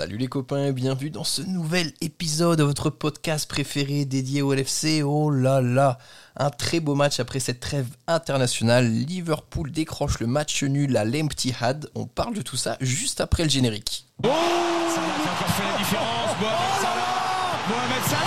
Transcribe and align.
Salut 0.00 0.16
les 0.16 0.28
copains 0.28 0.64
et 0.64 0.72
bienvenue 0.72 1.10
dans 1.10 1.24
ce 1.24 1.42
nouvel 1.42 1.92
épisode 2.00 2.56
de 2.56 2.62
votre 2.62 2.88
podcast 2.88 3.46
préféré 3.46 4.06
dédié 4.06 4.40
au 4.40 4.54
LFC. 4.54 5.02
Oh 5.04 5.30
là 5.30 5.60
là, 5.60 5.98
un 6.38 6.48
très 6.48 6.80
beau 6.80 6.94
match 6.94 7.20
après 7.20 7.38
cette 7.38 7.60
trêve 7.60 7.86
internationale. 8.06 8.90
Liverpool 8.90 9.70
décroche 9.70 10.18
le 10.20 10.26
match 10.26 10.62
nul 10.62 10.96
à 10.96 11.04
l'Empty 11.04 11.52
Had. 11.60 11.90
On 11.94 12.06
parle 12.06 12.32
de 12.34 12.40
tout 12.40 12.56
ça 12.56 12.78
juste 12.80 13.20
après 13.20 13.42
le 13.42 13.50
générique. 13.50 14.06
Oh 14.24 14.28
ça 14.28 15.02
a 15.02 15.32
encore 15.34 15.54
fait 15.54 15.70
la 15.70 15.76
différence. 15.76 16.30
Mohamed 16.40 16.80
Salah 16.80 17.60
Mohamed 17.68 18.04
Salah 18.08 18.24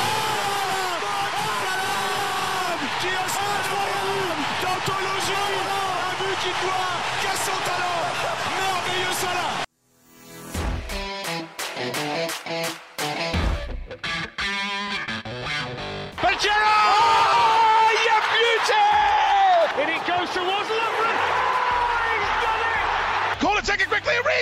qui 3.01 3.07
a 3.07 3.25
son 3.33 3.49
d'anthologie 4.61 5.49
Un 5.97 6.13
but 6.19 6.37
qui 6.39 6.51
doit 6.67 6.93
casser 7.23 7.45
son 7.45 7.57
talent 7.65 7.92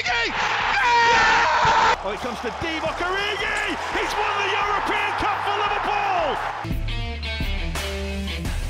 Origi! 0.01 0.31
It 2.13 2.19
comes 2.21 2.39
to 2.41 2.49
Divock 2.61 2.97
Origi! 2.97 3.77
He's 3.93 4.13
won 4.17 4.33
the 4.41 4.49
European 4.51 5.11
Cup 5.19 5.37
for 5.45 5.55
Liverpool! 5.61 6.37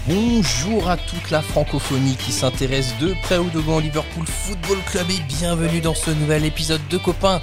Bonjour 0.08 0.90
à 0.90 0.98
toute 0.98 1.30
la 1.30 1.42
francophonie 1.42 2.18
qui 2.18 2.32
s'intéresse 2.32 2.98
de 3.00 3.16
près 3.24 3.38
ou 3.38 3.50
de 3.50 3.60
loin 3.60 3.78
au 3.78 3.80
Liverpool 3.80 4.26
Football 4.28 4.80
Club 4.90 5.10
et 5.10 5.22
bienvenue 5.28 5.80
dans 5.80 5.96
ce 5.96 6.12
nouvel 6.12 6.44
épisode 6.44 6.86
de 6.90 6.98
Copains. 6.98 7.40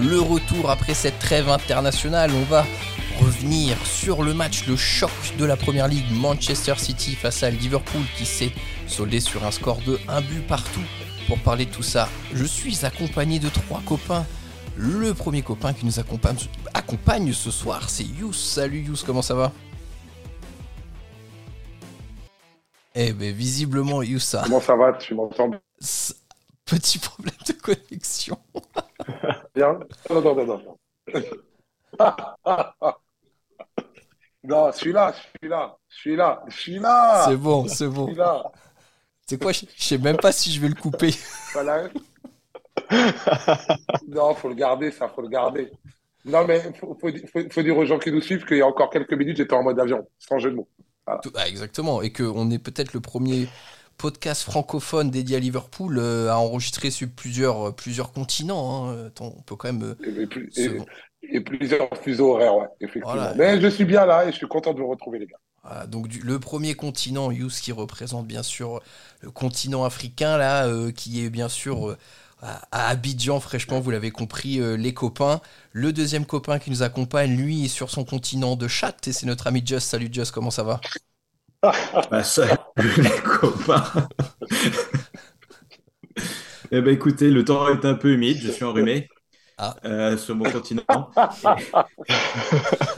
Le 0.00 0.20
retour 0.20 0.70
après 0.70 0.94
cette 0.94 1.18
trêve 1.18 1.48
internationale, 1.48 2.32
on 2.34 2.44
va 2.44 2.66
revenir 3.20 3.76
sur 3.84 4.22
le 4.22 4.34
match, 4.34 4.66
le 4.66 4.76
choc 4.76 5.10
de 5.38 5.44
la 5.44 5.56
Première 5.56 5.86
Ligue 5.86 6.10
Manchester 6.10 6.74
City 6.76 7.14
face 7.14 7.42
à 7.42 7.50
Liverpool 7.50 8.02
qui 8.16 8.26
s'est 8.26 8.52
soldé 8.86 9.20
sur 9.20 9.44
un 9.44 9.50
score 9.50 9.80
de 9.86 10.00
1 10.08 10.20
but 10.22 10.46
partout. 10.46 10.82
Pour 11.28 11.38
parler 11.40 11.66
de 11.66 11.70
tout 11.70 11.82
ça, 11.82 12.08
je 12.32 12.44
suis 12.44 12.86
accompagné 12.86 13.38
de 13.38 13.50
trois 13.50 13.82
copains. 13.86 14.24
Le 14.78 15.12
premier 15.12 15.42
copain 15.42 15.74
qui 15.74 15.84
nous 15.84 16.00
accompagne, 16.00 16.38
accompagne 16.72 17.34
ce 17.34 17.50
soir, 17.50 17.90
c'est 17.90 18.04
Yous. 18.04 18.32
Salut 18.32 18.80
Yous, 18.80 19.02
comment 19.04 19.20
ça 19.20 19.34
va? 19.34 19.52
Eh 22.94 23.12
ben 23.12 23.34
visiblement 23.34 24.02
Youssa. 24.02 24.40
Comment 24.44 24.62
ça 24.62 24.74
va? 24.74 24.94
Tu 24.94 25.14
m'entends 25.14 25.50
Petit 26.64 26.98
problème 26.98 27.34
de 27.46 27.52
connexion. 27.52 28.38
bien 29.54 29.78
Non, 30.08 30.22
non, 30.22 30.34
non, 30.34 30.46
non. 30.46 30.78
non, 34.44 34.72
celui-là, 34.72 35.12
celui-là, 35.12 35.76
celui-là, 35.90 36.42
celui-là. 36.48 37.24
C'est 37.26 37.36
bon, 37.36 37.68
c'est 37.68 37.88
bon. 37.88 38.06
Celui-là. 38.06 38.50
C'est 39.28 39.40
quoi 39.42 39.52
Je 39.52 39.64
sais 39.76 39.98
même 39.98 40.16
pas 40.16 40.32
si 40.32 40.50
je 40.52 40.60
vais 40.60 40.68
le 40.68 40.74
couper. 40.74 41.10
Voilà. 41.52 41.88
non, 44.08 44.34
faut 44.34 44.48
le 44.48 44.54
garder, 44.54 44.90
ça, 44.90 45.08
faut 45.08 45.22
le 45.22 45.28
garder. 45.28 45.70
Non, 46.24 46.44
mais 46.46 46.60
faut, 46.78 46.96
faut, 47.00 47.08
faut- 47.32 47.50
faut 47.50 47.62
dire 47.62 47.76
aux 47.76 47.84
gens 47.84 47.98
qui 47.98 48.10
nous 48.12 48.20
suivent 48.20 48.44
qu'il 48.44 48.58
y 48.58 48.62
a 48.62 48.66
encore 48.66 48.90
quelques 48.90 49.12
minutes, 49.12 49.36
j'étais 49.36 49.54
en 49.54 49.62
mode 49.62 49.78
avion, 49.78 50.06
sans 50.18 50.38
jeu 50.38 50.50
de 50.50 50.56
mots. 50.56 50.68
Ah, 51.06 51.20
exactement. 51.46 52.02
Et 52.02 52.12
qu'on 52.12 52.50
est 52.50 52.58
peut-être 52.58 52.92
le 52.92 53.00
premier 53.00 53.48
podcast 53.96 54.42
francophone 54.42 55.10
dédié 55.10 55.36
à 55.36 55.40
Liverpool 55.40 55.98
euh, 55.98 56.30
à 56.30 56.36
enregistrer 56.36 56.90
sur 56.90 57.08
plusieurs, 57.08 57.68
euh, 57.68 57.72
plusieurs 57.72 58.12
continents. 58.12 58.88
hein. 58.90 59.06
Attends, 59.06 59.32
on 59.36 59.42
peut 59.42 59.56
quand 59.56 59.72
même. 59.72 59.82
euh, 59.82 60.22
Et, 60.22 60.26
plus- 60.26 60.50
plusieurs 61.44 61.88
fuseaux 62.02 62.32
horaires, 62.34 62.56
ouais, 62.56 62.66
effectivement. 62.80 63.12
Voilà. 63.14 63.34
Mais 63.34 63.60
je 63.60 63.68
suis 63.68 63.84
bien 63.84 64.04
là 64.06 64.26
et 64.26 64.32
je 64.32 64.36
suis 64.36 64.46
content 64.48 64.72
de 64.74 64.80
vous 64.80 64.88
retrouver, 64.88 65.18
les 65.18 65.26
gars. 65.26 65.38
Donc 65.88 66.14
le 66.22 66.38
premier 66.38 66.74
continent, 66.74 67.30
Yous, 67.30 67.50
qui 67.62 67.72
représente 67.72 68.26
bien 68.26 68.42
sûr 68.42 68.80
le 69.20 69.30
continent 69.30 69.84
africain, 69.84 70.36
là, 70.36 70.66
euh, 70.66 70.92
qui 70.92 71.24
est 71.24 71.30
bien 71.30 71.48
sûr 71.48 71.90
euh, 71.90 71.96
à 72.42 72.88
Abidjan, 72.88 73.40
fraîchement, 73.40 73.80
vous 73.80 73.90
l'avez 73.90 74.10
compris, 74.10 74.60
euh, 74.60 74.76
les 74.76 74.94
copains. 74.94 75.40
Le 75.72 75.92
deuxième 75.92 76.24
copain 76.26 76.58
qui 76.58 76.70
nous 76.70 76.82
accompagne, 76.82 77.36
lui, 77.36 77.64
est 77.64 77.68
sur 77.68 77.90
son 77.90 78.04
continent 78.04 78.56
de 78.56 78.68
chat, 78.68 79.06
et 79.08 79.12
c'est 79.12 79.26
notre 79.26 79.46
ami 79.46 79.62
Just. 79.64 79.88
Salut 79.88 80.08
Just, 80.12 80.32
comment 80.32 80.50
ça 80.50 80.62
va? 80.62 80.80
Bah, 82.10 82.22
salut 82.22 82.56
les 82.98 83.20
copains. 83.24 84.08
Eh 86.70 86.80
ben 86.80 86.92
écoutez, 86.94 87.30
le 87.30 87.44
temps 87.44 87.68
est 87.68 87.84
un 87.84 87.94
peu 87.94 88.12
humide, 88.12 88.38
je 88.42 88.50
suis 88.50 88.64
enrhumé 88.64 89.08
Ah. 89.60 89.76
euh, 89.84 90.16
sur 90.16 90.36
mon 90.36 90.44
continent. 90.52 90.86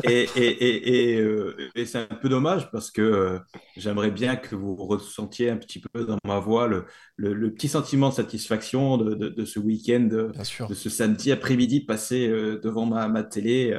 Et, 0.05 0.29
et, 0.37 0.47
et, 0.47 1.15
et, 1.15 1.21
euh, 1.21 1.57
et 1.75 1.87
c'est 1.87 1.99
un 1.99 2.17
peu 2.17 2.29
dommage 2.29 2.71
parce 2.71 2.91
que 2.91 3.01
euh, 3.01 3.39
j'aimerais 3.77 4.11
bien 4.11 4.37
que 4.37 4.55
vous 4.55 4.75
ressentiez 4.75 5.49
un 5.49 5.57
petit 5.57 5.81
peu 5.81 6.05
dans 6.05 6.19
ma 6.25 6.39
voix 6.39 6.69
le, 6.69 6.85
le, 7.17 7.33
le 7.33 7.53
petit 7.53 7.69
sentiment 7.69 8.11
de 8.11 8.15
satisfaction 8.15 8.99
de, 8.99 9.15
de, 9.15 9.29
de 9.31 9.45
ce 9.47 9.59
week-end, 9.59 10.01
de, 10.01 10.33
ce 10.75 10.91
samedi 10.91 11.33
après-midi 11.33 11.81
passé 11.81 12.29
devant 12.29 12.85
ma, 12.85 13.09
ma 13.09 13.23
télé 13.23 13.75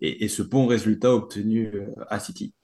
et, 0.00 0.26
ce 0.26 0.42
bon 0.42 0.66
résultat 0.66 1.14
obtenu 1.14 1.70
à 2.08 2.18
City. 2.18 2.55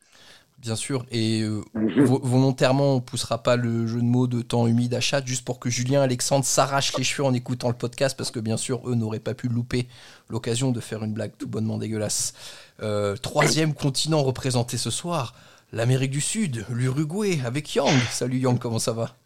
Bien 0.63 0.77
sûr, 0.77 1.05
et 1.11 1.41
euh, 1.43 1.61
vo- 2.05 2.21
volontairement, 2.23 2.95
on 2.95 3.01
poussera 3.01 3.43
pas 3.43 3.57
le 3.57 3.85
jeu 3.89 3.99
de 3.99 4.05
mots 4.07 4.29
de 4.29 4.43
temps 4.43 4.69
humide 4.69 4.95
à 4.95 5.01
chat, 5.01 5.27
juste 5.27 5.45
pour 5.45 5.59
que 5.59 5.69
Julien 5.69 6.03
Alexandre 6.03 6.45
s'arrache 6.45 6.97
les 6.97 7.03
cheveux 7.03 7.27
en 7.27 7.35
écoutant 7.35 7.67
le 7.67 7.75
podcast, 7.75 8.17
parce 8.17 8.31
que 8.31 8.39
bien 8.39 8.57
sûr, 8.57 8.81
eux 8.89 8.95
n'auraient 8.95 9.19
pas 9.19 9.35
pu 9.35 9.49
louper 9.49 9.89
l'occasion 10.29 10.71
de 10.71 10.79
faire 10.79 11.03
une 11.03 11.15
blague 11.15 11.33
tout 11.37 11.49
bonnement 11.49 11.79
dégueulasse. 11.79 12.33
Euh, 12.81 13.17
troisième 13.17 13.75
continent 13.75 14.23
représenté 14.23 14.77
ce 14.79 14.91
soir, 14.91 15.35
l'Amérique 15.73 16.13
du 16.13 16.21
Sud, 16.21 16.65
l'Uruguay, 16.71 17.41
avec 17.45 17.75
Yang. 17.75 18.01
Salut 18.13 18.39
Yang, 18.39 18.61
comment 18.61 18.79
ça 18.79 18.93
va? 18.93 19.17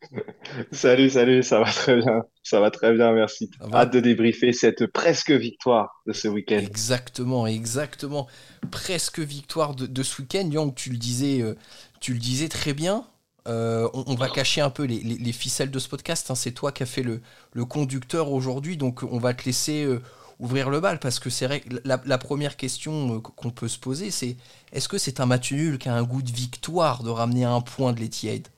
Salut, 0.72 1.10
salut, 1.10 1.42
ça 1.42 1.58
va 1.60 1.70
très 1.70 1.96
bien. 1.96 2.22
Ça 2.42 2.60
va 2.60 2.70
très 2.70 2.92
bien, 2.94 3.12
merci. 3.12 3.50
Va 3.60 3.80
Hâte 3.80 3.92
de 3.92 4.00
débriefer 4.00 4.52
cette 4.52 4.86
presque 4.86 5.30
victoire 5.30 6.02
de 6.06 6.12
ce 6.12 6.28
week-end. 6.28 6.58
Exactement, 6.58 7.46
exactement. 7.46 8.26
Presque 8.70 9.18
victoire 9.20 9.74
de, 9.74 9.86
de 9.86 10.02
ce 10.02 10.22
week-end. 10.22 10.48
Yang, 10.50 10.74
tu 10.74 10.90
le 10.90 10.96
disais, 10.96 11.42
euh, 11.42 11.54
tu 12.00 12.12
le 12.14 12.18
disais 12.18 12.48
très 12.48 12.72
bien. 12.74 13.04
Euh, 13.48 13.88
on, 13.94 14.04
on 14.08 14.14
va 14.14 14.28
cacher 14.28 14.60
un 14.60 14.70
peu 14.70 14.84
les, 14.84 15.00
les- 15.00 15.16
les 15.18 15.32
ficelles 15.32 15.70
de 15.70 15.78
ce 15.78 15.88
podcast. 15.88 16.30
hein. 16.30 16.34
C'est 16.34 16.52
toi 16.52 16.72
qui 16.72 16.82
as 16.82 16.86
fait 16.86 17.02
le, 17.02 17.20
le 17.52 17.64
conducteur 17.64 18.30
aujourd'hui, 18.32 18.76
donc 18.76 19.02
on 19.02 19.18
va 19.18 19.32
te 19.34 19.44
laisser 19.44 19.84
euh, 19.84 20.00
ouvrir 20.38 20.70
le 20.70 20.80
bal 20.80 20.98
parce 20.98 21.18
que 21.18 21.30
c'est 21.30 21.46
vrai 21.46 21.60
que 21.60 21.68
la, 21.84 22.00
la 22.04 22.18
première 22.18 22.56
question 22.56 23.20
qu'on 23.20 23.50
peut 23.50 23.68
se 23.68 23.78
poser, 23.78 24.10
c'est 24.10 24.36
est-ce 24.72 24.88
que 24.88 24.98
c'est 24.98 25.20
un 25.20 25.26
match 25.26 25.52
nul 25.52 25.78
qui 25.78 25.88
a 25.88 25.94
un 25.94 26.02
goût 26.02 26.22
de 26.22 26.30
victoire 26.32 27.02
de 27.02 27.10
ramener 27.10 27.44
un 27.44 27.60
point 27.60 27.92
de 27.92 28.00
l'Etihad? 28.00 28.48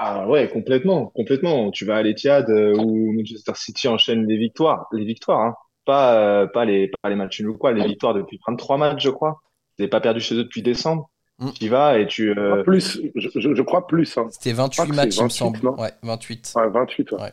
Ah 0.00 0.28
ouais, 0.28 0.48
complètement, 0.48 1.06
complètement. 1.06 1.70
Tu 1.72 1.84
vas 1.84 1.96
à 1.96 2.02
l'Etihad 2.02 2.48
euh, 2.50 2.72
où 2.78 3.12
Manchester 3.12 3.52
City 3.56 3.88
enchaîne 3.88 4.26
les 4.26 4.36
victoires, 4.36 4.86
les 4.92 5.04
victoires, 5.04 5.40
hein. 5.40 5.54
Pas, 5.84 6.16
euh, 6.42 6.46
pas 6.46 6.64
les, 6.66 6.90
pas 7.02 7.08
les 7.08 7.16
matchs 7.16 7.40
nuls 7.40 7.48
ou 7.48 7.56
quoi, 7.56 7.72
les 7.72 7.82
victoires 7.84 8.12
depuis 8.14 8.38
23 8.46 8.76
matchs, 8.76 9.02
je 9.04 9.10
crois. 9.10 9.40
Ils 9.78 9.82
n'avaient 9.82 9.90
pas 9.90 10.00
perdu 10.02 10.20
chez 10.20 10.34
eux 10.34 10.44
depuis 10.44 10.60
décembre. 10.62 11.08
Mm. 11.38 11.50
Tu 11.52 11.64
y 11.64 11.68
vas 11.68 11.98
et 11.98 12.06
tu, 12.06 12.30
euh, 12.38 12.62
Plus, 12.62 13.00
je, 13.16 13.28
je- 13.34 13.54
je 13.54 13.62
crois 13.62 13.86
plus. 13.86 14.18
Hein. 14.18 14.26
C'était 14.30 14.52
crois 14.52 14.64
28 14.66 14.90
que 14.90 14.96
matchs, 14.96 15.10
c'est 15.14 15.16
il 15.16 15.24
me 15.24 15.28
28, 15.28 15.34
semble. 15.38 15.58
non 15.62 15.80
Ouais, 15.80 15.92
28. 16.02 16.52
Ouais, 16.56 16.68
28. 16.68 17.12
Ouais. 17.12 17.32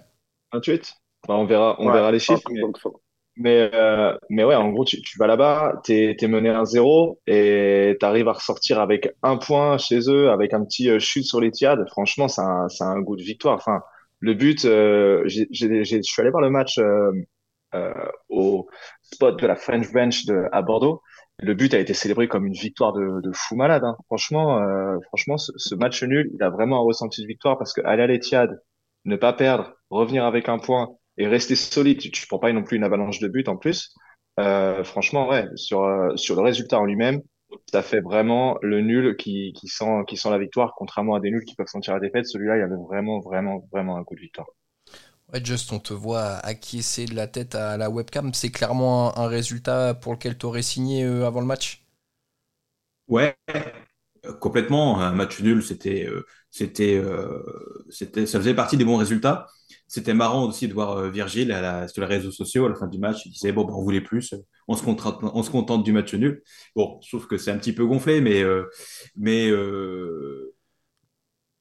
28. 0.53 0.93
Bah, 1.27 1.33
on 1.35 1.45
verra, 1.45 1.75
on 1.79 1.87
Ouais, 1.87 1.93
verra 1.93 2.11
les 2.11 2.15
un 2.17 2.19
chiffres. 2.19 2.49
mais-. 2.49 2.61
Mais, 3.37 3.69
euh, 3.73 4.17
mais 4.29 4.45
ouais, 4.45 4.55
en 4.55 4.69
gros, 4.71 4.85
tu, 4.85 5.01
tu 5.01 5.17
vas 5.19 5.27
là-bas, 5.27 5.81
t'es, 5.83 6.15
t'es 6.17 6.27
mené 6.27 6.49
1-0 6.49 7.19
et 7.27 7.97
t'arrives 7.99 8.29
à 8.29 8.33
ressortir 8.33 8.79
avec 8.79 9.09
un 9.23 9.35
point 9.37 9.77
chez 9.77 9.99
eux, 10.09 10.29
avec 10.31 10.53
un 10.53 10.63
petit 10.63 10.89
euh, 10.89 10.99
chute 10.99 11.25
sur 11.25 11.41
l'Etihad. 11.41 11.85
Franchement, 11.89 12.29
c'est 12.29 12.41
un, 12.41 12.67
un 12.79 13.01
goût 13.01 13.17
de 13.17 13.23
victoire. 13.23 13.55
Enfin, 13.55 13.81
le 14.19 14.33
but, 14.35 14.63
euh, 14.65 15.23
j'ai, 15.27 15.47
je 15.51 16.01
suis 16.01 16.21
allé 16.21 16.29
voir 16.31 16.41
le 16.43 16.49
match 16.49 16.77
euh, 16.79 17.11
euh, 17.75 17.93
au 18.29 18.69
spot 19.03 19.39
de 19.41 19.47
la 19.47 19.55
French 19.55 19.91
Bench 19.91 20.25
de, 20.25 20.45
à 20.51 20.61
Bordeaux. 20.61 21.01
Le 21.39 21.53
but 21.53 21.73
a 21.73 21.79
été 21.79 21.93
célébré 21.93 22.27
comme 22.29 22.45
une 22.47 22.53
victoire 22.53 22.93
de, 22.93 23.21
de 23.21 23.31
fou 23.33 23.55
malade. 23.55 23.83
hein. 23.83 23.97
Franchement, 24.07 24.61
franchement, 25.09 25.37
ce, 25.37 25.51
ce 25.57 25.75
match 25.75 26.01
nul, 26.03 26.31
il 26.33 26.41
a 26.43 26.49
vraiment 26.49 26.77
un 26.81 26.85
ressenti 26.85 27.21
de 27.21 27.27
victoire 27.27 27.57
parce 27.57 27.73
que 27.73 27.81
aller 27.85 28.03
à 28.03 28.07
l'Etihad, 28.07 28.61
ne 29.05 29.15
pas 29.17 29.33
perdre, 29.33 29.73
revenir 29.89 30.25
avec 30.25 30.49
un 30.49 30.57
point 30.59 30.89
et 31.17 31.27
rester 31.27 31.55
solide. 31.55 31.99
Tu, 31.99 32.11
tu 32.11 32.27
prends 32.27 32.39
pas 32.39 32.51
non 32.53 32.63
plus 32.63 32.77
une 32.77 32.83
avalanche 32.83 33.19
de 33.19 33.27
buts 33.27 33.43
en 33.47 33.57
plus. 33.57 33.93
Euh, 34.39 34.83
franchement, 34.83 35.29
ouais, 35.29 35.47
sur 35.55 35.83
euh, 35.83 36.15
sur 36.17 36.35
le 36.35 36.41
résultat 36.41 36.79
en 36.79 36.85
lui-même, 36.85 37.21
ça 37.71 37.81
fait 37.83 38.01
vraiment 38.01 38.57
le 38.61 38.81
nul 38.81 39.15
qui 39.17 39.53
qui 39.53 39.67
sent 39.67 40.03
qui 40.07 40.17
sent 40.17 40.29
la 40.29 40.37
victoire, 40.39 40.73
contrairement 40.75 41.15
à 41.15 41.19
des 41.21 41.31
nuls 41.31 41.45
qui 41.45 41.55
peuvent 41.55 41.67
sentir 41.67 41.93
la 41.93 41.99
défaite. 42.01 42.25
Celui-là, 42.27 42.57
il 42.57 42.59
y 42.59 42.63
avait 42.63 42.75
vraiment 42.75 43.19
vraiment 43.21 43.67
vraiment 43.71 43.97
un 43.97 44.03
coup 44.03 44.15
de 44.15 44.21
victoire. 44.21 44.47
Ouais, 45.33 45.43
Just, 45.43 45.71
on 45.71 45.79
te 45.79 45.93
voit 45.93 46.37
acquiescer 46.37 47.05
de 47.05 47.13
la 47.15 47.27
tête 47.27 47.55
à 47.55 47.77
la 47.77 47.89
webcam. 47.89 48.33
C'est 48.33 48.51
clairement 48.51 49.15
un, 49.17 49.23
un 49.23 49.27
résultat 49.27 49.93
pour 49.93 50.13
lequel 50.13 50.37
tu 50.37 50.45
aurais 50.45 50.61
signé 50.63 51.03
euh, 51.03 51.25
avant 51.27 51.39
le 51.41 51.45
match? 51.47 51.83
Ouais, 53.07 53.35
complètement. 54.39 54.99
Un 55.01 55.11
match 55.11 55.39
nul, 55.41 55.63
c'était, 55.63 56.07
c'était, 56.49 57.01
c'était, 57.89 58.25
ça 58.25 58.39
faisait 58.39 58.53
partie 58.55 58.77
des 58.77 58.85
bons 58.85 58.97
résultats. 58.97 59.47
C'était 59.87 60.13
marrant 60.13 60.45
aussi 60.45 60.67
de 60.67 60.73
voir 60.73 61.09
Virgile 61.11 61.51
à 61.51 61.61
la, 61.61 61.87
sur 61.87 62.01
les 62.01 62.07
réseaux 62.07 62.31
sociaux 62.31 62.65
à 62.65 62.69
la 62.69 62.75
fin 62.75 62.87
du 62.87 62.97
match. 62.97 63.25
Il 63.25 63.31
disait 63.31 63.51
bon, 63.51 63.65
ben, 63.65 63.73
on 63.73 63.83
voulait 63.83 64.01
plus, 64.01 64.33
on 64.67 64.75
se 64.75 64.83
contente, 64.83 65.19
on 65.21 65.43
se 65.43 65.51
contente 65.51 65.83
du 65.83 65.93
match 65.93 66.13
nul. 66.13 66.41
Bon, 66.75 66.99
trouve 67.07 67.27
que 67.27 67.37
c'est 67.37 67.51
un 67.51 67.57
petit 67.57 67.73
peu 67.73 67.85
gonflé, 67.85 68.19
mais, 68.21 68.43
mais 69.15 69.51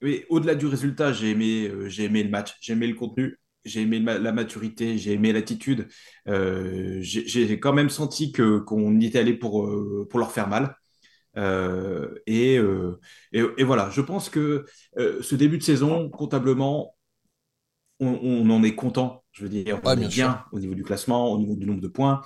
oui, 0.03 0.25
au-delà 0.29 0.55
du 0.55 0.67
résultat, 0.67 1.12
j'ai 1.12 1.31
aimé, 1.31 1.71
j'ai 1.87 2.05
aimé 2.05 2.23
le 2.23 2.31
match, 2.31 2.56
j'ai 2.61 2.73
aimé 2.73 2.87
le 2.87 2.94
contenu 2.94 3.38
j'ai 3.65 3.82
aimé 3.82 4.00
la 4.00 4.32
maturité, 4.32 4.99
j'ai 4.99 5.12
aimé 5.12 5.32
l'attitude. 5.32 5.88
Euh, 6.29 6.99
j'ai 7.00 7.61
quand 7.61 7.73
même 7.73 7.91
senti 7.91 8.32
que 8.32 8.59
qu'on 8.59 9.00
était 9.00 9.19
allé 9.19 9.35
pour, 9.35 9.67
euh, 9.67 10.06
pour 10.11 10.19
leur 10.21 10.32
faire 10.32 10.49
mal. 10.49 10.76
Euh, 11.37 12.15
et, 12.26 12.61
et, 13.32 13.65
voilà, 13.65 13.91
je 13.91 14.00
pense 14.00 14.29
que 14.29 14.67
ce 14.97 15.35
début 15.35 15.59
de 15.59 15.62
saison, 15.62 16.09
comptablement, 16.11 16.94
on, 18.00 18.50
en 18.50 18.62
est 18.62 18.75
content. 18.75 19.25
Je 19.32 19.44
veux 19.44 19.49
dire, 19.49 19.81
on 19.82 20.00
est 20.00 20.08
bien 20.08 20.44
au 20.52 20.61
niveau 20.61 20.75
du 20.75 20.82
classement, 20.82 21.32
au 21.32 21.38
niveau 21.38 21.56
du 21.56 21.67
nombre 21.67 21.81
de 21.81 21.88
points. 21.88 22.20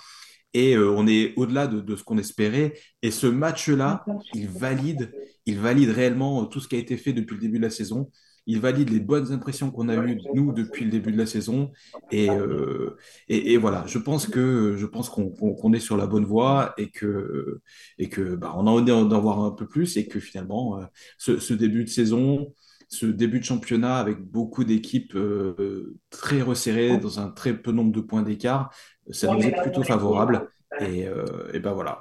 Et 0.54 0.76
on 0.78 1.06
est 1.06 1.34
au-delà 1.36 1.66
de, 1.66 1.80
de, 1.80 1.96
ce 1.96 2.02
qu'on 2.02 2.18
espérait. 2.18 2.74
Et 3.02 3.10
ce 3.10 3.26
match-là, 3.26 4.04
il 4.34 4.48
valide, 4.48 5.12
il 5.46 5.58
valide 5.58 5.90
réellement 5.90 6.46
tout 6.46 6.60
ce 6.60 6.68
qui 6.68 6.76
a 6.76 6.78
été 6.78 6.96
fait 6.96 7.12
depuis 7.12 7.34
le 7.34 7.40
début 7.40 7.58
de 7.58 7.64
la 7.64 7.70
saison 7.70 8.10
il 8.48 8.60
valide 8.60 8.88
les 8.88 8.98
bonnes 8.98 9.30
impressions 9.30 9.70
qu'on 9.70 9.90
a 9.90 9.94
eues, 9.94 10.18
nous, 10.34 10.52
depuis 10.52 10.86
le 10.86 10.90
début 10.90 11.12
de 11.12 11.18
la 11.18 11.26
saison. 11.26 11.70
Et, 12.10 12.30
euh, 12.30 12.96
et, 13.28 13.58
voilà, 13.58 13.84
je 13.86 13.98
pense 13.98 14.26
que 14.26 14.74
je 14.74 14.86
pense 14.86 15.10
qu'on 15.10 15.72
est 15.74 15.80
sur 15.80 15.98
la 15.98 16.06
bonne 16.06 16.24
voie 16.24 16.72
et 16.78 16.90
que, 16.90 17.60
et 17.98 18.08
que 18.08 18.36
bah, 18.36 18.54
on 18.56 18.66
a 18.66 18.70
envie 18.70 18.86
d'en 18.86 19.20
voir 19.20 19.40
un 19.40 19.50
peu 19.50 19.68
plus 19.68 19.98
et 19.98 20.08
que 20.08 20.18
finalement, 20.18 20.80
euh, 20.80 21.36
ce, 21.38 21.52
début 21.52 21.84
de 21.84 21.90
saison, 21.90 22.54
ce 22.88 23.06
début 23.06 23.40
de 23.40 23.44
championnat 23.44 23.96
avec 23.96 24.18
beaucoup 24.18 24.64
d'équipes 24.64 25.14
euh, 25.14 25.96
très 26.10 26.42
resserrées 26.42 26.98
dans 26.98 27.20
un 27.20 27.30
très 27.30 27.54
peu 27.54 27.72
nombre 27.72 27.92
de 27.92 28.00
points 28.00 28.22
d'écart, 28.22 28.70
ça 29.10 29.32
nous 29.32 29.42
est 29.42 29.62
plutôt 29.62 29.82
favorable. 29.82 30.50
Et, 30.80 31.06
et 31.54 31.60
ben 31.60 31.72
voilà, 31.72 32.00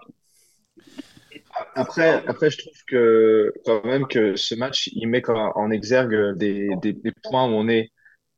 après, 1.76 2.24
après, 2.28 2.50
je 2.50 2.58
trouve 2.58 2.84
que 2.88 3.54
quand 3.66 3.84
même 3.86 4.08
que 4.08 4.36
ce 4.36 4.56
match, 4.56 4.90
il 4.94 5.08
met 5.08 5.22
en 5.30 5.72
exergue 5.72 6.36
des, 6.38 6.70
des, 6.82 6.94
des, 6.94 7.12
points 7.24 7.46
où 7.46 7.54
on 7.54 7.68
est. 7.68 7.92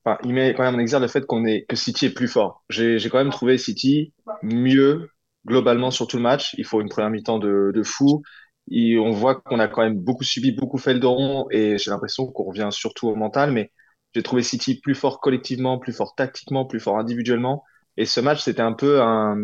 Enfin, 0.04 0.18
il 0.24 0.34
met 0.34 0.54
quand 0.54 0.64
même 0.64 0.76
en 0.76 0.80
exergue 0.80 1.04
le 1.04 1.08
fait 1.08 1.26
qu'on 1.26 1.46
est 1.46 1.66
que 1.68 1.76
City 1.76 2.08
est 2.08 2.14
plus 2.14 2.28
fort. 2.28 2.64
J'ai 2.70 3.00
quand 3.10 3.18
même 3.18 3.32
trouvé 3.32 3.58
City 3.58 4.14
mieux 4.44 5.10
globalement 5.46 5.92
sur 5.92 6.08
tout 6.08 6.18
le 6.18 6.24
match. 6.24 6.56
Il 6.58 6.66
faut 6.66 6.82
une 6.82 6.90
première 6.90 7.10
mi-temps 7.10 7.40
de, 7.40 7.72
de 7.74 7.84
fou. 7.84 8.24
On 8.72 9.12
voit 9.12 9.36
qu'on 9.36 9.60
a 9.60 9.68
quand 9.68 9.82
même 9.82 9.98
beaucoup 10.00 10.24
subi, 10.24 10.52
beaucoup 10.52 10.78
fait 10.78 10.94
le 10.94 11.00
dos 11.00 11.48
et 11.52 11.78
j'ai 11.78 11.92
l'impression 11.92 12.28
qu'on 12.28 12.44
revient 12.44 12.70
surtout 12.72 13.08
au 13.08 13.16
mental. 13.16 13.52
Mais 13.52 13.72
j'ai 14.14 14.24
trouvé 14.24 14.44
City 14.44 14.80
plus 14.80 14.96
fort 14.96 15.20
collectivement, 15.20 15.80
plus 15.80 15.94
fort 15.94 16.16
tactiquement, 16.16 16.66
plus 16.66 16.80
fort 16.80 16.98
individuellement. 16.98 17.64
Et 17.98 18.06
ce 18.06 18.20
match, 18.22 18.42
c'était 18.42 18.62
un 18.62 18.74
peu 18.74 19.02
un, 19.02 19.38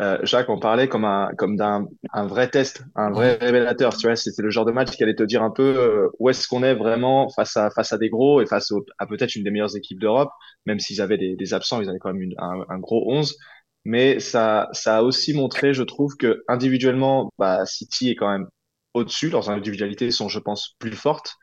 euh, 0.00 0.18
Jacques 0.22 0.48
en 0.48 0.58
parlait 0.58 0.88
comme 0.88 1.04
un 1.04 1.30
comme 1.36 1.56
d'un 1.56 1.86
un 2.12 2.26
vrai 2.26 2.48
test, 2.48 2.82
un 2.94 3.10
vrai 3.10 3.36
révélateur. 3.40 3.96
Tu 3.96 4.06
vois, 4.06 4.16
c'était 4.16 4.42
le 4.42 4.50
genre 4.50 4.64
de 4.64 4.72
match 4.72 4.90
qui 4.90 5.02
allait 5.02 5.14
te 5.14 5.22
dire 5.22 5.42
un 5.42 5.50
peu 5.50 5.62
euh, 5.62 6.08
où 6.18 6.30
est-ce 6.30 6.48
qu'on 6.48 6.62
est 6.62 6.74
vraiment 6.74 7.28
face 7.28 7.56
à 7.56 7.70
face 7.70 7.92
à 7.92 7.98
des 7.98 8.08
gros 8.08 8.40
et 8.40 8.46
face 8.46 8.72
à 8.98 9.06
peut-être 9.06 9.34
une 9.36 9.44
des 9.44 9.50
meilleures 9.50 9.76
équipes 9.76 10.00
d'Europe, 10.00 10.30
même 10.66 10.78
s'ils 10.78 11.02
avaient 11.02 11.18
des, 11.18 11.36
des, 11.36 11.54
absents, 11.54 11.80
ils 11.82 11.88
avaient 11.90 11.98
quand 11.98 12.12
même 12.14 12.30
un, 12.38 12.64
un, 12.68 12.78
gros 12.78 13.04
11. 13.12 13.36
Mais 13.84 14.20
ça 14.20 14.68
ça 14.72 14.98
a 14.98 15.02
aussi 15.02 15.34
montré, 15.34 15.74
je 15.74 15.82
trouve, 15.82 16.16
que 16.16 16.42
individuellement, 16.48 17.30
bah, 17.38 17.66
City 17.66 18.10
est 18.10 18.16
quand 18.16 18.30
même 18.30 18.48
au-dessus. 18.94 19.30
Leurs 19.30 19.50
individualités 19.50 20.10
sont, 20.10 20.28
je 20.28 20.38
pense, 20.38 20.76
plus 20.78 20.92
fortes 20.92 21.36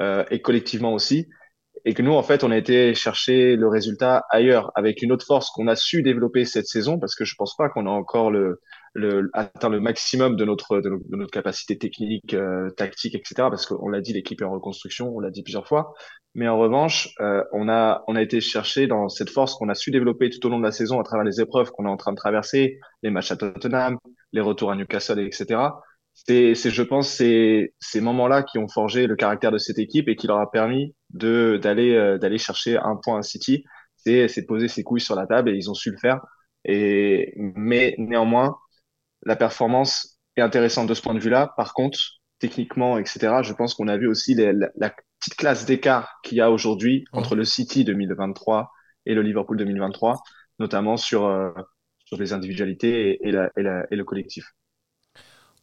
euh, 0.00 0.24
et 0.30 0.42
collectivement 0.42 0.92
aussi 0.92 1.28
et 1.88 1.94
que 1.94 2.02
nous, 2.02 2.12
en 2.12 2.22
fait, 2.24 2.42
on 2.42 2.50
a 2.50 2.56
été 2.56 2.94
chercher 2.94 3.54
le 3.54 3.68
résultat 3.68 4.24
ailleurs 4.30 4.72
avec 4.74 5.02
une 5.02 5.12
autre 5.12 5.24
force 5.24 5.50
qu'on 5.50 5.68
a 5.68 5.76
su 5.76 6.02
développer 6.02 6.44
cette 6.44 6.66
saison 6.66 6.98
parce 6.98 7.14
que 7.14 7.24
je 7.24 7.36
pense 7.38 7.54
pas 7.56 7.68
qu'on 7.68 7.86
a 7.86 7.90
encore 7.90 8.32
le, 8.32 8.60
le, 8.92 9.30
atteint 9.34 9.68
le 9.68 9.78
maximum 9.78 10.34
de 10.34 10.44
notre, 10.44 10.80
de, 10.80 10.90
notre 11.10 11.30
capacité 11.30 11.78
technique, 11.78 12.34
euh, 12.34 12.70
tactique, 12.70 13.14
etc. 13.14 13.34
Parce 13.36 13.66
qu'on 13.66 13.88
l'a 13.88 14.00
dit, 14.00 14.12
l'équipe 14.12 14.42
est 14.42 14.44
en 14.44 14.50
reconstruction, 14.50 15.14
on 15.14 15.20
l'a 15.20 15.30
dit 15.30 15.44
plusieurs 15.44 15.68
fois. 15.68 15.94
Mais 16.34 16.48
en 16.48 16.58
revanche, 16.58 17.14
euh, 17.20 17.44
on 17.52 17.68
a, 17.68 18.02
on 18.08 18.16
a 18.16 18.20
été 18.20 18.40
chercher 18.40 18.88
dans 18.88 19.08
cette 19.08 19.30
force 19.30 19.54
qu'on 19.54 19.68
a 19.68 19.74
su 19.74 19.92
développer 19.92 20.28
tout 20.28 20.44
au 20.44 20.50
long 20.50 20.58
de 20.58 20.64
la 20.64 20.72
saison 20.72 20.98
à 20.98 21.04
travers 21.04 21.24
les 21.24 21.40
épreuves 21.40 21.70
qu'on 21.70 21.86
est 21.86 21.88
en 21.90 21.96
train 21.96 22.10
de 22.10 22.16
traverser, 22.16 22.80
les 23.04 23.10
matchs 23.10 23.30
à 23.30 23.36
Tottenham, 23.36 23.96
les 24.32 24.40
retours 24.40 24.72
à 24.72 24.74
Newcastle, 24.74 25.20
etc 25.20 25.60
c'est, 26.16 26.54
c'est, 26.54 26.70
je 26.70 26.82
pense, 26.82 27.10
c'est 27.10 27.74
ces 27.78 28.00
moments-là 28.00 28.42
qui 28.42 28.58
ont 28.58 28.68
forgé 28.68 29.06
le 29.06 29.16
caractère 29.16 29.52
de 29.52 29.58
cette 29.58 29.78
équipe 29.78 30.08
et 30.08 30.16
qui 30.16 30.26
leur 30.26 30.38
a 30.38 30.50
permis 30.50 30.94
de 31.10 31.58
d'aller 31.62 31.94
euh, 31.94 32.18
d'aller 32.18 32.38
chercher 32.38 32.78
un 32.78 32.96
point 32.96 33.18
à 33.18 33.22
City. 33.22 33.64
C'est, 33.96 34.28
c'est 34.28 34.42
de 34.42 34.46
poser 34.46 34.68
ses 34.68 34.82
couilles 34.82 35.00
sur 35.00 35.14
la 35.14 35.26
table 35.26 35.50
et 35.50 35.54
ils 35.56 35.70
ont 35.70 35.74
su 35.74 35.90
le 35.90 35.98
faire. 35.98 36.20
Et 36.64 37.34
mais 37.36 37.94
néanmoins, 37.98 38.56
la 39.24 39.36
performance 39.36 40.18
est 40.36 40.42
intéressante 40.42 40.88
de 40.88 40.94
ce 40.94 41.02
point 41.02 41.14
de 41.14 41.20
vue-là. 41.20 41.52
Par 41.56 41.74
contre, 41.74 41.98
techniquement, 42.38 42.98
etc., 42.98 43.42
je 43.42 43.52
pense 43.52 43.74
qu'on 43.74 43.88
a 43.88 43.96
vu 43.98 44.08
aussi 44.08 44.34
la, 44.34 44.52
la, 44.76 44.94
petite 45.20 45.36
classe 45.36 45.64
d'écart 45.66 46.20
qu'il 46.22 46.38
y 46.38 46.40
a 46.42 46.50
aujourd'hui 46.50 47.04
entre 47.12 47.36
le 47.36 47.44
City 47.44 47.84
2023 47.84 48.70
et 49.06 49.14
le 49.14 49.22
Liverpool 49.22 49.56
2023, 49.58 50.22
notamment 50.60 50.96
sur 50.96 51.26
euh, 51.26 51.50
sur 52.04 52.18
les 52.18 52.32
individualités 52.32 53.10
et, 53.10 53.28
et, 53.28 53.32
la, 53.32 53.50
et, 53.56 53.62
la, 53.62 53.86
et 53.90 53.96
le 53.96 54.04
collectif. 54.04 54.44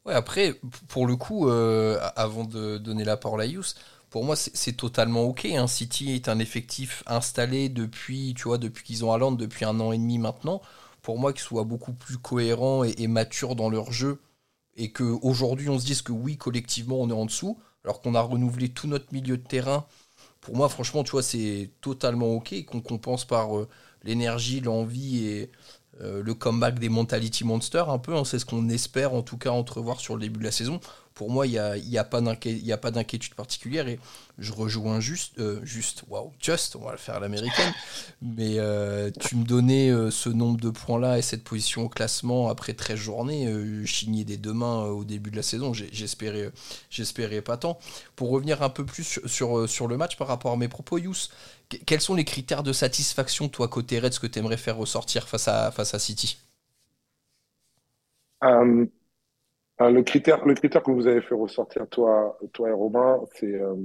Ouais, 0.06 0.14
après, 0.14 0.60
pour 0.90 1.08
le 1.08 1.16
coup, 1.16 1.48
euh, 1.50 1.98
avant 2.16 2.44
de 2.44 2.78
donner 2.78 3.06
la 3.06 3.16
parole 3.16 3.42
à 3.42 3.46
Yous, 3.46 3.76
pour 4.10 4.26
moi, 4.26 4.36
c'est 4.36 4.74
totalement 4.74 5.24
ok. 5.24 5.46
Hein. 5.46 5.68
City 5.68 6.12
est 6.12 6.28
un 6.28 6.40
effectif 6.40 7.04
installé 7.08 7.70
depuis, 7.70 8.34
tu 8.36 8.44
vois, 8.44 8.58
depuis 8.58 8.84
qu'ils 8.84 9.06
ont 9.06 9.12
Haaland, 9.14 9.32
depuis 9.32 9.66
un 9.66 9.80
an 9.80 9.92
et 9.94 9.98
demi 9.98 10.18
maintenant. 10.20 10.62
Pour 11.02 11.20
moi, 11.20 11.34
qu'ils 11.34 11.42
soient 11.42 11.64
beaucoup 11.64 11.94
plus 11.94 12.18
cohérents 12.18 12.84
et, 12.84 13.08
matures 13.08 13.56
dans 13.56 13.70
leur 13.70 13.92
jeu, 13.92 14.22
et 14.76 14.92
qu'aujourd'hui, 14.92 15.70
on 15.70 15.80
se 15.80 15.86
dise 15.86 16.02
que 16.02 16.12
oui, 16.12 16.38
collectivement, 16.38 16.98
on 17.00 17.10
est 17.10 17.14
en 17.14 17.26
dessous, 17.26 17.60
alors 17.84 18.02
qu'on 18.02 18.16
a 18.16 18.22
renouvelé 18.22 18.70
tout 18.70 18.88
notre 18.88 19.12
milieu 19.14 19.38
de 19.38 19.44
terrain. 19.48 19.86
Pour 20.42 20.56
moi, 20.56 20.70
franchement, 20.70 21.04
tu 21.04 21.12
vois, 21.12 21.24
c'est 21.24 21.72
totalement 21.82 22.34
ok, 22.36 22.66
qu'on 22.66 22.82
compense 22.82 23.26
par 23.26 23.58
euh, 23.58 23.70
l'énergie, 24.04 24.62
l'envie 24.62 25.26
et, 25.26 25.52
euh, 26.02 26.24
le 26.24 26.34
comeback 26.34 26.80
des 26.80 26.90
Mentality 26.90 27.44
Monsters, 27.44 27.90
un 27.90 28.00
peu, 28.00 28.16
hein, 28.16 28.26
c'est 28.26 28.40
ce 28.40 28.46
qu'on 28.46 28.68
espère 28.70 29.14
en 29.14 29.22
tout 29.22 29.38
cas 29.38 29.52
entrevoir 29.52 30.00
sur 30.00 30.16
le 30.16 30.22
début 30.22 30.40
de 30.40 30.44
la 30.44 30.52
saison. 30.52 30.80
Pour 31.14 31.30
moi, 31.30 31.46
il 31.46 31.52
n'y 31.52 31.60
a, 31.60 31.78
y 31.78 32.00
a 32.00 32.04
pas 32.04 32.90
d'inquiétude 32.90 33.36
particulière 33.36 33.88
et 33.88 34.00
je 34.40 34.52
rejoins 34.52 35.00
juste, 35.00 35.38
euh, 35.38 35.60
juste, 35.64 36.04
waouh, 36.10 36.32
just, 36.40 36.76
on 36.76 36.86
va 36.86 36.94
le 36.94 36.98
faire 36.98 37.14
à 37.14 37.20
l'américaine, 37.20 37.72
mais 38.24 38.56
euh, 38.58 39.12
tu 39.20 39.36
me 39.36 39.44
donnais 39.44 39.92
ce 40.10 40.30
nombre 40.30 40.60
de 40.60 40.72
points-là 40.72 41.20
et 41.20 41.22
cette 41.22 41.44
position 41.44 41.84
au 41.84 41.90
classement 41.90 42.50
après 42.50 42.74
13 42.74 42.98
journées, 42.98 43.86
chigné 43.86 44.24
des 44.24 44.38
deux 44.38 44.54
mains 44.54 44.86
au 44.86 45.04
début 45.04 45.30
de 45.30 45.36
la 45.36 45.44
saison, 45.44 45.72
j'espérais, 45.74 46.50
j'espérais 46.90 47.42
pas 47.42 47.58
tant. 47.58 47.78
Pour 48.16 48.32
revenir 48.32 48.64
un 48.64 48.70
peu 48.70 48.84
plus 48.84 49.20
sur, 49.28 49.70
sur, 49.70 49.88
le 49.88 49.98
match 49.98 50.18
par 50.18 50.28
rapport 50.28 50.54
à 50.54 50.58
mes 50.58 50.68
propos, 50.68 50.98
Yous, 50.98 51.30
quels 51.86 52.02
sont 52.02 52.16
les 52.16 52.26
critères 52.26 52.64
de 52.64 52.74
satisfaction, 52.74 53.50
toi, 53.50 53.68
côté 53.68 54.00
Reds, 54.00 54.20
que 54.22 54.28
tu 54.28 54.40
aimerais 54.40 54.58
faire 54.58 54.78
ressortir 54.78 55.28
face 55.28 55.48
à, 55.48 55.72
face 55.72 55.94
à 55.94 56.00
City? 56.00 56.38
Euh, 58.44 58.86
euh, 59.82 59.90
le, 59.90 60.04
critère, 60.04 60.46
le 60.46 60.54
critère 60.54 60.84
que 60.84 60.92
vous 60.92 61.08
avez 61.08 61.22
fait 61.22 61.36
ressortir, 61.36 61.88
toi, 61.90 62.38
toi 62.54 62.70
et 62.70 62.74
Romain, 62.74 63.22
c'est. 63.36 63.54
Euh, 63.54 63.76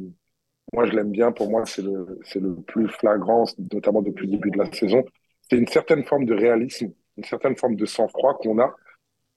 moi, 0.75 0.85
je 0.87 0.93
l'aime 0.93 1.11
bien. 1.11 1.33
Pour 1.33 1.51
moi, 1.51 1.65
c'est 1.65 1.83
le, 1.83 2.21
le 2.35 2.55
plus 2.63 2.89
flagrant, 2.89 3.45
notamment 3.73 4.03
depuis 4.03 4.27
le 4.27 4.33
début 4.33 4.51
de 4.51 4.59
la 4.59 4.71
saison. 4.73 5.05
C'est 5.49 5.57
une 5.57 5.67
certaine 5.69 6.05
forme 6.05 6.27
de 6.27 6.35
réalisme, 6.35 6.93
une 7.17 7.25
certaine 7.25 7.57
forme 7.57 7.77
de 7.77 7.87
sang-froid 7.87 8.35
qu'on 8.35 8.59
a, 8.61 8.77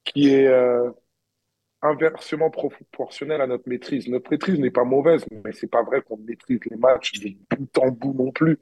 qui 0.04 0.28
est, 0.28 0.48
inversement 1.82 2.50
proportionnel 2.50 3.40
à 3.40 3.46
notre 3.46 3.68
maîtrise. 3.68 4.08
Notre 4.08 4.30
maîtrise 4.30 4.58
n'est 4.58 4.70
pas 4.70 4.84
mauvaise, 4.84 5.24
mais 5.44 5.52
c'est 5.52 5.70
pas 5.70 5.82
vrai 5.82 6.02
qu'on 6.02 6.16
maîtrise 6.16 6.60
les 6.70 6.76
matchs 6.76 7.20
de 7.20 7.30
bout 7.50 7.78
en 7.78 7.90
bout 7.90 8.14
non 8.14 8.30
plus. 8.30 8.58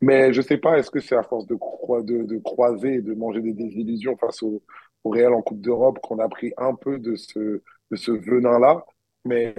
Mais 0.00 0.32
je 0.32 0.42
sais 0.42 0.58
pas, 0.58 0.78
est-ce 0.78 0.90
que 0.90 1.00
c'est 1.00 1.16
à 1.16 1.22
force 1.22 1.46
de, 1.46 1.54
croiser 1.54 3.02
de 3.02 3.14
manger 3.14 3.40
des 3.40 3.52
désillusions 3.52 4.16
face 4.16 4.42
au, 4.42 4.62
au 5.04 5.10
Real 5.10 5.32
en 5.34 5.42
Coupe 5.42 5.60
d'Europe 5.60 5.98
qu'on 6.02 6.18
a 6.18 6.28
pris 6.28 6.52
un 6.56 6.74
peu 6.74 6.98
de 6.98 7.14
ce, 7.16 7.60
venin-là? 7.90 8.84
Mais 9.24 9.54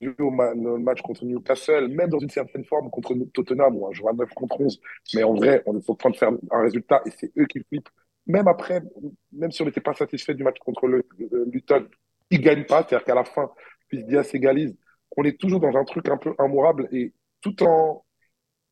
le 0.00 0.78
match 0.78 1.02
contre 1.02 1.24
Newcastle, 1.24 1.88
même 1.88 2.10
dans 2.10 2.18
une 2.18 2.30
certaine 2.30 2.64
forme 2.64 2.90
contre 2.90 3.14
Tottenham, 3.32 3.76
où 3.76 3.86
on 3.86 3.92
joue 3.92 4.08
à 4.08 4.12
9 4.12 4.28
contre 4.34 4.60
11, 4.60 4.80
mais 5.14 5.22
en 5.24 5.34
vrai, 5.34 5.62
on 5.66 5.76
est 5.76 5.90
au 5.90 5.94
point 5.94 6.10
de 6.10 6.16
faire 6.16 6.30
un 6.50 6.62
résultat 6.62 7.02
et 7.06 7.10
c'est 7.10 7.32
eux 7.36 7.46
qui 7.46 7.60
flippent 7.60 7.88
même 8.26 8.48
après, 8.48 8.82
même 9.32 9.50
si 9.50 9.62
on 9.62 9.66
n'était 9.66 9.80
pas 9.80 9.94
satisfait 9.94 10.34
du 10.34 10.44
match 10.44 10.58
contre 10.58 10.86
le, 10.86 11.04
Luton, 11.50 11.86
ils 12.30 12.40
ne 12.40 12.44
gagnent 12.44 12.64
pas, 12.64 12.82
c'est-à-dire 12.82 13.04
qu'à 13.04 13.14
la 13.14 13.24
fin, 13.24 13.50
Diaz 13.92 14.28
s'égalise. 14.28 14.76
On 15.16 15.24
est 15.24 15.38
toujours 15.38 15.60
dans 15.60 15.76
un 15.76 15.84
truc 15.84 16.08
un 16.08 16.16
peu 16.16 16.34
immourable 16.40 16.88
et 16.90 17.12
tout 17.40 17.62
en 17.62 18.04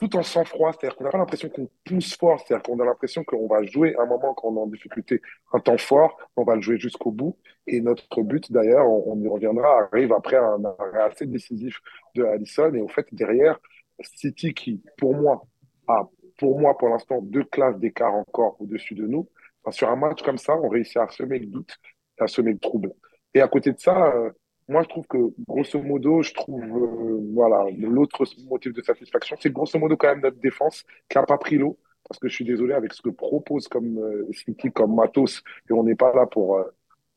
tout 0.03 0.17
en 0.17 0.23
sang-froid, 0.25 0.73
c'est-à-dire 0.73 0.97
qu'on 0.97 1.05
n'a 1.05 1.11
pas 1.11 1.19
l'impression 1.19 1.49
qu'on 1.49 1.71
pousse 1.85 2.17
fort, 2.17 2.41
c'est-à-dire 2.41 2.65
qu'on 2.65 2.81
a 2.81 2.85
l'impression 2.85 3.23
qu'on 3.23 3.47
va 3.47 3.63
jouer 3.63 3.95
un 4.01 4.07
moment 4.07 4.35
quand 4.35 4.49
on 4.49 4.57
est 4.57 4.61
en 4.61 4.67
difficulté, 4.67 5.23
un 5.53 5.61
temps 5.61 5.79
fort, 5.79 6.19
on 6.35 6.43
va 6.43 6.57
le 6.57 6.61
jouer 6.61 6.77
jusqu'au 6.77 7.13
bout. 7.13 7.39
Et 7.69 7.81
notre 7.81 8.23
but, 8.23 8.51
d'ailleurs, 8.51 8.89
on, 8.89 9.17
y 9.21 9.29
reviendra, 9.29 9.89
arrive 9.93 10.13
après 10.13 10.37
un 10.37 10.65
arrêt 10.65 11.03
assez 11.03 11.27
décisif 11.27 11.81
de 12.17 12.25
Allison. 12.25 12.75
Et 12.75 12.81
au 12.81 12.89
fait, 12.89 13.07
derrière, 13.13 13.61
City 14.01 14.55
qui, 14.55 14.83
pour 14.99 15.15
moi, 15.15 15.47
a, 15.87 16.09
pour 16.37 16.59
moi, 16.59 16.77
pour 16.77 16.89
l'instant, 16.89 17.21
deux 17.23 17.45
classes 17.45 17.79
d'écart 17.79 18.15
encore 18.15 18.57
au-dessus 18.61 18.97
de 18.97 19.07
nous. 19.07 19.29
Sur 19.71 19.89
un 19.89 19.97
match 19.97 20.23
comme 20.23 20.39
ça, 20.39 20.57
on 20.57 20.69
réussit 20.69 20.97
à 20.97 21.09
semer 21.09 21.39
le 21.39 21.47
doute, 21.47 21.77
à 22.19 22.27
semer 22.27 22.53
le 22.53 22.59
trouble. 22.59 22.93
Et 23.35 23.41
à 23.41 23.49
côté 23.49 23.73
de 23.73 23.79
ça, 23.79 24.13
euh, 24.15 24.31
moi, 24.69 24.83
je 24.83 24.89
trouve 24.89 25.07
que, 25.07 25.19
grosso 25.47 25.81
modo, 25.83 26.23
je 26.23 26.33
trouve, 26.35 26.63
euh, 26.63 27.21
voilà, 27.35 27.65
l'autre 27.79 28.25
motif 28.49 28.73
de 28.73 28.83
satisfaction, 28.83 29.37
c'est 29.41 29.53
grosso 29.53 29.79
modo 29.79 29.97
quand 29.97 30.09
même 30.09 30.21
notre 30.21 30.41
défense 30.41 30.85
qui 31.09 31.19
n'a 31.19 31.25
pas 31.25 31.39
pris 31.39 31.59
l'eau. 31.59 31.79
Parce 32.09 32.19
que 32.19 32.29
je 32.29 32.35
suis 32.35 32.45
désolé 32.45 32.75
avec 32.75 32.93
ce 32.93 33.03
que 33.03 33.11
propose 33.11 33.69
comme 33.69 33.99
euh, 33.99 34.31
City, 34.33 34.71
comme 34.73 34.95
Matos, 34.95 35.43
et 35.71 35.73
on 35.73 35.85
n'est 35.85 35.95
pas 35.95 36.13
là 36.15 36.27
pour. 36.27 36.57
Euh, 36.57 36.65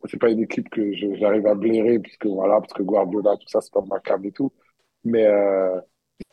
c'est 0.08 0.20
pas 0.20 0.30
une 0.30 0.42
équipe 0.42 0.70
que 0.70 0.94
j'arrive 0.94 1.48
à 1.48 1.56
blairer, 1.56 2.00
puisque 2.00 2.28
voilà, 2.28 2.62
parce 2.62 2.74
que 2.74 2.84
Guardiola, 2.84 3.36
tout 3.38 3.48
ça, 3.48 3.62
c'est 3.62 3.72
comme 3.72 3.88
Macab 3.88 4.24
et 4.26 4.32
tout. 4.32 4.52
Mais 5.04 5.26
euh, 5.26 5.80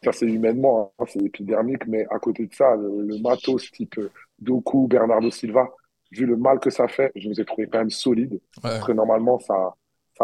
ça, 0.04 0.12
c'est 0.12 0.26
humainement, 0.26 0.92
hein, 0.98 1.04
c'est 1.08 1.22
épidermique. 1.22 1.86
Mais 1.86 2.06
à 2.10 2.18
côté 2.18 2.46
de 2.46 2.54
ça, 2.54 2.76
le, 2.76 3.20
Matos 3.22 3.70
type 3.72 3.98
Doku, 4.38 4.88
Bernardo 4.88 5.30
Silva, 5.30 5.70
vu 6.12 6.26
le 6.26 6.36
mal 6.36 6.60
que 6.60 6.70
ça 6.70 6.88
fait, 6.88 7.10
je 7.16 7.28
vous 7.28 7.40
ai 7.40 7.44
trouvé 7.44 7.66
quand 7.66 7.78
même 7.78 7.90
solide. 7.90 8.40
Parce 8.60 8.84
que 8.84 8.92
normalement, 8.92 9.38
ça, 9.38 9.74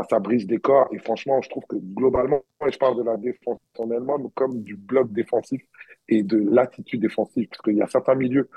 ça, 0.08 0.18
brise 0.18 0.46
des 0.46 0.58
corps. 0.58 0.88
Et 0.92 0.98
franchement, 0.98 1.40
je 1.42 1.48
trouve 1.48 1.64
que 1.68 1.76
globalement, 1.76 2.42
je 2.70 2.76
parle 2.76 2.96
de 2.98 3.02
la 3.02 3.16
défense 3.16 3.58
en 3.78 3.90
elle-même 3.90 4.30
comme 4.34 4.62
du 4.62 4.76
bloc 4.76 5.12
défensif 5.12 5.62
et 6.08 6.22
de 6.22 6.38
l'attitude 6.50 7.00
défensive. 7.00 7.48
Parce 7.48 7.62
qu'il 7.62 7.76
y 7.76 7.82
a 7.82 7.86
certains 7.88 8.14
milieux 8.14 8.48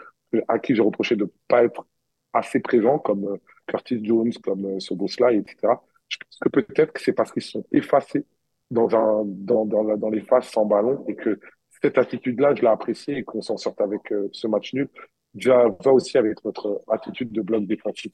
à 0.48 0.60
qui 0.60 0.76
j'ai 0.76 0.82
reproché 0.82 1.16
de 1.16 1.24
ne 1.24 1.30
pas 1.48 1.64
être 1.64 1.86
assez 2.34 2.60
présents, 2.60 3.00
comme 3.00 3.26
euh, 3.26 3.38
Curtis 3.68 4.04
Jones, 4.04 4.32
comme 4.44 4.66
euh, 4.66 4.80
Soboslai, 4.80 5.38
etc. 5.38 5.74
Je 6.08 6.18
pense 6.18 6.40
que 6.42 6.50
peut-être 6.50 6.94
que 6.94 7.02
c'est 7.02 7.14
parce 7.14 7.32
qu'ils 7.32 7.42
sont 7.42 7.66
effacés 7.72 8.26
dans, 8.70 8.96
un, 8.96 9.24
dans, 9.26 9.66
dans, 9.66 9.98
dans 9.98 10.10
les 10.10 10.22
phases 10.22 10.46
sans 10.46 10.66
ballon 10.66 11.04
et 11.08 11.16
que 11.16 11.40
cette 11.82 11.98
attitude-là, 11.98 12.56
je 12.56 12.62
l'ai 12.62 12.68
appréciée 12.68 13.18
et 13.18 13.24
qu'on 13.24 13.42
s'en 13.42 13.58
sorte 13.58 13.82
avec 13.82 14.12
euh, 14.12 14.30
ce 14.32 14.48
match 14.48 14.74
nul, 14.74 14.88
va, 15.36 15.92
aussi 15.92 16.18
avec 16.18 16.44
notre 16.46 16.82
attitude 16.90 17.32
de 17.32 17.42
bloc 17.42 17.66
défensif 17.66 18.12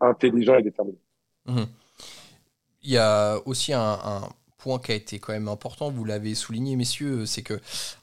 intelligent 0.00 0.56
et 0.56 0.62
déterminé. 0.62 0.98
Mmh 1.46 1.64
il 2.82 2.92
y 2.92 2.98
a 2.98 3.38
aussi 3.46 3.72
un, 3.72 4.28
point 4.56 4.78
qui 4.80 4.90
a 4.90 4.94
été 4.96 5.20
quand 5.20 5.32
même 5.32 5.48
important, 5.48 5.90
vous 5.90 6.04
l'avez 6.04 6.34
souligné, 6.34 6.74
messieurs, 6.74 7.26
c'est 7.26 7.42
que 7.42 7.60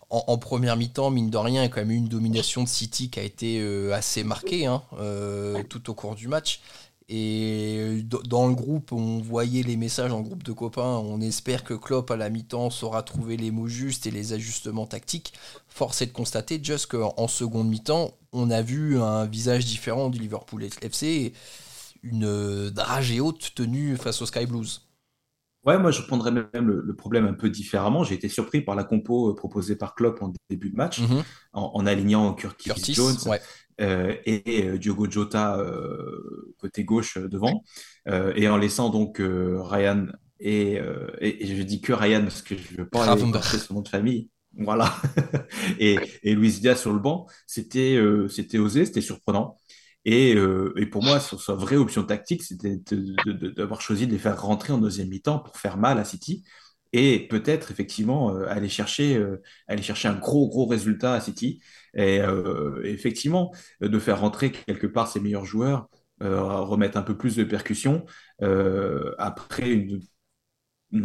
en, 0.10 0.38
première 0.38 0.77
mi-temps, 0.77 1.10
mine 1.10 1.29
de 1.29 1.38
rien, 1.38 1.62
il 1.62 1.65
y 1.65 1.67
a 1.67 1.70
quand 1.70 1.82
même 1.82 1.91
eu 1.91 1.96
une 1.96 2.08
domination 2.08 2.63
de 2.63 2.70
City 2.70 3.10
qui 3.10 3.20
a 3.20 3.24
été 3.24 3.60
euh, 3.60 3.91
assez 3.94 4.24
marquée 4.24 4.65
hein, 4.65 4.84
euh, 5.00 5.63
tout 5.63 5.89
au 5.89 5.94
cours 5.94 6.15
du 6.15 6.27
match. 6.29 6.62
Et 7.07 8.03
dans 8.25 8.47
le 8.47 8.55
groupe, 8.55 8.91
on 8.91 9.19
voyait 9.19 9.62
les 9.62 9.77
messages 9.77 10.12
en 10.12 10.21
groupe 10.21 10.41
de 10.43 10.51
copains. 10.51 10.97
On 10.97 11.21
espère 11.21 11.63
que 11.63 11.75
Klopp 11.75 12.09
à 12.09 12.17
la 12.17 12.29
mi-temps 12.29 12.71
saura 12.71 13.03
trouver 13.03 13.38
les 13.38 13.51
mots 13.51 13.67
justes 13.67 14.07
et 14.07 14.12
les 14.12 14.33
ajustements 14.33 14.88
tactiques. 14.88 15.33
Force 15.67 16.01
est 16.01 16.07
de 16.07 16.12
constater, 16.12 16.59
juste 16.63 16.88
qu'en 16.88 17.27
seconde 17.27 17.69
mi-temps, 17.69 18.17
on 18.33 18.50
a 18.50 18.62
vu 18.62 19.00
un 19.00 19.25
visage 19.25 19.65
différent 19.65 20.09
du 20.09 20.19
Liverpool 20.19 20.63
FC 20.81 21.33
une 22.05 22.69
dragée 22.69 23.19
haute 23.19 23.53
tenue 23.55 23.97
face 23.97 24.21
aux 24.21 24.25
Sky 24.25 24.45
Blues. 24.45 24.81
Ouais, 25.65 25.79
moi 25.79 25.89
je 25.89 26.03
prendrais 26.03 26.31
même 26.31 26.67
le, 26.67 26.95
problème 26.95 27.25
un 27.25 27.33
peu 27.33 27.50
différemment. 27.50 28.03
J'ai 28.03 28.13
été 28.13 28.29
surpris 28.29 28.62
par 28.62 28.75
la 28.75 28.83
compo 28.83 29.31
euh, 29.31 29.35
proposée 29.35 29.75
par 29.75 29.95
Klopp 29.95 30.21
en 30.21 30.31
début 30.47 30.69
de 30.69 30.75
match, 30.75 31.00
mhm. 31.00 31.24
en, 31.53 31.85
alignant 31.88 32.33
Curtis, 32.35 32.93
Jones 32.93 33.15
euh, 33.25 33.38
et, 33.79 34.67
euh, 34.67 34.77
Diogo 34.77 35.10
Jota 35.10 35.58
côté 36.60 36.84
gauche 36.84 37.17
devant, 37.17 37.63
et 38.08 38.48
en 38.48 38.58
laissant 38.58 38.89
donc 38.89 39.22
Ryan 39.22 40.08
et, 40.39 40.79
et, 41.22 41.55
je 41.55 41.63
dis 41.63 41.82
que 41.82 41.94
Ryan 41.94 42.24
parce 42.24 42.41
que 42.41 42.55
je 42.58 42.77
veux 42.77 42.88
pas 42.88 43.10
aller 43.10 43.22
son 43.22 43.74
nom 43.74 43.82
de 43.82 43.88
famille. 43.88 44.29
Voilà. 44.58 44.94
et, 45.79 45.98
et 46.24 46.36
Luis 46.36 46.60
Diaz 46.60 46.79
sur 46.79 46.94
le 46.94 47.00
banc, 47.00 47.25
c'était 47.48 48.00
c'était 48.29 48.58
osé, 48.58 48.86
c'était 48.86 49.01
surprenant. 49.01 49.58
Et, 50.05 50.36
euh, 50.36 50.72
et, 50.77 50.86
pour 50.86 51.03
moi, 51.03 51.20
sa 51.20 51.55
vraie 51.55 51.77
option 51.77 52.03
tactique, 52.03 52.44
c'était 52.44 52.79
d'avoir 53.55 53.82
choisi 53.82 54.05
de 54.05 54.12
les 54.12 54.20
faire 54.20 54.39
rentrer 54.39 54.72
en 54.72 54.77
deuxième 54.77 55.10
mi-temps 55.10 55.39
pour 55.39 55.58
faire 55.58 55.77
mal 55.77 55.98
à 55.98 56.05
City 56.05 56.44
et 56.96 57.28
peut-être 57.28 57.72
effectivement 57.72 58.34
euh, 58.34 58.48
aller 58.48 58.70
chercher 58.70 59.18
euh, 59.18 59.42
aller 59.68 59.82
chercher 59.84 60.08
un 60.08 60.16
gros 60.16 60.48
gros 60.48 60.66
résultat 60.66 61.14
à 61.14 61.22
City 61.22 61.62
et 61.98 62.20
effectivement 62.84 63.54
de 63.80 64.00
faire 64.00 64.20
rentrer 64.20 64.52
quelque 64.52 64.86
part 64.86 65.08
ses 65.08 65.22
meilleurs 65.22 65.46
joueurs, 65.46 65.88
remettre 66.20 66.98
un 66.98 67.04
peu 67.04 67.18
plus 67.18 67.38
de 67.38 67.46
percussion 67.46 68.06
après 69.18 69.70
une, 69.70 70.02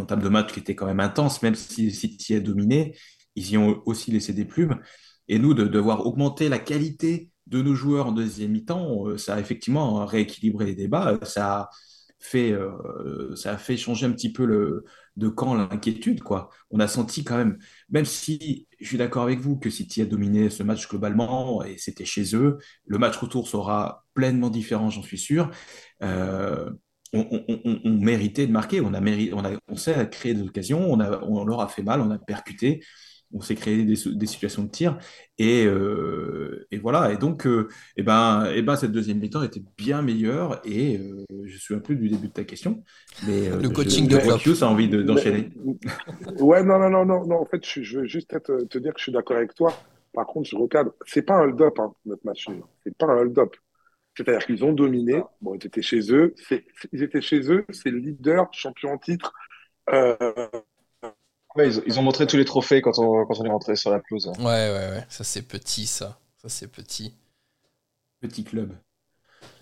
entame 0.01 0.21
de 0.21 0.29
match 0.29 0.53
qui 0.53 0.59
était 0.59 0.75
quand 0.75 0.87
même 0.87 0.99
intense, 0.99 1.43
même 1.43 1.55
si 1.55 1.93
City 1.93 2.35
a 2.35 2.41
dominé, 2.41 2.97
ils 3.37 3.53
y 3.53 3.57
ont 3.57 3.81
aussi 3.87 4.11
laissé 4.11 4.33
des 4.33 4.45
plumes. 4.45 4.81
Et 5.29 5.39
nous, 5.39 5.55
de 5.55 5.69
devoir 5.69 6.05
augmenter 6.07 6.49
la 6.49 6.59
qualité 6.59 7.31
de 7.47 7.63
nos 7.63 7.75
joueurs 7.75 8.09
en 8.09 8.13
deuxième 8.13 8.53
mi-temps, 8.53 9.07
euh, 9.07 9.19
ça 9.19 9.35
a 9.35 9.41
effectivement 9.41 10.05
rééquilibré 10.07 10.67
les 10.67 10.75
débats. 10.75 11.19
Ça 11.23 11.53
a 11.53 11.71
fait, 12.19 12.53
euh, 12.53 13.35
ça 13.37 13.53
a 13.53 13.59
fait 13.59 13.77
changer 13.77 14.07
un 14.07 14.13
petit 14.13 14.33
peu 14.33 14.45
le, 14.45 14.85
de 15.17 15.29
camp 15.29 15.55
l'inquiétude. 15.55 16.23
quoi. 16.23 16.51
On 16.71 16.81
a 16.81 16.89
senti 16.89 17.25
quand 17.25 17.37
même, 17.37 17.59
même 17.91 18.05
si 18.05 18.69
je 18.81 18.87
suis 18.87 18.99
d'accord 18.99 19.25
avec 19.25 19.41
vous 19.41 19.59
que 19.59 19.71
City 19.71 20.03
a 20.03 20.07
dominé 20.07 20.51
ce 20.51 20.63
match 20.63 20.89
globalement 20.89 21.63
et 21.65 21.77
c'était 21.79 22.05
chez 22.05 22.35
eux, 22.35 22.59
le 22.87 22.99
match 22.99 23.17
retour 23.17 23.49
sera 23.49 24.05
pleinement 24.15 24.51
différent, 24.51 24.91
j'en 24.91 25.03
suis 25.03 25.19
sûr. 25.19 25.51
Euh, 26.03 26.71
on, 27.13 27.99
méritait 27.99 28.47
de 28.47 28.53
marquer, 28.53 28.81
on 28.81 28.95
a, 28.95 29.01
mérité, 29.01 29.35
on 29.35 29.45
a 29.45 29.51
on 29.69 29.77
sait 29.77 30.09
créer 30.11 30.35
des 30.35 30.43
occasions, 30.43 30.93
on, 30.93 31.01
a, 31.01 31.21
on 31.23 31.45
leur 31.45 31.61
a 31.61 31.69
fait 31.69 31.83
mal, 31.83 32.01
on 32.01 32.11
a 32.11 32.19
percuté 32.19 32.85
on 33.33 33.41
s'est 33.41 33.55
créé 33.55 33.85
des, 33.85 34.27
situations 34.27 34.65
de 34.65 34.69
tir 34.69 34.99
et, 35.39 35.65
euh, 35.65 36.67
et, 36.71 36.79
voilà. 36.79 37.13
Et 37.13 37.17
donc 37.17 37.47
euh, 37.47 37.69
et 37.97 38.03
ben 38.03 38.47
et 38.55 38.63
ben 38.63 38.77
cette 38.77 38.93
deuxième 38.93 39.19
mi-temps 39.19 39.43
était 39.43 39.63
bien 39.79 40.03
meilleure 40.03 40.61
et 40.65 40.99
euh, 40.99 41.25
je 41.45 41.57
suis 41.57 41.75
un 41.75 41.79
peu 41.79 41.95
du 41.95 42.09
début 42.09 42.29
de 42.29 42.33
ta 42.33 42.45
question 42.45 42.83
mais 43.27 43.49
le 43.49 43.69
coaching 43.71 44.09
de 44.09 44.17
Klopp. 44.17 44.63
a 44.63 44.67
envie 44.67 44.89
d'enchaîner. 44.89 45.51
Ouais 46.41 46.63
non 46.63 46.79
non 46.79 46.91
non 46.91 47.05
non 47.05 47.27
non 47.27 47.37
en 47.37 47.47
fait 47.47 47.65
je, 47.65 47.99
veux 47.99 48.07
juste 48.07 48.29
te, 48.43 48.79
dire 48.79 48.93
que 48.93 48.99
je 48.99 49.05
suis 49.05 49.13
d'accord 49.13 49.37
avec 49.37 49.55
toi. 49.55 49.73
Par 50.13 50.27
contre 50.27 50.49
je 50.49 50.57
recadre 50.57 50.93
c'est 51.07 51.23
pas 51.23 51.35
un 51.35 51.43
hold-up 51.43 51.79
hein, 51.79 51.93
notre 52.07 52.25
match 52.27 52.47
c'est 52.85 52.97
pas 52.97 53.07
un 53.07 53.19
hold-up. 53.19 53.55
C'est-à-dire 54.17 54.45
qu'ils 54.45 54.65
ont 54.65 54.73
dominé. 54.73 55.23
Bon 55.41 55.55
ils 55.55 55.65
étaient 55.67 55.83
chez 55.83 56.13
eux. 56.13 56.35
Ils 56.93 57.03
étaient 57.03 57.21
chez 57.23 57.51
eux. 57.53 57.65
C'est 57.71 57.91
le 57.91 57.99
leader 57.99 58.49
champion 58.53 58.91
en 58.91 58.99
titre 58.99 59.33
ils, 61.59 61.99
ont 61.99 62.03
montré 62.03 62.27
tous 62.27 62.37
les 62.37 62.45
trophées 62.45 62.81
quand 62.81 62.99
on, 62.99 63.25
quand 63.27 63.41
on 63.41 63.45
est 63.45 63.51
rentré 63.51 63.77
sur 63.77 63.91
la 63.91 64.01
pelouse. 64.01 64.31
Ouais, 64.39 64.45
ouais, 64.45 64.91
ouais. 64.91 65.05
Ça, 65.09 65.25
c'est 65.25 65.43
petit, 65.43 65.87
ça. 65.87 66.19
Ça, 66.37 66.49
c'est 66.49 66.69
petit. 66.69 67.15
Petit 68.21 68.45
club. 68.45 68.73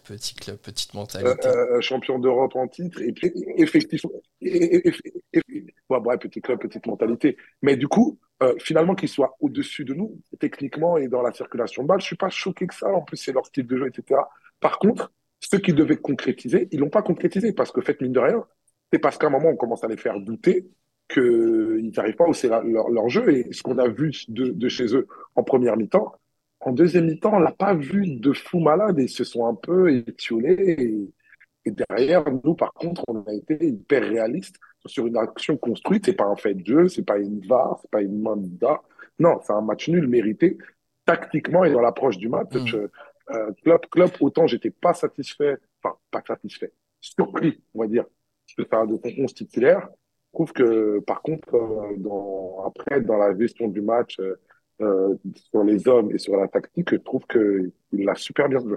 Petit 0.05 0.35
club, 0.35 0.57
petite 0.57 0.95
mentalité. 0.95 1.49
Euh, 1.49 1.77
euh, 1.77 1.81
champion 1.81 2.19
d'Europe 2.19 2.57
en 2.57 2.67
titre. 2.67 3.03
Et 3.03 3.13
puis, 3.13 3.31
effectivement. 3.57 4.11
ouais, 4.41 6.19
petit 6.19 6.41
club, 6.41 6.59
petite 6.59 6.87
mentalité. 6.87 7.37
Mais 7.63 7.77
du 7.77 7.89
coup, 7.89 8.19
euh, 8.43 8.55
finalement, 8.59 8.95
qu'ils 8.95 9.09
soient 9.09 9.37
au-dessus 9.41 9.85
de 9.85 9.95
nous, 9.95 10.19
techniquement 10.41 10.97
et 10.97 11.09
dans 11.09 11.23
la 11.23 11.33
circulation 11.33 11.83
de 11.83 11.89
balles, 11.89 12.01
je 12.01 12.07
suis 12.07 12.17
pas 12.17 12.31
choqué 12.31 12.67
que 12.67 12.75
ça. 12.75 12.89
En 12.89 13.03
plus, 13.03 13.17
c'est 13.17 13.33
leur 13.33 13.47
style 13.47 13.67
de 13.67 13.77
jeu, 13.77 13.89
etc. 13.89 14.21
Par 14.61 14.79
contre, 14.79 15.13
ceux 15.41 15.59
qui 15.59 15.73
devaient 15.73 15.97
concrétiser, 15.97 16.69
ils 16.73 16.81
l'ont 16.81 16.91
pas 16.91 17.03
concrétisé 17.03 17.53
parce 17.53 17.71
que, 17.71 17.81
fait, 17.81 18.01
mine 18.01 18.13
de 18.13 18.21
rien, 18.21 18.45
c'est 18.93 18.99
parce 18.99 19.19
qu'à 19.19 19.27
un 19.27 19.31
moment, 19.31 19.51
on 19.51 19.57
commence 19.57 19.85
à 19.85 19.89
les 19.89 19.97
faire 19.97 20.19
douter 20.21 20.71
qu'ils 21.09 21.93
n'arrivent 21.97 22.17
pas 22.17 22.25
à 22.25 22.29
hausser 22.29 22.49
leur, 22.49 23.09
jeu. 23.09 23.31
Et 23.31 23.53
ce 23.53 23.63
qu'on 23.63 23.79
a 23.79 23.89
vu 23.89 24.13
de, 24.29 24.69
chez 24.69 24.95
eux 24.95 25.07
en 25.35 25.43
première 25.43 25.77
mi-temps, 25.77 26.15
en 26.61 26.73
deuxième 26.73 27.07
mi-temps, 27.07 27.35
on 27.35 27.39
l'a 27.39 27.53
pas 27.53 27.75
vu 27.75 28.17
de 28.17 28.33
fou 28.33 28.59
malade 28.59 28.99
et 28.99 29.05
ils 29.05 29.09
se 29.09 29.25
sont 29.25 29.47
un 29.47 29.55
peu 29.55 29.93
étiolés. 29.93 31.11
Et, 31.65 31.71
derrière, 31.71 32.25
nous, 32.45 32.55
par 32.55 32.73
contre, 32.73 33.05
on 33.09 33.23
a 33.23 33.33
été 33.33 33.67
hyper 33.67 34.03
réaliste 34.03 34.57
sur 34.87 35.07
une 35.07 35.19
action 35.19 35.57
construite. 35.59 36.07
C'est 36.07 36.15
pas 36.15 36.25
un 36.25 36.37
fait 36.37 36.55
de 36.55 36.65
jeu, 36.65 36.89
c'est 36.89 37.05
pas 37.05 37.19
une 37.19 37.47
VAR, 37.47 37.79
c'est 37.83 37.91
pas 37.91 38.01
une 38.01 38.21
manda. 38.21 38.81
Non, 39.19 39.39
c'est 39.43 39.53
un 39.53 39.61
match 39.61 39.89
nul 39.89 40.09
mérité 40.09 40.57
tactiquement 41.05 41.65
et 41.65 41.73
dans 41.73 41.81
l'approche 41.81 42.19
du 42.19 42.29
match. 42.29 42.55
Mm. 42.55 42.89
Euh, 43.31 43.53
club, 43.63 43.81
club, 43.91 44.11
autant 44.21 44.47
j'étais 44.47 44.71
pas 44.71 44.95
satisfait, 44.95 45.59
enfin, 45.83 45.97
pas 46.11 46.23
satisfait, 46.27 46.73
surpris, 47.01 47.61
on 47.75 47.81
va 47.81 47.87
dire, 47.87 48.05
de 48.57 48.65
faire 48.65 48.87
de 48.87 48.99
11 49.19 49.35
titulaire. 49.35 49.89
Je 50.29 50.37
trouve 50.37 50.53
que, 50.53 51.01
par 51.01 51.23
contre, 51.23 51.55
euh, 51.55 51.97
dans, 51.97 52.65
après, 52.67 53.01
dans 53.01 53.17
la 53.17 53.37
gestion 53.37 53.69
du 53.69 53.81
match, 53.81 54.19
euh, 54.21 54.37
euh, 54.81 55.17
sur 55.51 55.65
les 55.65 55.89
hommes 55.89 56.13
et 56.15 56.19
sur 56.19 56.37
la 56.37 56.47
tactique, 56.47 56.91
je 56.91 56.97
trouve 56.97 57.23
qu'il 57.29 57.73
l'a 57.93 58.15
super 58.15 58.49
bien 58.49 58.61
joué. 58.61 58.77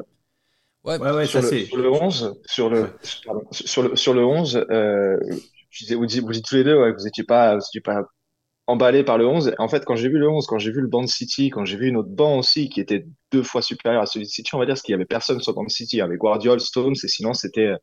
Ouais, 0.83 0.97
ouais, 0.97 1.27
sur, 1.27 1.41
le, 1.41 1.47
sur, 1.47 1.77
le, 1.77 1.91
11, 1.91 2.41
sur 2.47 2.69
le, 2.71 2.87
sur 3.51 3.83
le, 3.83 3.95
sur 3.95 4.13
le 4.15 4.25
11, 4.25 4.65
euh, 4.71 5.19
je 5.69 5.83
disais, 5.83 5.93
vous, 5.93 6.07
dites, 6.07 6.23
vous 6.23 6.31
dites 6.31 6.45
tous 6.45 6.55
les 6.55 6.63
deux, 6.63 6.75
ouais, 6.75 6.91
vous 6.91 7.03
n'étiez 7.03 7.23
pas, 7.23 7.53
vous 7.53 7.61
étiez 7.61 7.81
pas 7.81 8.03
emballé 8.65 9.03
par 9.03 9.19
le 9.19 9.27
11. 9.27 9.53
En 9.59 9.67
fait, 9.67 9.85
quand 9.85 9.95
j'ai 9.95 10.09
vu 10.09 10.17
le 10.17 10.27
11, 10.27 10.47
quand 10.47 10.57
j'ai 10.57 10.71
vu 10.71 10.81
le 10.81 10.87
banc 10.87 11.03
de 11.03 11.07
City, 11.07 11.51
quand 11.51 11.65
j'ai 11.65 11.77
vu 11.77 11.87
une 11.87 11.97
autre 11.97 12.09
banc 12.09 12.39
aussi 12.39 12.67
qui 12.69 12.81
était 12.81 13.05
deux 13.31 13.43
fois 13.43 13.61
supérieur 13.61 14.01
à 14.01 14.07
celui 14.07 14.25
de 14.25 14.31
City, 14.31 14.55
on 14.55 14.57
va 14.57 14.65
dire 14.65 14.73
parce 14.73 14.81
qu'il 14.81 14.93
y 14.93 14.95
avait 14.95 15.05
personne 15.05 15.39
sur 15.39 15.51
le 15.51 15.55
banc 15.57 15.65
de 15.65 15.69
City. 15.69 15.97
Il 15.97 15.99
y 15.99 16.01
avait 16.01 16.17
Guardiola, 16.17 16.57
Stones, 16.57 16.95
et 17.03 17.07
sinon 17.07 17.33
c'était 17.33 17.73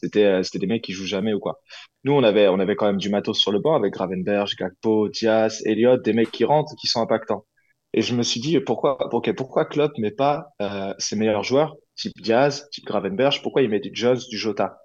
c'était 0.00 0.42
c'était 0.42 0.58
des 0.58 0.66
mecs 0.66 0.82
qui 0.82 0.92
jouent 0.92 1.06
jamais 1.06 1.32
ou 1.34 1.40
quoi. 1.40 1.60
Nous, 2.04 2.12
on 2.12 2.22
avait 2.22 2.48
on 2.48 2.58
avait 2.60 2.76
quand 2.76 2.86
même 2.86 2.98
du 2.98 3.10
matos 3.10 3.38
sur 3.38 3.52
le 3.52 3.60
banc 3.60 3.74
avec 3.76 3.92
Gravenberg, 3.94 4.48
Gakpo, 4.58 5.08
Diaz, 5.08 5.62
Elliott, 5.66 6.02
des 6.04 6.12
mecs 6.12 6.30
qui 6.30 6.44
rentrent, 6.44 6.74
qui 6.80 6.86
sont 6.86 7.00
impactants. 7.00 7.44
Et 7.92 8.02
je 8.02 8.14
me 8.14 8.22
suis 8.22 8.40
dit 8.40 8.58
pourquoi 8.60 8.98
pourquoi 9.10 9.34
pourquoi 9.34 9.64
Klopp 9.66 9.92
met 9.98 10.12
pas 10.12 10.48
euh, 10.62 10.94
ses 10.98 11.16
meilleurs 11.16 11.44
joueurs 11.44 11.76
type 11.96 12.12
Diaz, 12.20 12.68
type 12.72 12.86
Gravenberg, 12.86 13.42
pourquoi 13.42 13.62
il 13.62 13.70
met 13.70 13.80
du 13.80 13.90
Jones, 13.92 14.20
du 14.30 14.38
Jota? 14.38 14.78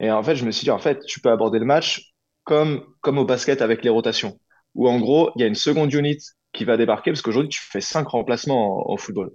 Et 0.00 0.10
en 0.10 0.22
fait, 0.22 0.36
je 0.36 0.44
me 0.44 0.50
suis 0.52 0.64
dit 0.64 0.70
en 0.70 0.78
fait, 0.78 1.00
tu 1.06 1.20
peux 1.20 1.30
aborder 1.30 1.58
le 1.58 1.66
match 1.66 2.12
comme 2.44 2.84
comme 3.00 3.18
au 3.18 3.24
basket 3.24 3.62
avec 3.62 3.84
les 3.84 3.90
rotations 3.90 4.38
où 4.74 4.88
en 4.88 4.98
gros, 5.00 5.30
il 5.36 5.42
y 5.42 5.44
a 5.44 5.48
une 5.48 5.54
seconde 5.54 5.92
unit 5.92 6.18
qui 6.52 6.64
va 6.64 6.76
débarquer 6.76 7.10
parce 7.10 7.22
qu'aujourd'hui, 7.22 7.50
tu 7.50 7.60
fais 7.60 7.80
cinq 7.80 8.08
remplacements 8.08 8.90
en, 8.90 8.96
football. 8.96 9.30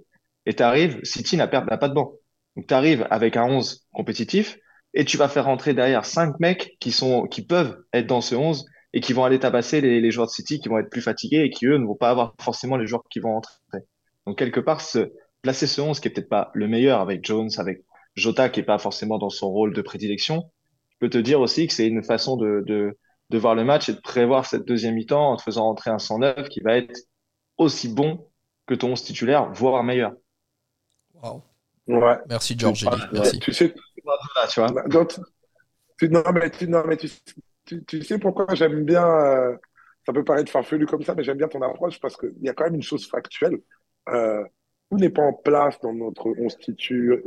Et 0.46 0.54
tu 0.54 0.62
arrives, 0.62 1.00
City 1.04 1.36
n'a 1.36 1.48
pas 1.48 1.88
de 1.88 1.94
banc. 1.94 2.12
Donc 2.56 2.66
tu 2.66 2.74
arrives 2.74 3.06
avec 3.10 3.36
un 3.36 3.44
11 3.44 3.86
compétitif 3.92 4.58
et 4.94 5.04
tu 5.04 5.16
vas 5.16 5.28
faire 5.28 5.44
rentrer 5.44 5.74
derrière 5.74 6.04
cinq 6.04 6.38
mecs 6.40 6.76
qui 6.80 6.92
sont 6.92 7.26
qui 7.26 7.44
peuvent 7.44 7.76
être 7.92 8.06
dans 8.06 8.20
ce 8.20 8.34
11 8.34 8.66
et 8.92 9.00
qui 9.00 9.12
vont 9.12 9.24
aller 9.24 9.38
tabasser 9.38 9.80
les, 9.80 10.00
les 10.00 10.10
joueurs 10.10 10.26
de 10.26 10.32
City 10.32 10.60
qui 10.60 10.68
vont 10.68 10.78
être 10.78 10.90
plus 10.90 11.02
fatigués 11.02 11.42
et 11.44 11.50
qui 11.50 11.66
eux 11.66 11.76
ne 11.76 11.86
vont 11.86 11.94
pas 11.94 12.10
avoir 12.10 12.34
forcément 12.40 12.76
les 12.76 12.86
joueurs 12.86 13.02
qui 13.10 13.20
vont 13.20 13.36
entrer. 13.36 13.56
Donc 14.26 14.38
quelque 14.38 14.60
part, 14.60 14.80
se, 14.80 15.12
placer 15.42 15.66
ce 15.66 15.80
11 15.80 16.00
qui 16.00 16.08
est 16.08 16.10
peut-être 16.10 16.28
pas 16.28 16.50
le 16.54 16.68
meilleur 16.68 17.00
avec 17.00 17.24
Jones, 17.24 17.50
avec 17.58 17.84
Jota 18.14 18.48
qui 18.48 18.60
est 18.60 18.64
pas 18.64 18.78
forcément 18.78 19.18
dans 19.18 19.30
son 19.30 19.48
rôle 19.50 19.74
de 19.74 19.82
prédilection, 19.82 20.50
je 20.90 20.96
peux 21.00 21.10
te 21.10 21.18
dire 21.18 21.40
aussi 21.40 21.66
que 21.66 21.72
c'est 21.72 21.86
une 21.86 22.02
façon 22.02 22.36
de, 22.36 22.62
de 22.66 22.96
de 23.30 23.38
voir 23.38 23.54
le 23.54 23.64
match 23.64 23.88
et 23.88 23.92
de 23.92 24.00
prévoir 24.00 24.46
cette 24.46 24.64
deuxième 24.64 24.94
mi-temps 24.94 25.32
en 25.32 25.36
te 25.36 25.42
faisant 25.42 25.64
rentrer 25.64 25.90
un 25.90 25.98
109 25.98 26.48
qui 26.48 26.60
va 26.60 26.76
être 26.76 26.98
aussi 27.56 27.88
bon 27.88 28.26
que 28.66 28.74
ton 28.74 28.92
11 28.92 29.02
titulaire, 29.02 29.52
voire 29.52 29.82
meilleur. 29.84 30.12
Wow. 31.22 31.42
Ouais. 31.88 32.16
Merci 32.28 32.58
Georges. 32.58 32.86
Merci. 33.12 33.38
Tu 33.38 33.52
sais, 33.52 33.74
tu 34.48 34.60
vois. 34.60 34.70
non, 36.02 36.22
mais, 36.32 36.50
tu, 36.50 36.68
non, 36.68 36.82
mais 36.86 36.96
tu, 36.96 37.08
tu, 37.86 38.02
sais 38.02 38.18
pourquoi 38.18 38.46
j'aime 38.54 38.84
bien, 38.84 39.06
euh, 39.06 39.56
ça 40.06 40.12
peut 40.12 40.24
paraître 40.24 40.50
farfelu 40.50 40.86
comme 40.86 41.02
ça, 41.02 41.14
mais 41.14 41.24
j'aime 41.24 41.38
bien 41.38 41.48
ton 41.48 41.62
approche 41.62 42.00
parce 42.00 42.16
qu'il 42.16 42.38
y 42.40 42.48
a 42.48 42.54
quand 42.54 42.64
même 42.64 42.76
une 42.76 42.82
chose 42.82 43.08
factuelle. 43.08 43.58
Euh, 44.08 44.44
tout 44.90 44.96
n'est 44.96 45.10
pas 45.10 45.22
en 45.22 45.34
place 45.34 45.78
dans 45.80 45.92
notre 45.92 46.28
11 46.28 46.56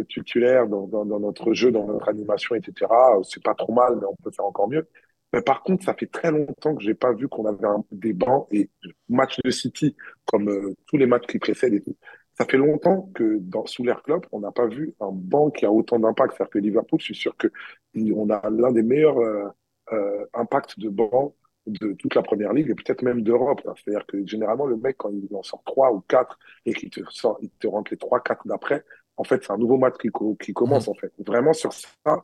titulaire, 0.09 0.67
dans, 0.67 0.87
dans, 0.87 1.19
notre 1.19 1.53
jeu, 1.53 1.71
dans 1.71 1.85
notre 1.85 2.09
animation, 2.09 2.55
etc. 2.55 2.91
C'est 3.23 3.43
pas 3.43 3.53
trop 3.53 3.71
mal, 3.73 3.97
mais 3.99 4.07
on 4.07 4.15
peut 4.15 4.31
faire 4.31 4.45
encore 4.45 4.67
mieux. 4.67 4.87
Mais 5.33 5.41
par 5.41 5.63
contre, 5.63 5.85
ça 5.85 5.93
fait 5.93 6.07
très 6.07 6.31
longtemps 6.31 6.75
que 6.75 6.83
j'ai 6.83 6.93
pas 6.93 7.13
vu 7.13 7.27
qu'on 7.27 7.45
avait 7.45 7.67
des 7.91 8.13
bancs 8.13 8.47
et 8.51 8.69
match 9.09 9.37
de 9.43 9.51
City 9.51 9.95
comme 10.25 10.49
euh, 10.49 10.75
tous 10.87 10.97
les 10.97 11.05
matchs 11.05 11.27
qui 11.27 11.39
précèdent 11.39 11.75
et 11.75 11.81
tout. 11.81 11.95
Ça 12.41 12.47
fait 12.47 12.57
longtemps 12.57 13.09
que 13.13 13.37
dans, 13.39 13.65
sous 13.65 13.83
l'air 13.83 14.01
club, 14.01 14.25
on 14.31 14.39
n'a 14.39 14.51
pas 14.51 14.65
vu 14.65 14.95
un 14.99 15.11
banc 15.11 15.51
qui 15.51 15.65
a 15.65 15.71
autant 15.71 15.99
d'impact. 15.99 16.33
C'est-à-dire 16.35 16.49
que 16.49 16.59
Liverpool, 16.59 16.99
je 16.99 17.05
suis 17.05 17.15
sûr 17.15 17.37
que 17.37 17.47
on 17.95 18.29
a 18.29 18.49
l'un 18.49 18.71
des 18.71 18.81
meilleurs 18.81 19.19
euh, 19.19 19.47
euh, 19.91 20.25
impacts 20.33 20.79
de 20.79 20.89
banc 20.89 21.35
de 21.67 21.93
toute 21.93 22.15
la 22.15 22.23
première 22.23 22.53
ligue 22.53 22.69
et 22.71 22.73
peut-être 22.73 23.03
même 23.03 23.21
d'Europe. 23.21 23.61
C'est-à-dire 23.75 24.05
que 24.07 24.25
généralement, 24.25 24.65
le 24.65 24.77
mec, 24.77 24.97
quand 24.97 25.09
il 25.09 25.27
en 25.35 25.43
sort 25.43 25.61
trois 25.63 25.91
ou 25.93 26.01
quatre 26.01 26.39
et 26.65 26.73
qu'il 26.73 26.89
te 26.89 27.01
sort, 27.09 27.37
il 27.41 27.51
te 27.51 27.67
rentre 27.67 27.91
les 27.91 27.97
trois, 27.97 28.19
quatre 28.21 28.47
d'après, 28.47 28.83
en 29.17 29.23
fait, 29.23 29.43
c'est 29.43 29.51
un 29.51 29.57
nouveau 29.57 29.77
match 29.77 29.95
qui, 30.01 30.09
qui 30.39 30.53
commence, 30.53 30.87
mmh. 30.87 30.91
en 30.91 30.93
fait. 30.95 31.13
Vraiment, 31.19 31.53
sur 31.53 31.71
ça, 31.73 32.23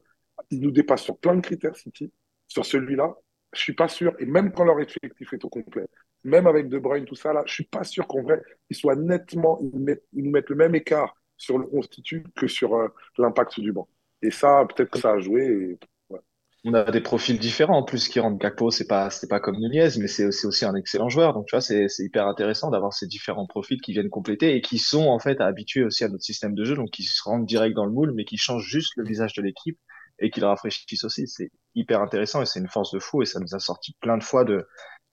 il 0.49 0.61
nous 0.61 0.71
dépasse 0.71 1.03
sur 1.03 1.17
plein 1.17 1.35
de 1.35 1.41
critères, 1.41 1.75
City 1.75 2.11
sur 2.47 2.65
celui-là, 2.65 3.15
je 3.53 3.61
suis 3.61 3.73
pas 3.73 3.87
sûr, 3.87 4.13
et 4.19 4.25
même 4.25 4.51
quand 4.51 4.65
leur 4.65 4.79
effectif 4.79 5.33
est 5.33 5.45
au 5.45 5.49
complet, 5.49 5.87
même 6.23 6.47
avec 6.47 6.67
De 6.67 6.77
Bruyne, 6.77 7.05
tout 7.05 7.15
ça, 7.15 7.33
là, 7.33 7.43
je 7.45 7.53
suis 7.53 7.63
pas 7.63 7.83
sûr 7.83 8.07
qu'en 8.07 8.21
vrai, 8.21 8.41
ils 8.69 8.75
soient 8.75 8.95
nettement, 8.95 9.59
ils, 9.61 9.99
nous 10.13 10.31
mettent 10.31 10.49
le 10.49 10.55
même 10.55 10.75
écart 10.75 11.15
sur 11.37 11.57
le 11.57 11.65
constitut 11.65 12.23
que 12.35 12.47
sur 12.47 12.75
euh, 12.75 12.87
l'impact 13.17 13.59
du 13.59 13.71
banc. 13.71 13.87
Et 14.21 14.31
ça, 14.31 14.65
peut-être 14.65 14.89
que 14.89 14.99
ça 14.99 15.11
a 15.11 15.19
joué. 15.19 15.77
On 16.65 16.73
a 16.73 16.91
des 16.91 17.01
profils 17.01 17.37
différents 17.37 17.77
en 17.77 17.83
plus 17.83 18.09
qui 18.09 18.19
rendent 18.19 18.39
Gakpo, 18.39 18.71
c'est 18.71 18.87
pas, 18.87 19.09
c'est 19.09 19.27
pas 19.27 19.39
comme 19.39 19.57
Nunez, 19.57 19.89
mais 19.99 20.07
c'est 20.07 20.25
aussi 20.25 20.65
un 20.65 20.75
excellent 20.75 21.07
joueur. 21.07 21.33
Donc, 21.33 21.45
tu 21.45 21.55
vois, 21.55 21.61
c'est 21.61 21.87
hyper 21.99 22.27
intéressant 22.27 22.71
d'avoir 22.71 22.93
ces 22.93 23.07
différents 23.07 23.45
profils 23.45 23.79
qui 23.79 23.93
viennent 23.93 24.09
compléter 24.09 24.55
et 24.55 24.61
qui 24.61 24.79
sont, 24.79 25.05
en 25.05 25.19
fait, 25.19 25.39
habitués 25.39 25.83
aussi 25.83 26.03
à 26.03 26.09
notre 26.09 26.23
système 26.23 26.55
de 26.55 26.65
jeu, 26.65 26.75
donc 26.75 26.89
qui 26.89 27.03
se 27.03 27.21
rendent 27.23 27.45
direct 27.45 27.75
dans 27.75 27.85
le 27.85 27.91
moule, 27.91 28.11
mais 28.13 28.25
qui 28.25 28.37
changent 28.37 28.67
juste 28.67 28.93
le 28.97 29.05
visage 29.05 29.33
de 29.33 29.43
l'équipe 29.43 29.77
et 30.19 30.31
qu'ils 30.31 30.43
rafraîchissent 30.43 31.03
aussi. 31.03 31.27
C'est 31.27 31.51
hyper 31.77 32.01
intéressant 32.01 32.41
et 32.41 32.45
c'est 32.45 32.59
une 32.59 32.67
force 32.67 32.91
de 32.91 32.99
fou 32.99 33.21
et 33.21 33.25
ça 33.25 33.39
nous 33.39 33.55
a 33.55 33.59
sorti 33.59 33.95
plein 34.01 34.17
de 34.17 34.23
fois 34.23 34.43
de, 34.43 34.67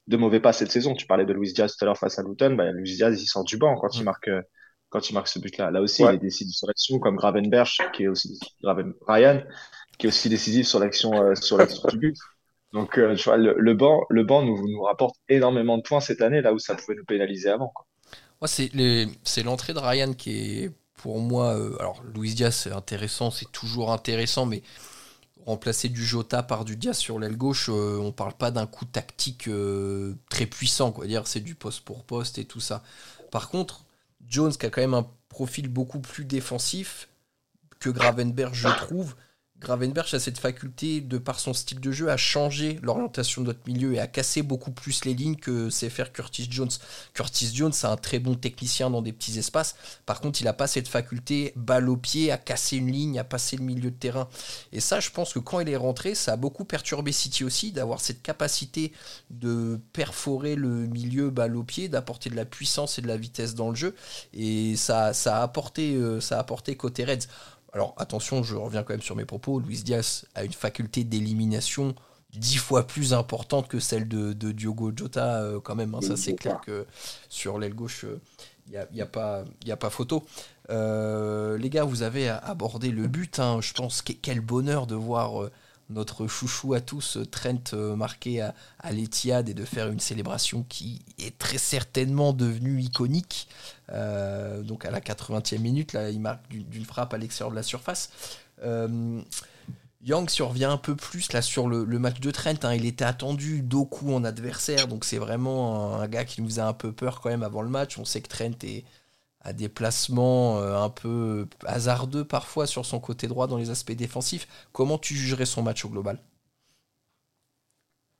de 0.07 0.17
mauvais 0.17 0.41
pas 0.41 0.53
cette 0.53 0.73
saison. 0.73 0.95
Tu 0.95 1.07
parlais 1.07 1.27
de 1.27 1.33
Luis 1.33 1.53
Diaz 1.53 1.77
tout 1.77 1.85
à 1.85 1.87
l'heure 1.87 1.99
face 1.99 2.19
à 2.19 2.23
Luton, 2.23 2.55
bah, 2.55 2.73
Luis 2.73 2.97
Diaz 2.97 3.21
il 3.23 3.27
sort 3.27 3.45
du 3.45 3.57
banc 3.57 3.77
quand 3.77 3.97
il 3.97 4.05
marque 4.05 4.31
quand 4.95 5.11
il 5.11 5.15
marque 5.15 5.27
ce 5.27 5.41
but-là. 5.41 5.73
Là 5.73 5.81
aussi, 5.81 6.05
il 6.05 6.15
est 6.15 6.19
décisif 6.19 6.55
sur 6.55 6.69
l'action, 6.69 7.01
comme 7.01 7.17
Gravenberch, 7.17 7.79
qui 7.93 8.05
est 8.05 8.09
aussi 8.09 8.39
Graven, 8.63 8.95
Ryan, 9.09 9.43
qui 9.99 10.07
est 10.07 10.09
aussi 10.09 10.29
décisif 10.29 10.69
sur 10.69 10.79
l'action 10.79 11.13
euh, 11.21 11.35
sur 11.35 11.59
l'action 11.59 11.83
du 11.89 11.99
but. 11.99 12.17
Donc, 12.73 12.97
euh, 12.97 13.17
tu 13.17 13.25
vois, 13.25 13.37
le, 13.37 13.75
banc, 13.75 14.03
le 14.09 14.23
banc 14.23 14.43
nous, 14.43 14.69
nous 14.69 14.83
rapporte 14.83 15.17
énormément 15.29 15.79
de 15.79 15.83
points 15.83 16.01
cette 16.01 16.23
année, 16.23 16.43
là 16.43 16.53
où 16.53 16.61
ça 16.61 16.77
pouvait 16.77 16.95
nous 16.95 17.05
pénaliser 17.05 17.49
avant. 17.49 17.73
Quoi. 17.75 17.87
c'est 18.47 19.43
l'entrée 19.43 19.75
de 19.75 19.81
Ryan 19.81 20.13
qui 20.13 20.63
est 20.65 20.71
pour 20.95 21.19
moi. 21.19 21.57
Euh, 21.57 21.77
alors, 21.81 22.01
Luis 22.15 22.35
Diaz, 22.35 22.55
c'est 22.55 22.73
intéressant, 22.73 23.33
c'est 23.33 23.51
toujours 23.51 23.93
intéressant, 23.93 24.47
mais 24.47 24.63
remplacer 25.47 25.89
du 25.89 26.05
Jota 26.05 26.43
par 26.43 26.65
du 26.65 26.77
Diaz 26.77 26.97
sur 26.97 27.19
l'aile 27.19 27.37
gauche, 27.37 27.69
euh, 27.69 27.99
on 27.99 28.13
parle 28.13 28.35
pas 28.35 28.51
d'un 28.51 28.67
coup 28.67 28.85
tactique 28.85 29.49
euh, 29.49 30.15
très 30.31 30.47
puissant, 30.47 30.93
quoi. 30.93 31.07
Dire 31.07 31.27
c'est 31.27 31.41
du 31.41 31.55
poste 31.55 31.83
pour 31.83 32.05
poste 32.05 32.39
et 32.39 32.45
tout 32.45 32.61
ça. 32.61 32.83
Par 33.31 33.49
contre, 33.51 33.85
Jones 34.29 34.53
qui 34.53 34.67
a 34.67 34.71
quand 34.71 34.81
même 34.81 34.95
un 34.95 35.07
profil 35.29 35.69
beaucoup 35.69 36.01
plus 36.01 36.25
défensif 36.25 37.09
que 37.81 37.91
Gravenberg, 37.91 38.55
je 38.55 38.69
trouve, 38.69 39.15
Gravenberch 39.61 40.13
a 40.15 40.21
cette 40.21 40.39
faculté, 40.39 41.01
de 41.01 41.17
par 41.17 41.39
son 41.39 41.55
style 41.55 41.81
de 41.81 41.93
jeu, 41.93 42.11
à 42.11 42.17
changer 42.17 42.79
l'orientation 42.83 43.41
de 43.41 43.47
notre 43.47 43.67
milieu 43.67 43.95
et 43.95 44.01
à 44.01 44.07
casser 44.07 44.43
beaucoup 44.43 44.73
plus 44.73 45.05
les 45.05 45.15
lignes 45.15 45.37
que 45.37 45.71
sait 45.71 45.91
faire 45.91 46.13
Curtis 46.13 46.49
Jones. 46.51 46.71
Curtis 47.15 47.51
Jones, 47.55 47.73
c'est 47.73 47.87
un 47.87 47.97
très 47.97 48.19
bon 48.19 48.35
technicien 48.35 48.91
dans 48.91 49.01
des 49.01 49.13
petits 49.13 49.39
espaces. 49.39 49.77
Par 50.07 50.21
contre, 50.21 50.41
il 50.41 50.45
n'a 50.45 50.53
pas 50.53 50.67
cette 50.67 50.89
faculté, 50.89 51.53
balle 51.57 51.89
au 51.89 51.97
pied, 51.97 52.31
à 52.31 52.37
casser 52.37 52.77
une 52.77 52.91
ligne, 52.91 53.19
à 53.19 53.25
passer 53.25 53.57
le 53.57 53.63
milieu 53.63 53.91
de 53.91 53.97
terrain. 53.97 54.29
Et 54.73 54.81
ça, 54.81 55.01
je 55.01 55.11
pense 55.11 55.33
que 55.33 55.39
quand 55.39 55.61
il 55.61 55.69
est 55.69 55.77
rentré, 55.77 56.15
ça 56.15 56.33
a 56.33 56.37
beaucoup 56.37 56.65
perturbé 56.65 57.13
City 57.13 57.45
aussi, 57.45 57.73
d'avoir 57.73 58.01
cette 58.01 58.23
capacité 58.23 58.93
de 59.31 59.81
perforer 59.93 60.57
le 60.57 60.87
milieu 60.87 61.31
balle 61.31 61.57
au 61.57 61.63
pied, 61.63 61.89
d'apporter 61.89 62.29
de 62.29 62.37
la 62.37 62.45
puissance 62.45 62.99
et 62.99 63.03
de 63.03 63.09
la 63.09 63.17
vitesse 63.17 63.55
dans 63.55 63.71
le 63.71 63.77
jeu. 63.77 63.95
Et 64.35 64.77
ça, 64.77 65.15
ça, 65.15 65.39
a, 65.39 65.43
apporté, 65.43 65.95
euh, 65.95 66.21
ça 66.21 66.37
a 66.37 66.41
apporté 66.41 66.77
côté 66.77 67.05
Reds. 67.05 67.29
Alors 67.75 67.95
attention, 67.99 68.43
je 68.45 68.55
reviens 68.55 68.85
quand 68.85 68.93
même 68.93 69.03
sur 69.03 69.17
mes 69.17 69.25
propos. 69.25 69.59
Luis 69.59 69.83
Diaz 69.83 70.27
a 70.35 70.45
une 70.45 70.53
faculté 70.53 71.03
d'élimination 71.03 71.95
dix 72.33 72.57
fois 72.57 72.87
plus 72.87 73.13
importante 73.15 73.69
que 73.69 73.81
celle 73.81 74.09
de, 74.09 74.33
Diogo 74.53 74.93
Jota 74.95 75.43
euh, 75.43 75.61
quand 75.61 75.75
même. 75.75 75.95
Hein. 75.95 76.01
ça 76.01 76.17
c'est 76.17 76.35
clair 76.35 76.61
que 76.65 76.87
sur 77.29 77.59
l'aile 77.59 77.75
gauche, 77.75 78.07
il 78.69 78.77
euh, 78.77 78.85
n'y 78.93 79.01
a, 79.01 79.05
a, 79.05 79.07
pas, 79.07 79.45
a 79.69 79.77
pas 79.77 79.91
photo. 79.91 80.25
Euh, 80.71 81.59
les 81.59 81.69
gars, 81.69 81.85
vous 81.85 82.03
avez 82.03 82.29
abordé 82.29 82.91
le 82.91 83.09
but. 83.09 83.41
Hein. 83.41 83.61
Je 83.61 83.73
pense 83.73 84.03
que 84.03 84.13
quel 84.13 84.41
bonheur 84.41 84.87
de 84.87 84.95
voir 84.95 85.51
notre 85.95 86.27
chouchou 86.27 86.75
à 86.75 86.81
tous, 86.81 87.19
Trent, 87.31 87.75
marqué 87.97 88.41
à, 88.41 88.55
à 88.81 88.93
l'Etihad 88.93 89.49
et 89.49 89.55
de 89.55 89.65
faire 89.65 89.89
une 89.89 90.01
célébration 90.01 90.65
qui 90.69 91.03
est 91.19 91.39
très 91.39 91.59
certainement 91.59 92.33
devenue 92.33 92.81
iconique. 92.81 93.49
Euh, 93.91 94.63
donc 94.63 94.85
à 94.85 94.91
la 94.91 95.01
80e 95.01 95.59
minute, 95.59 95.93
là, 95.93 96.11
il 96.11 96.21
marque 96.21 96.49
d'une 96.49 96.85
frappe 96.85 97.15
à 97.15 97.19
l'extérieur 97.19 97.51
de 97.51 97.57
la 97.57 97.63
surface. 97.63 98.11
Euh, 98.63 99.21
Yang 100.05 100.31
survient 100.31 100.71
un 100.71 100.77
peu 100.77 100.95
plus 100.95 101.31
sur 101.41 101.67
le, 101.67 101.87
match 101.99 102.21
de 102.21 102.31
Trent. 102.31 102.63
Hein. 102.63 102.75
Il 102.75 102.85
était 102.85 103.07
attendu 103.07 103.63
Doku 103.63 104.15
en 104.15 104.23
adversaire, 104.25 104.87
donc 104.87 105.05
c'est 105.05 105.17
vraiment 105.17 105.97
un, 105.97 106.07
gars 106.09 106.27
qui 106.27 106.43
nous 106.43 106.49
faisait 106.49 106.61
un 106.61 106.75
peu 106.75 106.93
peur 106.93 107.23
quand 107.23 107.31
même 107.31 107.43
avant 107.43 107.63
le 107.63 107.71
match. 107.71 107.99
On 107.99 108.05
sait 108.05 108.21
que 108.21 108.29
Trent 108.29 108.53
est, 108.65 108.85
a 109.45 109.53
des 109.53 109.69
placements 109.69 110.59
euh, 110.59 110.77
un 110.77 110.91
peu 110.91 111.47
hasardeux 111.67 112.25
parfois 112.25 112.67
sur 112.67 112.87
son 112.87 113.01
côté 113.01 113.29
droit 113.29 113.47
dans 113.47 113.59
les 113.59 113.71
aspects 113.71 113.93
défensifs. 113.93 114.49
Comment 114.73 114.99
tu 114.99 115.15
jugerais 115.15 115.47
son 115.47 115.63
match 115.63 115.85
au 115.85 115.89
global? 115.91 116.19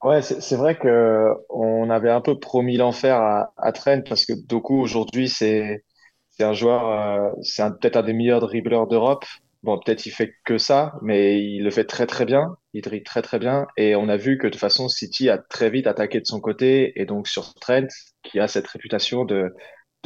Ouais, 0.03 0.21
c'est 0.21 0.55
vrai 0.55 0.77
que 0.77 1.33
on 1.49 1.89
avait 1.89 2.11
un 2.11 2.21
peu 2.21 2.39
promis 2.39 2.77
l'enfer 2.77 3.15
à, 3.17 3.53
à 3.57 3.71
Trent 3.71 4.01
parce 4.07 4.25
que 4.25 4.33
Doku 4.33 4.75
aujourd'hui 4.79 5.27
c'est 5.29 5.83
c'est 6.31 6.43
un 6.43 6.53
joueur, 6.53 6.89
euh, 6.89 7.31
c'est 7.41 7.63
peut-être 7.79 7.95
un 7.97 8.03
des 8.03 8.13
meilleurs 8.13 8.41
dribbleurs 8.41 8.87
d'Europe. 8.87 9.25
Bon, 9.63 9.79
peut-être 9.79 10.05
il 10.05 10.11
fait 10.11 10.33
que 10.45 10.57
ça, 10.59 10.93
mais 11.01 11.41
il 11.41 11.63
le 11.63 11.71
fait 11.71 11.85
très 11.85 12.05
très 12.05 12.25
bien. 12.25 12.55
Il 12.73 12.81
dribble 12.81 13.05
très 13.05 13.21
très 13.23 13.39
bien 13.39 13.65
et 13.77 13.95
on 13.95 14.09
a 14.09 14.17
vu 14.17 14.37
que 14.37 14.47
de 14.47 14.51
toute 14.51 14.59
façon 14.59 14.89
City 14.89 15.29
a 15.29 15.37
très 15.39 15.69
vite 15.71 15.87
attaqué 15.87 16.19
de 16.19 16.25
son 16.27 16.39
côté 16.41 16.99
et 17.01 17.05
donc 17.05 17.27
sur 17.27 17.55
Trent 17.55 17.87
qui 18.23 18.39
a 18.39 18.47
cette 18.47 18.67
réputation 18.67 19.25
de 19.25 19.53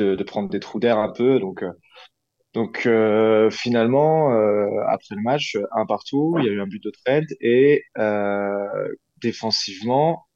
de, 0.01 0.23
prendre 0.23 0.49
des 0.49 0.59
trous 0.59 0.79
d'air 0.79 0.97
un 0.97 1.11
peu. 1.11 1.39
Donc 1.39 1.63
euh, 1.63 1.71
donc 2.53 2.85
euh, 2.87 3.49
finalement 3.51 4.29
après 4.87 5.15
le 5.15 5.21
match 5.21 5.57
un 5.75 5.85
partout, 5.85 6.35
il 6.39 6.45
y 6.45 6.49
a 6.49 6.51
eu 6.51 6.61
un 6.61 6.67
but 6.67 6.83
de 6.83 6.91
Trent 6.91 7.25
et 7.41 7.83
défensivement, 9.21 10.27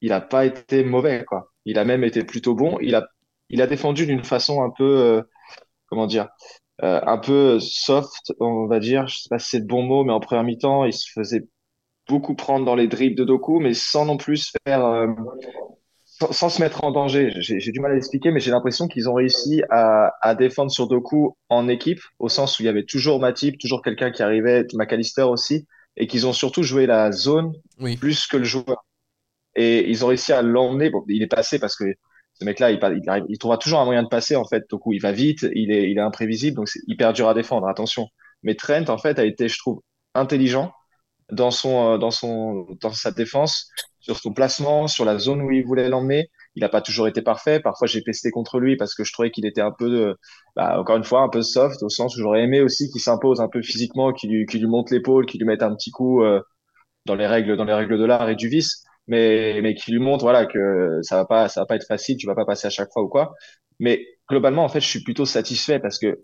il 0.00 0.10
n'a 0.10 0.20
pas 0.20 0.44
été 0.44 0.84
mauvais, 0.84 1.24
quoi. 1.24 1.52
Il 1.64 1.78
a 1.78 1.84
même 1.84 2.04
été 2.04 2.24
plutôt 2.24 2.54
bon. 2.54 2.78
Il 2.80 2.94
a, 2.94 3.08
il 3.48 3.62
a 3.62 3.66
défendu 3.66 4.06
d'une 4.06 4.24
façon 4.24 4.62
un 4.62 4.70
peu, 4.70 4.84
euh, 4.84 5.22
comment 5.86 6.06
dire, 6.06 6.28
euh, 6.82 7.00
un 7.06 7.18
peu 7.18 7.58
soft, 7.60 8.32
on 8.40 8.66
va 8.66 8.78
dire. 8.80 9.08
Je 9.08 9.18
sais 9.18 9.28
pas 9.28 9.38
si 9.38 9.50
c'est 9.50 9.58
le 9.60 9.66
bon 9.66 9.82
mot, 9.82 10.04
mais 10.04 10.12
en 10.12 10.20
première 10.20 10.44
mi-temps, 10.44 10.84
il 10.84 10.92
se 10.92 11.10
faisait 11.10 11.46
beaucoup 12.08 12.34
prendre 12.34 12.64
dans 12.64 12.74
les 12.74 12.88
dribbles 12.88 13.16
de 13.16 13.24
Doku, 13.24 13.60
mais 13.60 13.74
sans 13.74 14.06
non 14.06 14.16
plus 14.16 14.52
faire, 14.64 15.06
euh, 16.22 16.26
sans, 16.30 16.48
se 16.48 16.60
mettre 16.60 16.84
en 16.84 16.90
danger. 16.90 17.32
J'ai 17.38 17.72
du 17.72 17.80
mal 17.80 17.92
à 17.92 17.94
l'expliquer, 17.94 18.30
mais 18.30 18.40
j'ai 18.40 18.50
l'impression 18.50 18.88
qu'ils 18.88 19.08
ont 19.08 19.14
réussi 19.14 19.62
à, 19.70 20.12
à, 20.20 20.34
défendre 20.34 20.70
sur 20.70 20.88
Doku 20.88 21.36
en 21.48 21.68
équipe, 21.68 22.00
au 22.18 22.28
sens 22.28 22.58
où 22.58 22.62
il 22.62 22.66
y 22.66 22.68
avait 22.68 22.84
toujours 22.84 23.20
Matip, 23.20 23.58
toujours 23.58 23.82
quelqu'un 23.82 24.10
qui 24.10 24.22
arrivait, 24.22 24.66
McAllister 24.74 25.22
aussi, 25.22 25.66
et 25.96 26.06
qu'ils 26.06 26.26
ont 26.26 26.32
surtout 26.32 26.62
joué 26.62 26.86
la 26.86 27.12
zone 27.12 27.52
plus 27.98 28.26
que 28.26 28.36
le 28.36 28.44
joueur. 28.44 28.84
Et 29.54 29.90
ils 29.90 30.04
ont 30.04 30.08
réussi 30.08 30.32
à 30.32 30.42
l'emmener. 30.42 30.90
Bon, 30.90 31.02
il 31.08 31.22
est 31.22 31.28
passé 31.28 31.58
parce 31.58 31.76
que 31.76 31.84
ce 32.38 32.44
mec-là, 32.44 32.70
il, 32.70 32.78
il, 32.82 33.24
il, 33.28 33.38
trouvera 33.38 33.56
toujours 33.56 33.80
un 33.80 33.84
moyen 33.84 34.02
de 34.02 34.08
passer 34.08 34.36
en 34.36 34.44
fait. 34.44 34.64
Doku, 34.68 34.92
il 34.92 35.00
va 35.00 35.12
vite, 35.12 35.46
il 35.54 35.72
est, 35.72 35.90
il 35.90 35.98
est 35.98 36.02
imprévisible, 36.02 36.56
donc 36.56 36.68
c'est 36.68 36.80
hyper 36.86 37.12
dur 37.12 37.28
à 37.28 37.34
défendre. 37.34 37.66
Attention. 37.66 38.08
Mais 38.42 38.54
Trent, 38.54 38.88
en 38.88 38.98
fait, 38.98 39.18
a 39.18 39.24
été, 39.24 39.48
je 39.48 39.58
trouve, 39.58 39.80
intelligent 40.14 40.72
dans 41.30 41.50
son, 41.50 41.94
euh, 41.94 41.98
dans 41.98 42.10
son, 42.10 42.66
dans 42.80 42.92
sa 42.92 43.10
défense, 43.10 43.70
sur 44.06 44.18
son 44.18 44.32
placement, 44.32 44.86
sur 44.86 45.04
la 45.04 45.18
zone 45.18 45.42
où 45.42 45.50
il 45.50 45.64
voulait 45.64 45.88
l'emmener. 45.88 46.30
Il 46.54 46.60
n'a 46.62 46.68
pas 46.68 46.80
toujours 46.80 47.08
été 47.08 47.22
parfait. 47.22 47.58
Parfois, 47.60 47.88
j'ai 47.88 48.02
pesté 48.02 48.30
contre 48.30 48.60
lui 48.60 48.76
parce 48.76 48.94
que 48.94 49.02
je 49.04 49.12
trouvais 49.12 49.30
qu'il 49.32 49.44
était 49.46 49.60
un 49.60 49.72
peu, 49.72 50.14
bah, 50.54 50.78
encore 50.80 50.96
une 50.96 51.04
fois, 51.04 51.22
un 51.22 51.28
peu 51.28 51.42
soft, 51.42 51.82
au 51.82 51.88
sens 51.88 52.16
où 52.16 52.20
j'aurais 52.20 52.42
aimé 52.44 52.60
aussi 52.60 52.88
qu'il 52.90 53.00
s'impose 53.00 53.40
un 53.40 53.48
peu 53.48 53.62
physiquement, 53.62 54.12
qu'il 54.12 54.30
lui, 54.30 54.66
monte 54.66 54.90
l'épaule, 54.92 55.26
qu'il 55.26 55.40
lui 55.40 55.46
mette 55.46 55.62
un 55.62 55.74
petit 55.74 55.90
coup 55.90 56.22
euh, 56.22 56.40
dans 57.06 57.14
les 57.16 57.26
règles, 57.26 57.56
dans 57.56 57.64
les 57.64 57.74
règles 57.74 57.98
de 57.98 58.04
l'art 58.04 58.28
et 58.30 58.36
du 58.36 58.48
vice, 58.48 58.84
mais, 59.08 59.60
mais 59.62 59.74
qu'il 59.74 59.94
lui 59.94 60.02
montre, 60.02 60.24
voilà, 60.24 60.46
que 60.46 61.00
ça 61.02 61.16
va 61.16 61.24
pas, 61.26 61.48
ça 61.48 61.60
va 61.62 61.66
pas 61.66 61.76
être 61.76 61.86
facile, 61.86 62.16
tu 62.18 62.26
vas 62.26 62.34
pas 62.36 62.46
passer 62.46 62.66
à 62.68 62.70
chaque 62.70 62.90
fois 62.92 63.02
ou 63.02 63.08
quoi. 63.08 63.34
Mais 63.80 64.06
globalement, 64.28 64.64
en 64.64 64.68
fait, 64.68 64.80
je 64.80 64.88
suis 64.88 65.02
plutôt 65.02 65.26
satisfait 65.26 65.80
parce 65.80 65.98
que 65.98 66.20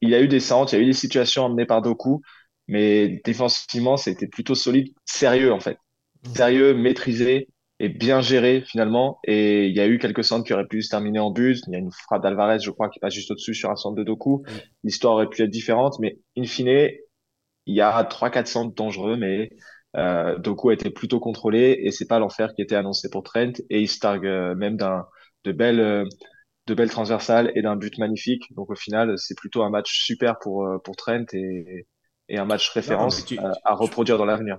il 0.00 0.10
y 0.10 0.14
a 0.14 0.20
eu 0.22 0.28
des 0.28 0.40
centres, 0.40 0.74
il 0.74 0.76
y 0.78 0.80
a 0.80 0.82
eu 0.82 0.86
des 0.86 0.92
situations 0.94 1.46
amenées 1.46 1.66
par 1.66 1.82
Doku 1.82 2.20
mais 2.68 3.20
défensivement, 3.24 3.96
c'était 3.96 4.26
plutôt 4.26 4.54
solide, 4.56 4.92
sérieux 5.04 5.52
en 5.52 5.60
fait. 5.60 5.78
Sérieux, 6.34 6.74
maîtrisé 6.74 7.48
et 7.78 7.88
bien 7.88 8.20
géré 8.20 8.62
finalement. 8.66 9.18
Et 9.24 9.66
il 9.66 9.76
y 9.76 9.80
a 9.80 9.86
eu 9.86 9.98
quelques 9.98 10.24
centres 10.24 10.44
qui 10.44 10.52
auraient 10.52 10.66
pu 10.66 10.82
se 10.82 10.90
terminer 10.90 11.18
en 11.18 11.30
but. 11.30 11.60
Il 11.66 11.72
y 11.72 11.76
a 11.76 11.78
une 11.78 11.92
frappe 11.92 12.22
d'Alvarez, 12.22 12.58
je 12.60 12.70
crois, 12.70 12.88
qui 12.88 12.98
passe 13.00 13.14
juste 13.14 13.30
au-dessus 13.30 13.54
sur 13.54 13.70
un 13.70 13.76
centre 13.76 13.96
de 13.96 14.04
Doku. 14.04 14.42
Mmh. 14.46 14.52
L'histoire 14.84 15.14
aurait 15.14 15.28
pu 15.28 15.42
être 15.42 15.50
différente, 15.50 15.98
mais 16.00 16.18
in 16.36 16.44
fine, 16.44 16.88
il 17.66 17.74
y 17.74 17.80
a 17.80 18.04
trois, 18.04 18.30
quatre 18.30 18.46
centres 18.46 18.74
dangereux, 18.74 19.16
mais 19.16 19.50
euh, 19.96 20.38
Doku 20.38 20.70
a 20.70 20.74
été 20.74 20.90
plutôt 20.90 21.20
contrôlé 21.20 21.78
et 21.82 21.90
c'est 21.90 22.06
pas 22.06 22.18
l'enfer 22.18 22.54
qui 22.54 22.62
était 22.62 22.76
annoncé 22.76 23.08
pour 23.10 23.22
Trent. 23.22 23.52
Et 23.70 23.80
il 23.80 23.88
se 23.88 23.98
targue 23.98 24.26
euh, 24.26 24.54
même 24.54 24.76
d'un 24.76 25.06
de 25.44 25.52
belles 25.52 25.80
euh, 25.80 26.04
de 26.66 26.74
belles 26.74 26.90
transversales 26.90 27.52
et 27.54 27.62
d'un 27.62 27.76
but 27.76 27.96
magnifique. 27.98 28.52
Donc 28.54 28.70
au 28.70 28.74
final, 28.74 29.14
c'est 29.18 29.36
plutôt 29.36 29.62
un 29.62 29.70
match 29.70 30.04
super 30.04 30.38
pour 30.38 30.66
euh, 30.66 30.78
pour 30.78 30.96
Trent 30.96 31.24
et, 31.32 31.86
et 32.28 32.38
un 32.38 32.44
match 32.44 32.68
référence 32.70 33.24
à, 33.64 33.74
reproduire 33.74 34.18
dans 34.18 34.24
l'avenir. 34.24 34.58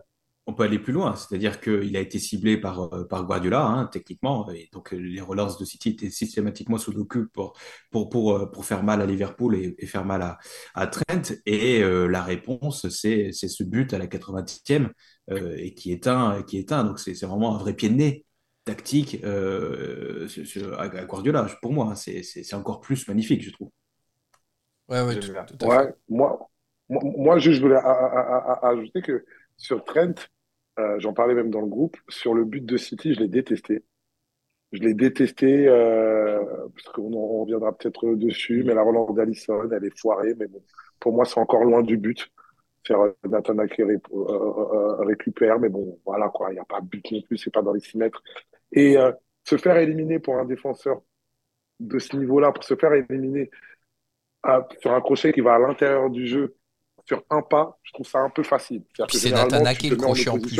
On 0.49 0.53
peut 0.53 0.63
aller 0.63 0.79
plus 0.79 0.93
loin, 0.93 1.15
c'est-à-dire 1.15 1.59
qu'il 1.59 1.95
a 1.97 1.99
été 1.99 2.19
ciblé 2.19 2.57
par, 2.57 2.93
euh, 2.93 3.03
par 3.03 3.25
Guardiola, 3.25 3.65
hein, 3.65 3.89
techniquement, 3.91 4.49
et 4.49 4.69
donc 4.71 4.93
euh, 4.93 4.97
les 4.97 5.19
relances 5.19 5.59
de 5.59 5.65
City 5.65 5.89
étaient 5.89 6.09
systématiquement 6.09 6.77
sous 6.77 6.93
Doku 6.93 7.27
pour, 7.33 7.53
pour, 7.91 8.09
pour, 8.09 8.33
euh, 8.33 8.45
pour 8.45 8.63
faire 8.65 8.81
mal 8.81 9.01
à 9.01 9.05
Liverpool 9.05 9.55
et, 9.55 9.85
faire 9.85 10.05
mal 10.05 10.21
à, 10.21 10.37
à 10.73 10.87
Trent. 10.87 11.33
Et 11.45 11.81
la 11.81 12.23
réponse, 12.23 12.87
c'est 12.89 13.31
ce 13.33 13.63
but 13.63 13.93
à 13.93 13.97
la 13.97 14.07
90e 14.07 14.89
et 15.29 15.73
qui 15.73 15.91
est 15.91 16.07
un, 16.07 16.41
qui 16.43 16.57
est 16.57 16.71
un. 16.71 16.85
Donc 16.85 16.99
c'est 16.99 17.13
vraiment 17.25 17.55
un 17.55 17.57
vrai 17.57 17.73
pied 17.73 17.89
de 17.89 17.95
nez 17.95 18.25
tactique 18.67 19.21
euh, 19.23 20.27
à 20.77 21.05
Guardiola. 21.05 21.47
Pour 21.61 21.73
moi, 21.73 21.95
c'est 21.95 22.53
encore 22.53 22.81
plus 22.81 23.07
magnifique, 23.07 23.43
je 23.43 23.51
trouve. 23.51 23.71
Ouais, 24.89 25.01
ouais, 25.01 25.19
tout, 25.19 25.65
ouais 25.65 25.93
moi, 26.07 26.49
moi, 26.89 27.39
je 27.39 27.59
voulais 27.59 27.79
ajouter 28.61 29.01
que 29.01 29.25
sur 29.57 29.83
Trent, 29.83 30.13
euh, 30.79 30.99
j'en 30.99 31.13
parlais 31.13 31.33
même 31.33 31.49
dans 31.49 31.61
le 31.61 31.67
groupe, 31.67 31.97
sur 32.07 32.33
le 32.33 32.45
but 32.45 32.65
de 32.65 32.77
City, 32.77 33.13
je 33.13 33.19
l'ai 33.19 33.27
détesté. 33.27 33.83
Je 34.73 34.79
l'ai 34.79 34.93
détesté, 34.93 35.67
euh, 35.67 36.43
parce 36.75 36.93
qu'on 36.93 37.13
on 37.13 37.41
reviendra 37.41 37.75
peut-être 37.75 38.15
dessus, 38.15 38.63
mais 38.65 38.73
la 38.73 38.83
relance 38.83 39.15
d'Alisson, 39.15 39.69
elle 39.71 39.85
est 39.85 39.97
foirée, 39.99 40.33
mais 40.37 40.47
bon, 40.47 40.61
pour 40.99 41.13
moi, 41.13 41.25
c'est 41.25 41.39
encore 41.39 41.63
loin 41.63 41.81
du 41.81 41.97
but. 41.97 42.29
Faire 42.85 43.01
euh, 43.01 43.13
Nathan 43.29 43.55
récupère, 44.99 45.59
mais 45.59 45.69
bon, 45.69 45.99
voilà, 46.05 46.29
quoi, 46.29 46.51
il 46.51 46.55
n'y 46.55 46.59
a 46.59 46.65
pas 46.65 46.81
de 46.81 46.87
but 46.87 47.11
non 47.11 47.21
plus, 47.21 47.37
c'est 47.37 47.53
pas 47.53 47.61
dans 47.61 47.73
les 47.73 47.79
6 47.79 47.97
mètres. 47.97 48.21
Et 48.71 48.97
se 49.45 49.57
faire 49.57 49.77
éliminer 49.77 50.19
pour 50.19 50.35
un 50.37 50.45
défenseur 50.45 51.01
de 51.79 51.99
ce 51.99 52.17
niveau-là, 52.17 52.51
pour 52.51 52.63
se 52.65 52.75
faire 52.75 52.93
éliminer 52.93 53.49
sur 54.79 54.91
un 54.91 55.01
crochet 55.01 55.31
qui 55.33 55.41
va 55.41 55.55
à 55.55 55.59
l'intérieur 55.59 56.09
du 56.09 56.27
jeu, 56.27 56.55
sur 57.07 57.23
un 57.29 57.41
pas, 57.41 57.77
je 57.83 57.93
trouve 57.93 58.07
ça 58.07 58.19
un 58.19 58.29
peu 58.29 58.43
facile. 58.43 58.83
C'est 59.09 59.31
Nathan 59.31 59.63
qui 59.73 59.89
le 59.89 59.95
crochet 59.95 60.29
en, 60.29 60.39
plus. 60.39 60.59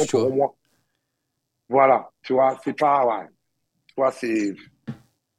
Voilà, 1.69 2.10
tu 2.23 2.33
vois, 2.33 2.57
c'est 2.63 2.77
pas, 2.77 3.05
ouais, 3.05 3.27
tu 3.88 3.95
vois, 3.97 4.12
c'est, 4.12 4.53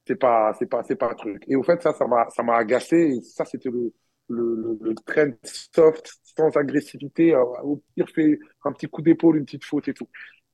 c'est 0.06 0.16
pas, 0.16 0.52
c'est 0.58 0.66
pas, 0.66 0.82
c'est 0.82 0.96
pas 0.96 1.10
un 1.10 1.14
truc. 1.14 1.42
Et 1.48 1.56
au 1.56 1.62
fait, 1.62 1.82
ça, 1.82 1.94
ça 1.94 2.06
m'a, 2.06 2.28
ça 2.28 2.42
m'a 2.42 2.56
agacé. 2.56 2.96
Et 2.96 3.22
ça, 3.22 3.46
c'était 3.46 3.70
le, 3.70 3.94
le, 4.28 4.78
le, 4.82 4.94
trend 4.94 5.32
soft, 5.42 6.12
sans 6.36 6.54
agressivité. 6.54 7.34
Euh, 7.34 7.42
au 7.62 7.82
pire, 7.94 8.08
fait 8.14 8.38
un 8.64 8.72
petit 8.72 8.86
coup 8.86 9.00
d'épaule, 9.00 9.38
une 9.38 9.46
petite 9.46 9.64
faute 9.64 9.88
et 9.88 9.94
tout. 9.94 10.08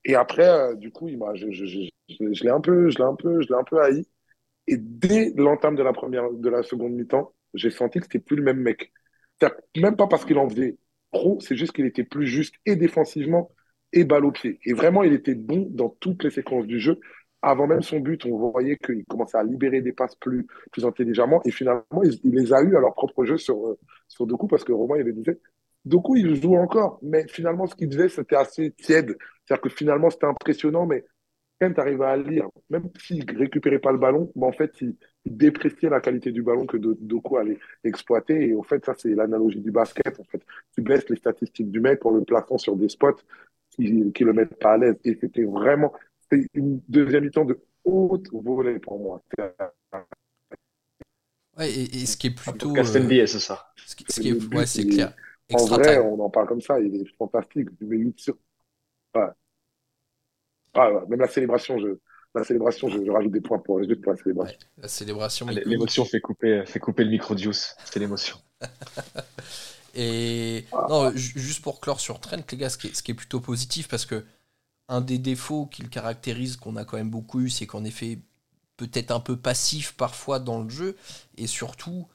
Et 0.05 0.14
après, 0.14 0.49
euh, 0.49 0.75
du 0.77 0.93
coup, 0.93 1.09
il 1.09 1.19
m'a, 1.19 1.35
je, 1.35 1.51
je, 1.51 1.64
je, 1.64 1.88
je 2.09 2.45
l'ai 2.45 2.51
un 2.51 2.61
peu, 2.61 2.88
je 2.90 2.99
l'ai 2.99 3.05
un 3.05 3.17
peu, 3.17 3.40
je 3.43 3.49
l'ai 3.49 3.59
un 3.59 3.64
peu 3.64 3.81
haï. 3.81 4.07
Et 4.69 4.77
dès 4.77 5.33
l'entame 5.37 5.75
de 5.75 5.83
la 5.83 5.93
première, 5.93 6.31
de 6.31 6.49
la 6.49 6.62
seconde 6.62 6.93
mi-temps, 6.93 7.33
j'ai 7.55 7.71
senti 7.71 7.99
que 7.99 8.05
c'était 8.05 8.21
plus 8.21 8.37
le 8.37 8.43
même 8.43 8.61
mec. 8.61 8.93
Même 9.77 9.97
pas 9.97 10.07
parce 10.07 10.25
qu'il 10.25 10.38
en 10.38 10.49
faisait 10.49 10.77
trop, 11.12 11.38
c'est 11.40 11.57
juste 11.57 11.73
qu'il 11.73 11.87
était 11.87 12.05
plus 12.05 12.27
juste 12.27 12.55
et 12.66 12.77
défensivement 12.77 13.51
et 13.92 14.05
balle 14.05 14.25
au 14.25 14.33
pied. 14.33 14.59
Et 14.64 14.73
vraiment, 14.73 15.03
il 15.03 15.12
était 15.12 15.35
bon 15.35 15.68
dans 15.70 15.88
toutes 15.88 16.25
les 16.25 16.31
séquences 16.31 16.66
du 16.66 16.81
jeu. 16.81 16.99
Avant 17.42 17.66
même 17.66 17.83
son 17.83 18.01
but, 18.01 18.25
on 18.25 18.51
voyait 18.51 18.77
qu'il 18.77 19.05
commençait 19.05 19.37
à 19.37 19.44
libérer 19.44 19.83
des 19.83 19.92
passes 19.92 20.14
plus, 20.16 20.47
plus 20.73 20.85
intelligemment. 20.85 21.42
Et 21.44 21.51
finalement, 21.51 22.03
il, 22.03 22.18
les 22.25 22.53
a 22.53 22.62
eu 22.62 22.77
à 22.77 22.81
leur 22.81 22.94
propre 22.94 23.25
jeu 23.25 23.37
sur, 23.37 23.68
euh, 23.68 23.79
sur 24.09 24.27
Doku 24.27 24.47
parce 24.49 24.64
que 24.64 24.73
Romain, 24.73 24.97
il 24.99 25.12
disait 25.14 25.38
Doku, 25.85 26.16
il 26.16 26.35
joue 26.40 26.57
encore. 26.57 26.99
Mais 27.03 27.27
finalement, 27.29 27.66
ce 27.66 27.75
qu'il 27.75 27.92
faisait, 27.92 28.09
c'était 28.09 28.37
assez 28.37 28.73
tiède. 28.73 29.16
C'est-à-dire 29.44 29.62
que 29.62 29.68
finalement, 29.68 30.11
c'était 30.11 30.27
impressionnant, 30.27 30.87
mais 30.87 31.05
quand 31.61 31.73
tu 31.73 31.81
arrives 31.81 32.03
à 32.03 32.16
lire, 32.16 32.49
même 32.70 32.88
s'il 32.99 33.31
récupérait 33.37 33.79
pas 33.79 33.92
le 33.92 33.99
ballon, 33.99 34.33
mais 34.37 34.47
en 34.47 34.53
fait, 34.53 34.73
il, 34.81 34.97
dépréciait 35.31 35.89
la 35.89 36.01
qualité 36.01 36.33
du 36.33 36.43
ballon 36.43 36.67
que 36.67 36.77
Doku 36.77 37.37
allait 37.37 37.59
exploiter. 37.83 38.49
Et 38.49 38.55
au 38.55 38.63
fait, 38.63 38.85
ça, 38.85 38.95
c'est 38.97 39.15
l'analogie 39.15 39.61
du 39.61 39.71
basket. 39.71 40.19
En 40.21 40.25
fait, 40.25 40.43
tu 40.75 40.83
baisses 40.83 41.09
les 41.09 41.17
statistiques 41.17 41.71
du 41.71 41.81
mec 41.81 42.05
en 42.05 42.11
le 42.11 42.25
plaçant 42.25 42.59
sur 42.59 42.77
des 42.77 42.89
spots 42.89 43.17
qui 43.71 43.93
ne 43.93 44.11
le 44.13 44.33
mettent 44.33 44.59
pas 44.59 44.75
à 44.75 44.79
l'aise. 44.79 44.97
Et 45.05 45.17
c'était 45.21 45.45
vraiment 45.45 45.93
une 46.55 46.81
deuxième 46.89 47.25
mi-temps 47.25 47.45
de 47.45 47.59
haute 47.85 48.29
volée 48.33 48.79
pour 48.79 48.99
moi. 48.99 49.23
Ouais, 51.57 51.71
et, 51.71 52.07
ce 52.07 52.17
qui 52.17 52.29
est 52.29 52.35
plutôt. 52.35 52.77
Euh, 52.77 52.85
c'est 52.85 53.39
ça. 53.39 53.73
Ce 53.77 53.95
qui, 53.95 54.29
est, 54.29 54.55
ouais, 54.55 54.67
c'est 54.67 54.87
clair. 54.87 55.15
en 55.53 55.65
vrai, 55.67 55.99
on 55.99 56.21
en 56.21 56.31
parle 56.31 56.49
comme 56.49 56.61
ça, 56.61 56.81
il 56.81 56.95
est 56.97 57.17
fantastique. 57.17 57.69
Tu 57.79 57.85
mets 57.87 57.97
8 57.97 58.21
sur. 58.21 58.37
Ouais. 59.15 59.29
Ah, 60.75 60.91
même 61.09 61.21
la 61.21 61.29
célébration, 61.29 61.79
je, 61.79 61.99
la 62.35 62.44
célébration, 62.44 62.88
je, 62.88 63.11
rajoute 63.11 63.33
des 63.33 63.40
points 63.40 63.59
pour, 63.59 63.83
juste 63.83 64.01
pour 64.01 64.12
la 64.12 64.18
célébration. 64.18 64.59
la 64.79 64.88
célébration. 64.88 65.47
L'émotion 65.47 66.05
fait 66.05 66.20
couper, 66.20 66.64
fait 66.66 66.81
couper 66.81 67.05
le 67.05 67.11
micro 67.11 67.35
de 67.35 67.40
Juice. 67.40 67.77
C'est 67.85 68.01
l'émotion. 68.01 68.37
Et 69.94 70.64
non, 70.88 71.12
juste 71.14 71.62
pour 71.62 71.81
clore 71.81 72.01
sur 72.01 72.18
Trent, 72.18 72.42
les 72.51 72.57
gars, 72.59 72.68
ce 72.68 72.79
qui, 72.79 72.88
est, 72.88 72.94
ce 72.94 73.03
qui 73.03 73.12
est 73.12 73.14
plutôt 73.14 73.40
positif 73.40 73.87
parce 73.87 74.07
que 74.07 74.25
un 74.88 75.01
des 75.01 75.18
défauts 75.18 75.66
qui 75.66 75.83
le 75.83 75.88
caractérise, 75.88 76.57
qu'on 76.57 76.77
a 76.77 76.85
quand 76.85 76.97
même 76.97 77.11
beaucoup 77.11 77.40
eu, 77.40 77.49
c'est 77.49 77.66
qu'en 77.66 77.85
effet, 77.85 78.18
peut-être 78.77 79.12
un 79.12 79.20
peu 79.20 79.37
passif 79.37 79.92
parfois 79.97 80.40
dans 80.40 80.62
le 80.62 80.68
jeu 80.68 80.97
et 81.37 81.47
surtout 81.47 82.09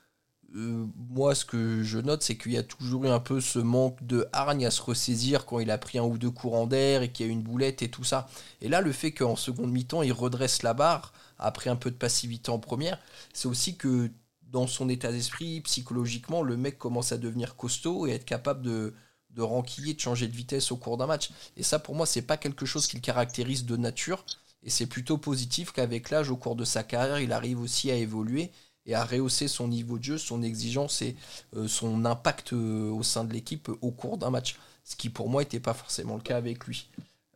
euh, 0.56 0.88
moi, 1.10 1.36
ce 1.36 1.46
que 1.46 1.84
je 1.84 2.00
note, 2.00 2.24
c'est 2.24 2.38
qu'il 2.38 2.54
y 2.54 2.58
a 2.58 2.64
toujours 2.64 3.06
eu 3.06 3.10
un 3.10 3.20
peu 3.20 3.40
ce 3.40 3.60
manque 3.60 4.04
de 4.04 4.28
hargne 4.34 4.66
à 4.66 4.72
se 4.72 4.82
ressaisir 4.82 5.46
quand 5.46 5.60
il 5.60 5.70
a 5.70 5.78
pris 5.78 6.00
un 6.00 6.04
ou 6.04 6.18
deux 6.18 6.32
courants 6.32 6.68
d'air 6.68 7.04
et 7.04 7.12
qu'il 7.12 7.26
y 7.26 7.30
a 7.30 7.32
une 7.32 7.44
boulette 7.44 7.82
et 7.82 7.90
tout 7.90 8.04
ça. 8.04 8.28
Et 8.62 8.70
là, 8.70 8.82
le 8.82 8.92
fait 8.92 9.12
qu'en 9.12 9.36
seconde 9.36 9.72
mi-temps, 9.72 10.02
il 10.02 10.14
redresse 10.14 10.64
la 10.64 10.74
barre 10.74 11.14
après 11.38 11.70
un 11.70 11.76
peu 11.76 11.92
de 11.92 11.96
passivité 11.96 12.52
en 12.52 12.60
première, 12.60 13.00
c'est 13.34 13.48
aussi 13.48 13.78
que 13.78 14.12
dans 14.44 14.68
son 14.68 14.90
état 14.90 15.12
d'esprit, 15.12 15.62
psychologiquement, 15.62 16.42
le 16.42 16.58
mec 16.58 16.78
commence 16.78 17.12
à 17.12 17.18
devenir 17.18 17.56
costaud 17.56 18.08
et 18.08 18.12
être 18.12 18.26
capable 18.26 18.64
de, 18.64 18.94
de 19.30 19.42
ranquiller, 19.42 19.94
de 19.94 20.00
changer 20.00 20.28
de 20.28 20.36
vitesse 20.36 20.72
au 20.72 20.78
cours 20.78 20.98
d'un 20.98 21.06
match. 21.06 21.30
Et 21.56 21.64
ça, 21.64 21.80
pour 21.80 21.96
moi, 21.96 22.06
c'est 22.06 22.24
pas 22.24 22.38
quelque 22.38 22.66
chose 22.66 22.88
qui 22.88 22.98
le 22.98 23.02
caractérise 23.02 23.66
de 23.66 23.78
nature. 23.78 24.26
Et 24.64 24.70
c'est 24.70 24.88
plutôt 24.88 25.18
positif 25.18 25.72
qu'avec 25.72 26.10
l'âge, 26.10 26.30
au 26.32 26.36
cours 26.36 26.56
de 26.56 26.66
sa 26.66 26.84
carrière, 26.84 27.20
il 27.20 27.32
arrive 27.32 27.62
aussi 27.62 27.92
à 27.92 27.96
évoluer 27.96 28.52
et 28.90 28.96
à 28.96 29.06
rehausser 29.06 29.48
son 29.48 29.68
niveau 29.68 29.98
de 29.98 30.04
jeu, 30.04 30.18
son 30.18 30.42
exigence 30.42 31.02
et 31.02 31.16
euh, 31.56 31.68
son 31.68 32.06
impact 32.06 32.54
euh, 32.54 32.90
au 32.90 33.04
sein 33.04 33.24
de 33.24 33.32
l'équipe 33.32 33.70
au 33.82 33.92
cours 33.92 34.18
d'un 34.18 34.32
match. 34.32 34.58
Ce 34.84 34.96
qui 34.96 35.10
pour 35.10 35.30
moi 35.30 35.44
n'était 35.44 35.60
pas 35.60 35.74
forcément 35.74 36.16
le 36.16 36.22
cas 36.22 36.38
avec 36.38 36.66
lui. 36.66 36.90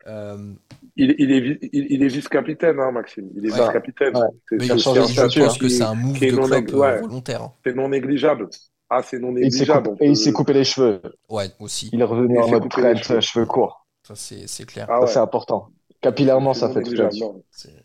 il, 0.08 1.16
il, 1.18 1.32
est, 1.32 1.60
il, 1.72 2.04
est 2.04 2.08
vice-capitaine, 2.08 2.80
hein, 2.80 2.92
Maxime. 2.92 3.30
Il 3.36 3.46
est 3.46 3.50
vice-capitaine. 3.50 4.14
Mais 4.52 4.66
je 4.66 5.40
pense 5.40 5.58
que 5.58 5.70
c'est 5.70 5.84
un 5.84 5.94
move 5.94 6.20
de 6.20 6.30
club 6.32 7.02
volontaire. 7.02 7.44
Hein. 7.44 7.54
C'est 7.64 7.76
non 7.76 7.90
négligeable. 7.90 8.50
Ah, 8.90 9.02
c'est 9.04 9.20
non 9.20 9.32
négligeable. 9.32 9.96
Et 10.00 10.08
il 10.08 10.18
s'est 10.18 10.34
coupé 10.34 10.54
les 10.54 10.64
cheveux. 10.64 11.02
Ouais, 11.30 11.50
aussi. 11.60 11.90
Il 11.94 12.02
est 12.02 12.06
revenu 12.06 12.40
en 12.40 12.50
mode 12.50 12.70
prêtre, 12.70 13.20
cheveux 13.22 13.46
courts. 13.46 13.86
Ça, 14.04 14.16
c'est 14.16 14.66
clair. 14.66 14.88
Ah 14.90 15.06
c'est 15.08 15.20
important. 15.20 15.70
Capillairement, 16.04 16.54
ça 16.54 16.70
fait 16.70 16.84
tout 16.84 16.92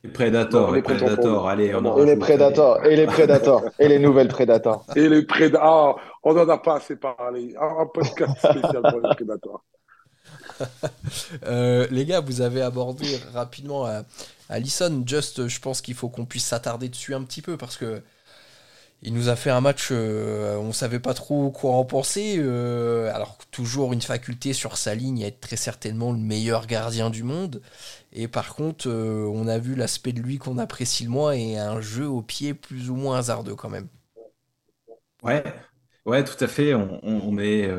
Les 0.02 0.10
Predators, 0.10 0.72
les 0.72 0.82
Predators, 0.82 1.48
allez, 1.48 1.72
on 1.72 1.98
Et 1.98 2.04
les 2.04 2.16
Predators, 2.16 2.84
et 2.84 2.96
les 2.96 3.06
Predators, 3.06 3.62
et 3.78 3.86
les 3.86 4.00
nouvelles 4.00 4.26
Predators. 4.26 4.84
Et 4.96 5.08
les 5.08 5.22
Predators, 5.22 6.00
ah, 6.02 6.18
on 6.24 6.34
n'en 6.34 6.48
a 6.48 6.58
pas 6.58 6.78
assez 6.78 6.96
parlé. 6.96 7.54
Un 7.60 7.86
podcast 7.86 8.36
spécial 8.38 8.82
pour 8.82 9.00
les 9.00 9.14
Predators. 9.14 9.62
Euh, 11.44 11.86
les 11.92 12.04
gars, 12.04 12.18
vous 12.18 12.40
avez 12.40 12.62
abordé 12.62 13.06
rapidement 13.32 13.86
euh, 13.86 14.02
Allison. 14.48 15.04
Just, 15.06 15.46
je 15.46 15.60
pense 15.60 15.80
qu'il 15.80 15.94
faut 15.94 16.08
qu'on 16.08 16.24
puisse 16.24 16.46
s'attarder 16.46 16.88
dessus 16.88 17.14
un 17.14 17.22
petit 17.22 17.42
peu 17.42 17.56
parce 17.56 17.76
que 17.76 18.02
il 19.02 19.14
nous 19.14 19.28
a 19.28 19.36
fait 19.36 19.50
un 19.50 19.60
match, 19.60 19.88
euh, 19.92 20.56
on 20.56 20.72
savait 20.72 20.98
pas 20.98 21.14
trop 21.14 21.50
quoi 21.50 21.72
en 21.72 21.84
penser. 21.84 22.36
Euh, 22.38 23.14
alors 23.14 23.38
toujours 23.52 23.92
une 23.92 24.02
faculté 24.02 24.52
sur 24.52 24.76
sa 24.76 24.94
ligne 24.94 25.22
à 25.22 25.28
être 25.28 25.40
très 25.40 25.56
certainement 25.56 26.10
le 26.12 26.18
meilleur 26.18 26.66
gardien 26.66 27.08
du 27.08 27.22
monde. 27.22 27.62
Et 28.12 28.28
par 28.28 28.54
contre, 28.54 28.88
euh, 28.88 29.30
on 29.32 29.46
a 29.48 29.58
vu 29.58 29.74
l'aspect 29.74 30.12
de 30.12 30.20
lui 30.20 30.38
qu'on 30.38 30.58
apprécie 30.58 31.04
le 31.04 31.10
moins 31.10 31.32
et 31.32 31.58
un 31.58 31.80
jeu 31.80 32.06
au 32.06 32.22
pied 32.22 32.54
plus 32.54 32.90
ou 32.90 32.96
moins 32.96 33.18
hasardeux 33.18 33.54
quand 33.54 33.68
même. 33.68 33.88
Ouais, 35.22 35.44
ouais, 36.06 36.24
tout 36.24 36.42
à 36.42 36.48
fait. 36.48 36.74
On, 36.74 37.38
est, 37.38 37.70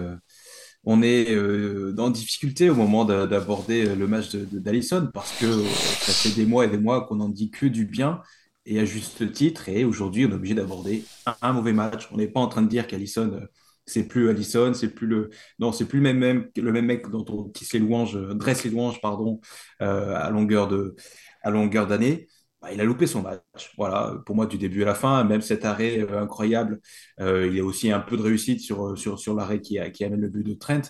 on 0.83 1.01
est 1.01 1.93
dans 1.93 2.09
difficulté 2.09 2.69
au 2.69 2.75
moment 2.75 3.05
d'aborder 3.05 3.95
le 3.95 4.07
match 4.07 4.35
d'Allison 4.35 5.09
parce 5.13 5.31
que 5.39 5.63
ça 5.63 6.11
fait 6.11 6.35
des 6.35 6.45
mois 6.45 6.65
et 6.65 6.69
des 6.69 6.77
mois 6.77 7.07
qu'on 7.07 7.15
n'en 7.15 7.29
dit 7.29 7.49
que 7.49 7.65
du 7.65 7.85
bien 7.85 8.21
et 8.69 8.79
à 8.79 8.85
juste 8.85 9.31
titre. 9.33 9.67
Et 9.67 9.83
aujourd'hui, 9.83 10.25
on 10.25 10.29
est 10.29 10.33
obligé 10.33 10.53
d'aborder 10.53 11.03
un, 11.41 11.53
mauvais 11.53 11.73
match. 11.73 12.07
On 12.11 12.17
n'est 12.17 12.27
pas 12.27 12.39
en 12.39 12.47
train 12.47 12.61
de 12.61 12.69
dire 12.69 12.87
qu'Alisson, 12.87 13.31
euh, 13.33 13.47
c'est 13.89 14.07
plus 14.07 14.29
Allison, 14.29 14.73
c'est 14.73 14.89
plus 14.89 15.07
le 15.07 15.29
non, 15.59 15.71
c'est 15.71 15.85
plus 15.85 16.01
même, 16.01 16.17
même, 16.17 16.49
le 16.55 16.71
même 16.71 16.85
mec 16.85 17.09
dont 17.09 17.25
on 17.29 17.51
euh, 17.51 18.33
dresse 18.33 18.63
les 18.63 18.69
louanges, 18.69 19.01
pardon, 19.01 19.39
euh, 19.81 20.15
à 20.15 20.29
longueur 20.29 20.67
de 20.67 20.95
à 21.43 21.49
longueur 21.51 21.87
d'année. 21.87 22.27
Bah, 22.61 22.73
il 22.73 22.81
a 22.81 22.83
loupé 22.83 23.07
son 23.07 23.21
match. 23.21 23.73
Voilà, 23.77 24.15
pour 24.25 24.35
moi, 24.35 24.45
du 24.45 24.57
début 24.57 24.83
à 24.83 24.85
la 24.85 24.95
fin, 24.95 25.23
même 25.23 25.41
cet 25.41 25.63
arrêt 25.65 26.05
incroyable, 26.11 26.79
il 27.19 27.53
y 27.55 27.59
a 27.59 27.63
aussi 27.63 27.89
un 27.91 28.01
peu 28.01 28.17
de 28.17 28.21
réussite 28.21 28.59
sur 28.61 29.35
l'arrêt 29.35 29.61
qui, 29.61 29.79
qui 29.93 30.03
amène 30.03 30.21
le 30.21 30.29
but 30.29 30.43
de 30.45 30.53
Trent 30.53 30.81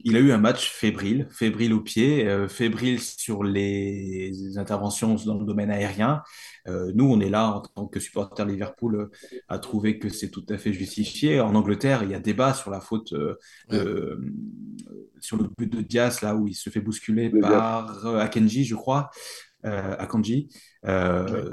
il 0.00 0.16
a 0.16 0.20
eu 0.20 0.32
un 0.32 0.38
match 0.38 0.70
fébrile, 0.70 1.26
fébrile 1.30 1.72
au 1.72 1.80
pied, 1.80 2.26
euh, 2.26 2.48
fébrile 2.48 3.00
sur 3.00 3.42
les 3.42 4.58
interventions 4.58 5.14
dans 5.26 5.38
le 5.38 5.44
domaine 5.44 5.70
aérien. 5.70 6.22
Euh, 6.68 6.92
nous, 6.94 7.10
on 7.10 7.20
est 7.20 7.30
là 7.30 7.48
en 7.48 7.60
tant 7.60 7.86
que 7.86 8.00
supporter 8.00 8.44
Liverpool 8.44 8.96
euh, 8.96 9.10
à 9.48 9.58
trouver 9.58 9.98
que 9.98 10.08
c'est 10.08 10.30
tout 10.30 10.44
à 10.48 10.58
fait 10.58 10.72
justifié. 10.72 11.40
En 11.40 11.54
Angleterre, 11.54 12.02
il 12.02 12.10
y 12.10 12.14
a 12.14 12.20
débat 12.20 12.54
sur 12.54 12.70
la 12.70 12.80
faute, 12.80 13.14
sur 15.20 15.36
le 15.36 15.48
but 15.56 15.72
de 15.72 15.80
Diaz, 15.80 16.20
là 16.22 16.34
où 16.34 16.48
il 16.48 16.54
se 16.54 16.70
fait 16.70 16.80
bousculer 16.80 17.30
par 17.30 18.06
Akenji, 18.18 18.64
je 18.64 18.74
crois. 18.74 19.10
Akanji. 19.62 20.48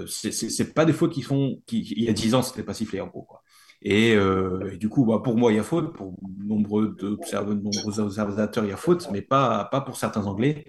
C'est 0.08 0.74
pas 0.74 0.86
des 0.86 0.94
fautes 0.94 1.14
qui 1.14 1.22
font. 1.22 1.62
Qui, 1.66 1.82
il 1.96 2.04
y 2.04 2.10
a 2.10 2.14
10 2.14 2.36
ans, 2.36 2.42
c'était 2.42 2.64
pas 2.64 2.74
sifflé 2.74 3.00
en 3.00 3.08
gros. 3.08 3.24
Quoi. 3.24 3.42
Euh, 3.86 4.72
et, 4.72 4.78
du 4.78 4.90
coup, 4.90 5.06
bah, 5.06 5.22
pour 5.24 5.38
moi, 5.38 5.52
il 5.52 5.56
y 5.56 5.60
a 5.60 5.64
faute. 5.64 5.94
Pour 5.94 6.16
nombreux, 6.44 6.96
nombreux 7.02 8.00
observateurs, 8.00 8.64
il 8.64 8.70
y 8.70 8.74
a 8.74 8.78
faute, 8.78 9.10
mais 9.12 9.22
pas, 9.22 9.66
pas 9.72 9.82
pour 9.82 9.98
certains 9.98 10.26
Anglais. 10.26 10.66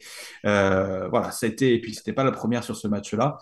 Euh, 0.47 1.09
voilà, 1.09 1.31
c'était, 1.31 1.75
et 1.75 1.81
puis 1.81 1.95
c'était 1.95 2.13
pas 2.13 2.25
la 2.25 2.33
première 2.33 2.65
sur 2.65 2.77
ce 2.77 2.89
match-là. 2.89 3.37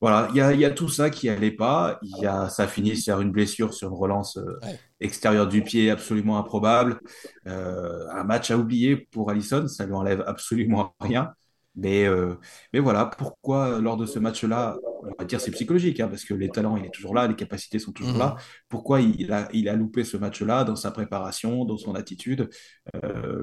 Voilà, 0.00 0.28
il 0.30 0.36
y 0.36 0.40
a, 0.42 0.52
y 0.52 0.64
a, 0.66 0.70
tout 0.70 0.90
ça 0.90 1.08
qui 1.08 1.28
allait 1.30 1.50
pas. 1.50 1.98
Y 2.02 2.26
a, 2.26 2.50
ça 2.50 2.68
finit 2.68 2.96
sur 2.96 3.20
une 3.20 3.30
blessure, 3.30 3.72
sur 3.72 3.88
une 3.88 3.94
relance 3.94 4.36
euh, 4.36 4.60
extérieure 5.00 5.48
du 5.48 5.62
pied 5.62 5.90
absolument 5.90 6.38
improbable. 6.38 7.00
un 7.46 8.24
match 8.24 8.50
à 8.50 8.58
oublier 8.58 8.96
pour 8.96 9.30
Allison, 9.30 9.66
ça 9.68 9.86
lui 9.86 9.94
enlève 9.94 10.22
absolument 10.26 10.94
rien. 11.00 11.32
Mais, 11.76 12.06
euh, 12.06 12.34
mais 12.72 12.80
voilà, 12.80 13.06
pourquoi 13.06 13.80
lors 13.80 13.96
de 13.96 14.06
ce 14.06 14.18
match-là, 14.18 14.78
on 15.02 15.10
va 15.18 15.24
dire 15.26 15.40
c'est 15.40 15.50
psychologique, 15.50 16.00
hein, 16.00 16.08
parce 16.08 16.24
que 16.24 16.34
les 16.34 16.50
talents, 16.50 16.76
il 16.76 16.86
est 16.86 16.90
toujours 16.90 17.14
là, 17.14 17.26
les 17.28 17.36
capacités 17.36 17.78
sont 17.78 17.92
toujours 17.92 18.16
là. 18.18 18.30
Mhm. 18.30 18.42
Pourquoi 18.68 19.00
il 19.02 19.30
a, 19.32 19.48
il 19.52 19.68
a 19.68 19.74
loupé 19.74 20.02
ce 20.04 20.16
match-là 20.16 20.64
dans 20.64 20.76
sa 20.76 20.90
préparation, 20.90 21.64
dans 21.64 21.76
son 21.76 21.94
attitude? 21.94 22.48
Euh, 22.94 23.42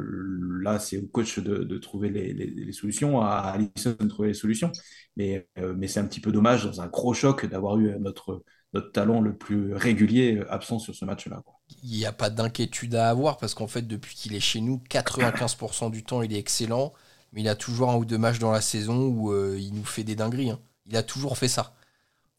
Là, 0.62 0.80
c'est 0.80 0.98
au 0.98 1.08
coach 1.08 1.40
de, 1.40 1.58
de 1.64 1.78
trouver 1.78 2.10
les, 2.10 2.34
les, 2.34 2.72
solutions, 2.72 3.22
à 3.22 3.54
Alisson 3.54 3.96
de 4.00 4.08
trouver 4.08 4.30
les 4.30 4.34
solutions. 4.34 4.72
Mais, 5.18 5.48
euh, 5.60 5.74
mais 5.78 5.88
c'est 5.88 6.00
un 6.00 6.06
petit 6.06 6.22
peu 6.22 6.32
dommage, 6.32 6.64
dans 6.64 6.82
un 6.82 6.88
gros 6.88 7.14
choc, 7.14 7.46
d'avoir 7.46 7.78
eu 7.78 8.00
notre, 8.00 8.44
notre 8.74 8.92
talent 8.92 9.20
le 9.20 9.36
plus 9.38 9.74
régulier 9.74 10.42
absent 10.50 10.80
sur 10.80 10.96
ce 10.96 11.04
match-là. 11.06 11.44
Il 11.84 11.98
n'y 11.98 12.06
a 12.06 12.14
pas 12.14 12.30
d'inquiétude 12.30 12.96
à 12.96 13.10
avoir, 13.10 13.38
parce 13.38 13.54
qu'en 13.54 13.68
fait, 13.68 13.82
depuis 13.82 14.16
qu'il 14.16 14.36
est 14.36 14.40
chez 14.40 14.62
nous, 14.62 14.82
95% 14.90 15.90
du 15.90 16.04
temps, 16.04 16.22
il 16.22 16.34
est 16.34 16.40
excellent 16.40 16.94
mais 17.34 17.42
il 17.42 17.50
a 17.50 17.56
toujours 17.56 17.90
un 17.90 17.98
ou 17.98 18.06
deux 18.06 18.18
matchs 18.18 18.40
dans 18.40 18.52
la 18.52 18.62
saison 18.62 19.08
où 19.08 19.32
euh, 19.32 19.58
il 19.60 19.74
nous 19.74 19.84
fait 19.84 20.04
des 20.04 20.16
dingueries. 20.16 20.52
Hein. 20.52 20.60
Il 20.86 20.96
a 20.96 21.04
toujours 21.04 21.38
fait 21.38 21.48
ça. 21.48 21.74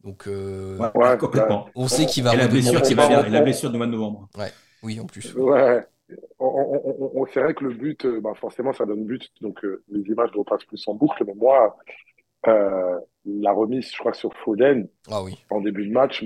Donc, 0.03 0.29
euh, 0.29 0.79
complètement. 1.19 1.69
on 1.75 1.89
sait 1.89 2.07
qu'il 2.07 2.23
va. 2.23 2.35
Et 2.35 2.37
la 2.37 2.49
blessure 2.49 2.83
qui 2.83 2.95
va 2.95 3.09
bien, 3.09 3.29
la 3.29 3.41
blessure 3.41 3.71
du 3.71 3.77
mois 3.77 3.87
de 3.87 3.93
novembre. 3.93 4.29
Ouais. 4.39 4.53
Oui, 4.83 5.01
en 5.01 5.07
plus. 5.07 5.35
Ouais. 5.35 5.85
On, 6.39 7.27
c'est 7.33 7.41
vrai 7.41 7.55
que 7.55 7.65
le 7.65 7.75
but, 7.75 8.05
euh, 8.05 8.21
bah 8.21 8.35
forcément, 8.39 8.73
ça 8.75 8.85
donne 8.85 9.05
but, 9.05 9.31
donc 9.41 9.65
les 9.89 10.03
images 10.03 10.31
ne 10.33 10.39
repassent 10.39 10.65
plus 10.65 10.87
en 10.87 10.95
boucle. 10.95 11.25
Mais 11.27 11.35
moi, 11.35 11.77
la 12.45 13.53
remise, 13.53 13.91
je 13.91 13.99
crois, 13.99 14.13
sur 14.13 14.33
Foden, 14.45 14.87
ah, 15.11 15.23
oui. 15.23 15.43
en 15.51 15.63
début 15.63 15.89
de 15.89 15.93
match, 15.93 16.23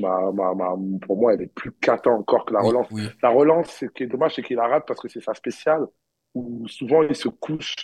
pour 1.02 1.16
moi, 1.16 1.34
elle 1.34 1.42
est 1.42 1.54
plus 1.54 1.70
cata 1.72 2.10
encore 2.10 2.44
que 2.44 2.52
la 2.52 2.60
relance. 2.60 2.88
La 3.22 3.30
relance, 3.30 3.68
ce 3.70 3.86
qui 3.86 4.02
est 4.02 4.08
dommage, 4.08 4.34
c'est 4.34 4.42
qu'il 4.42 4.56
la 4.56 4.66
rate 4.66 4.84
parce 4.86 5.00
que 5.00 5.08
c'est 5.08 5.22
sa 5.22 5.34
spéciale, 5.34 5.86
où 6.34 6.66
souvent 6.66 7.02
il 7.02 7.14
se 7.14 7.28
couche 7.28 7.76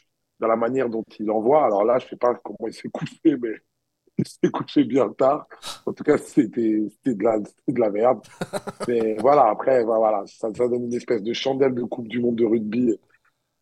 dans 0.45 0.49
la 0.49 0.57
manière 0.57 0.91
dont 0.91 1.05
il 1.19 1.31
envoie. 1.31 1.65
Alors 1.65 1.85
là, 1.85 1.99
je 1.99 2.05
ne 2.05 2.11
sais 2.11 2.17
pas 2.17 2.35
comment 2.35 2.69
il 2.69 2.75
s'est 2.75 2.91
couché, 2.91 3.37
mais 3.41 3.55
il 4.19 4.27
s'est 4.27 4.51
couché 4.51 4.85
bien 4.85 5.09
tard. 5.09 5.49
En 5.87 5.93
tout 5.93 6.05
cas, 6.05 6.19
c'était 6.19 6.83
de, 7.05 7.25
la, 7.25 7.39
de 7.39 7.81
la 7.81 7.91
merde. 7.91 8.21
mais 8.89 9.15
voilà, 9.15 9.49
après, 9.49 9.83
voilà, 9.85 10.23
ça, 10.27 10.53
ça, 10.55 10.69
donne 10.69 10.85
une 10.85 10.95
espèce 10.95 11.23
de 11.23 11.33
chandelle 11.33 11.75
de 11.75 11.83
Coupe 11.83 12.09
du 12.09 12.21
Monde 12.21 12.37
de 12.37 12.45
rugby 12.45 12.99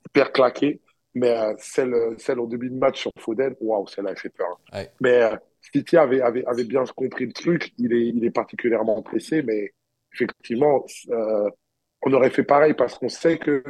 hyper 0.09 0.33
claquée. 0.33 0.81
Mais 1.15 1.39
euh, 1.39 1.55
celle, 1.59 1.95
celle 2.19 2.41
au 2.41 2.47
début 2.47 2.71
de 2.71 2.77
match 2.77 3.03
sur 3.03 3.13
Foden, 3.19 3.55
waouh, 3.61 3.87
celle-là, 3.87 4.11
elle 4.11 4.19
fait 4.19 4.31
peur. 4.31 4.61
Mais 5.01 5.23
euh, 5.23 5.37
City 5.61 5.97
avait, 5.97 6.23
avait, 6.23 6.45
avait, 6.47 6.65
bien 6.65 6.85
compris 6.85 7.27
le 7.27 7.33
truc. 7.33 7.73
Il 7.79 7.93
est, 7.93 8.09
il 8.09 8.25
est 8.25 8.31
particulièrement 8.31 9.03
pressé, 9.03 9.43
mais 9.43 9.73
effectivement, 10.15 10.85
euh, 11.11 11.51
on 12.03 12.13
aurait 12.15 12.31
fait 12.31 12.45
pareil 12.45 12.75
parce 12.75 12.99
qu'on 12.99 13.11
sait 13.11 13.39
que 13.39 13.63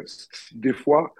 des 0.55 0.73
fois, 0.73 1.13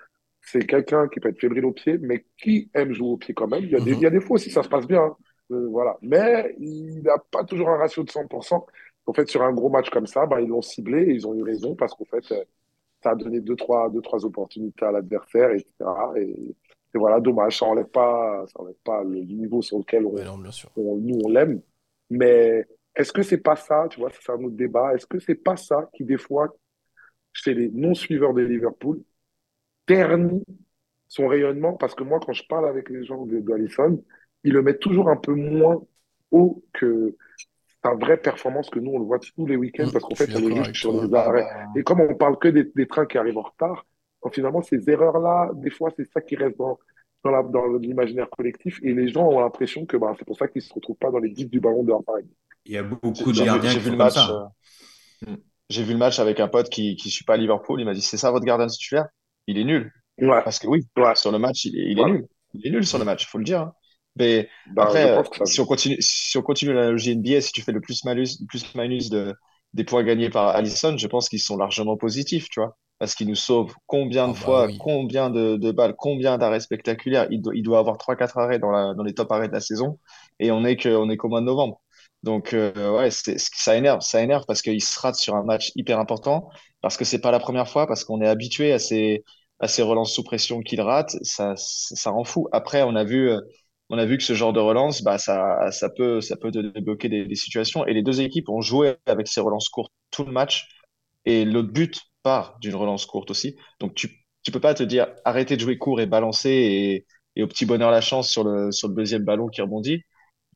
c'est 0.43 0.67
quelqu'un 0.67 1.09
qui 1.09 1.21
peut 1.21 1.29
être 1.29 1.41
fébrile 1.41 1.65
au 1.65 1.73
pied, 1.73 1.99
mais 1.99 2.27
qui 2.37 2.71
aime 2.75 2.93
jouer 2.93 3.09
au 3.09 3.17
pied 3.17 3.33
quand 3.33 3.47
même. 3.47 3.65
Il 3.65 3.71
y 3.71 3.77
a, 3.77 3.81
des, 3.81 3.93
il 3.93 4.01
y 4.01 4.07
a 4.07 4.11
des 4.11 4.21
fois 4.21 4.35
aussi, 4.35 4.51
ça 4.51 4.63
se 4.63 4.69
passe 4.69 4.87
bien. 4.87 5.03
Hein. 5.03 5.17
Euh, 5.53 5.69
voilà. 5.69 5.97
Mais 6.03 6.55
il 6.59 7.03
n'a 7.03 7.19
pas 7.31 7.45
toujours 7.45 7.69
un 7.71 7.79
ratio 7.79 8.03
de 8.03 8.11
100%. 8.11 8.67
En 9.07 9.13
fait, 9.13 9.29
sur 9.29 9.43
un 9.43 9.53
gros 9.53 9.69
match 9.69 9.89
comme 9.91 10.07
ça, 10.07 10.27
bah, 10.27 10.41
ils 10.41 10.49
l'ont 10.49 10.63
ciblé 10.63 11.03
et 11.03 11.13
ils 11.13 11.27
ont 11.27 11.35
eu 11.35 11.43
raison 11.43 11.75
parce 11.75 11.95
qu'en 11.95 12.05
fait, 12.05 12.25
ça 13.03 13.11
a 13.11 13.15
donné 13.15 13.41
deux, 13.41 13.57
trois, 13.57 13.89
deux, 13.91 14.01
trois 14.01 14.25
opportunités 14.25 14.85
à 14.85 14.93
l'adversaire, 14.93 15.51
etc. 15.51 15.69
Et, 16.17 16.57
et, 16.95 16.99
voilà, 16.99 17.21
dommage. 17.21 17.59
Ça 17.59 17.67
n'enlève 17.67 17.87
pas, 17.87 18.45
ça 18.47 18.61
enlève 18.61 18.77
pas 18.85 19.03
le 19.05 19.21
niveau 19.21 19.63
sur 19.63 19.79
lequel 19.79 20.07
on, 20.07 20.15
on 20.77 20.97
nous, 20.97 21.19
on 21.25 21.29
l'aime. 21.29 21.63
Mais 22.11 22.67
est-ce 22.95 23.13
que 23.13 23.23
c'est 23.23 23.39
pas 23.39 23.57
ça, 23.57 23.87
tu 23.91 24.01
vois, 24.01 24.11
c'est 24.11 24.33
un 24.33 24.43
autre 24.43 24.57
débat. 24.57 24.95
Est-ce 24.95 25.07
que 25.07 25.19
c'est 25.19 25.37
pas 25.37 25.57
ça 25.57 25.89
qui, 25.95 26.05
des 26.05 26.19
fois, 26.19 26.55
chez 27.33 27.55
les 27.55 27.71
non-suiveurs 27.71 28.35
de 28.35 28.43
Liverpool, 28.43 29.03
ternit 29.87 30.45
son 31.09 31.29
rayonnement 31.29 31.75
parce 31.75 31.95
que 31.95 32.05
moi, 32.05 32.21
quand 32.25 32.33
je 32.33 32.45
parle 32.49 32.69
avec 32.69 32.89
les 32.89 33.05
gens 33.05 33.27
de, 33.27 33.41
de 33.41 34.03
ils 34.45 34.53
le 34.53 34.63
mettent 34.63 34.81
toujours 34.81 35.09
un 35.09 35.17
peu 35.17 35.35
moins 35.35 35.81
haut 36.31 36.65
que 36.73 37.17
sa 37.85 37.95
vraie 37.95 38.17
performance 38.17 38.71
que 38.71 38.79
nous, 38.79 38.93
on 38.93 38.99
le 38.99 39.05
voit 39.05 39.19
tous 39.19 39.47
les 39.47 39.57
week-ends 39.57 39.89
parce 39.93 40.05
qu'en 40.05 40.15
fait, 40.15 40.35
on 40.37 40.49
est 40.49 40.65
juste 40.65 40.77
sur 40.77 41.03
les 41.03 41.13
arrêts. 41.15 41.47
Et 41.77 41.83
comme 41.83 42.01
on 42.01 42.15
parle 42.15 42.39
que 42.39 42.49
des, 42.49 42.87
trains 42.87 43.07
qui 43.07 43.19
arrivent 43.19 43.39
en 43.39 43.43
retard, 43.43 43.87
finalement, 44.33 44.63
ces 44.63 44.89
erreurs-là, 44.89 45.51
des 45.55 45.71
fois, 45.71 45.91
c'est 45.97 46.09
ça 46.13 46.21
qui 46.21 46.37
reste 46.37 46.57
dans, 46.57 46.79
dans 47.25 47.67
l'imaginaire 47.79 48.31
collectif 48.31 48.79
et 48.83 48.95
les 48.95 49.09
gens 49.09 49.27
ont 49.27 49.41
l'impression 49.41 49.85
que 49.85 49.97
bah, 49.97 50.15
c'est 50.19 50.25
pour 50.25 50.37
ça 50.37 50.49
qu'ils 50.49 50.63
se 50.63 50.73
retrouvent 50.73 50.97
pas 50.97 51.11
dans 51.11 51.19
les 51.19 51.31
guides 51.31 51.51
du 51.51 51.61
ballon 51.61 51.83
de 51.83 51.93
Paris. 52.05 52.25
Il 52.65 52.73
y 52.73 52.79
a 52.79 52.83
beaucoup 52.83 53.33
de 53.33 53.45
gardiens 53.45 53.73
qui 53.73 53.79
vu 53.81 53.91
le 53.91 53.97
match. 53.97 54.17
Euh, 54.31 55.37
j'ai 55.69 55.83
vu 55.83 55.93
le 55.93 55.99
match 55.99 56.21
avec 56.21 56.39
un 56.39 56.49
pote 56.49 56.69
qui 56.69 56.97
ne 57.05 57.11
suit 57.11 57.25
pas 57.25 57.37
Liverpool. 57.37 57.81
Il 57.81 57.85
m'a 57.85 57.95
dit 57.95 58.03
c'est 58.03 58.17
ça 58.17 58.31
votre 58.31 58.45
gardien 58.45 58.67
titulaire? 58.67 59.07
Il 59.47 59.59
est 59.59 59.65
nul. 59.65 59.93
Parce 60.45 60.59
que 60.59 60.67
oui, 60.67 60.87
sur 61.15 61.33
le 61.33 61.39
match, 61.39 61.65
il 61.65 61.77
est, 61.99 62.05
nul. 62.05 62.27
Il 62.55 62.67
est 62.67 62.71
nul 62.71 62.87
sur 62.87 62.99
le 62.99 63.05
match, 63.05 63.25
il 63.25 63.27
faut 63.27 63.39
le 63.39 63.45
dire. 63.45 63.61
Hein. 63.63 63.73
Mais 64.17 64.49
bah, 64.67 64.85
après, 64.85 65.23
si, 65.45 65.61
on 65.61 65.65
continue, 65.67 65.97
si 66.01 66.37
on 66.37 66.43
continue 66.43 66.73
l'analogie 66.75 67.13
NBA, 67.17 67.41
si 67.41 67.53
tu 67.53 67.63
fais 67.63 67.73
le 67.73 67.81
plus 67.81 68.05
malus, 68.05 68.29
plus 68.49 68.75
minus 68.75 69.09
de, 69.11 69.35
des 69.73 69.85
points 69.85 70.05
gagnés 70.05 70.31
par 70.31 70.49
Allison, 70.49 70.97
je 70.97 71.07
pense 71.07 71.29
qu'ils 71.29 71.41
sont 71.41 71.57
largement 71.57 71.97
positifs, 71.97 72.49
tu 72.51 72.61
vois. 72.61 72.77
parce 72.99 73.15
qu'il 73.15 73.27
nous 73.29 73.35
sauve 73.35 73.75
combien 73.87 74.29
de 74.29 74.35
Ah 74.35 74.39
bah 74.41 74.41
fois, 74.45 74.67
oui. 74.67 74.79
combien 74.79 75.31
de, 75.31 75.57
de 75.57 75.73
balles, 75.73 75.95
combien 75.97 76.37
d'arrêts 76.39 76.61
spectaculaires. 76.61 77.27
Il 77.31 77.41
doit, 77.41 77.55
il 77.57 77.63
doit 77.63 77.79
avoir 77.79 77.97
trois 77.99 78.17
quatre 78.17 78.39
arrêts 78.39 78.59
dans, 78.59 78.71
la, 78.71 78.95
dans 78.95 79.03
les 79.03 79.15
top 79.15 79.33
arrêts 79.33 79.49
de 79.49 79.53
la 79.55 79.61
saison 79.61 79.99
et 80.39 80.51
on 80.51 80.65
est 80.65 80.77
que, 80.77 80.89
on 80.91 81.09
est 81.11 81.17
qu'au 81.17 81.29
mois 81.29 81.41
de 81.41 81.47
novembre. 81.47 81.81
Donc, 82.23 82.53
euh, 82.53 82.97
ouais, 82.97 83.11
ça 83.11 83.77
énerve, 83.77 84.01
ça 84.01 84.23
énerve 84.23 84.45
parce 84.47 84.63
qu'il 84.63 84.83
se 84.83 84.99
rate 85.01 85.17
sur 85.17 85.35
un 85.35 85.43
match 85.43 85.73
hyper 85.75 85.99
important, 85.99 86.49
parce 86.83 86.97
que 86.99 87.05
c'est 87.07 87.21
pas 87.21 87.33
la 87.33 87.41
première 87.41 87.69
fois, 87.69 87.87
parce 87.89 88.05
qu'on 88.05 88.21
est 88.23 88.29
habitué 88.29 88.73
à 88.73 88.79
ces, 88.81 89.25
à 89.61 89.69
ces 89.69 89.83
relances 89.83 90.15
sous 90.15 90.25
pression 90.25 90.63
qu'il 90.63 90.81
rate. 90.83 91.17
Ça, 91.23 91.55
ça 91.57 92.11
rend 92.11 92.25
fou. 92.25 92.49
Après, 92.53 92.83
on 92.85 92.97
a 92.97 93.05
vu, 93.05 93.31
on 93.91 93.99
a 93.99 94.05
vu 94.07 94.19
que 94.19 94.25
ce 94.25 94.35
genre 94.35 94.53
de 94.53 94.61
relance, 94.61 95.03
bah, 95.03 95.19
ça, 95.19 95.71
ça 95.73 95.91
peut, 95.91 96.21
ça 96.21 96.37
peut 96.37 96.51
débloquer 96.51 97.09
des, 97.09 97.27
des 97.27 97.35
situations. 97.37 97.87
Et 97.87 97.95
les 97.95 98.03
deux 98.03 98.21
équipes 98.21 98.49
ont 98.49 98.61
joué 98.63 98.97
avec 99.07 99.29
ces 99.29 99.41
relances 99.41 99.69
courtes 99.69 99.93
tout 100.11 100.25
le 100.25 100.33
match. 100.33 100.69
Et 101.25 101.45
l'autre 101.45 101.73
but 101.73 102.01
part 102.23 102.59
d'une 102.61 102.75
relance 102.75 103.07
courte 103.07 103.31
aussi. 103.31 103.57
Donc, 103.81 103.95
tu, 103.95 104.11
tu 104.43 104.51
peux 104.53 104.61
pas 104.61 104.75
te 104.75 104.83
dire 104.83 105.09
arrêtez 105.25 105.57
de 105.57 105.61
jouer 105.61 105.79
court 105.79 106.01
et 106.01 106.07
balancer 106.07 106.51
et, 106.51 107.07
et 107.37 107.43
au 107.43 107.47
petit 107.49 107.67
bonheur 107.67 107.91
la 107.91 108.01
chance 108.01 108.31
sur 108.31 108.45
le, 108.45 108.73
sur 108.73 108.89
le 108.89 108.95
deuxième 108.95 109.25
ballon 109.25 109.49
qui 109.49 109.63
rebondit. 109.63 110.03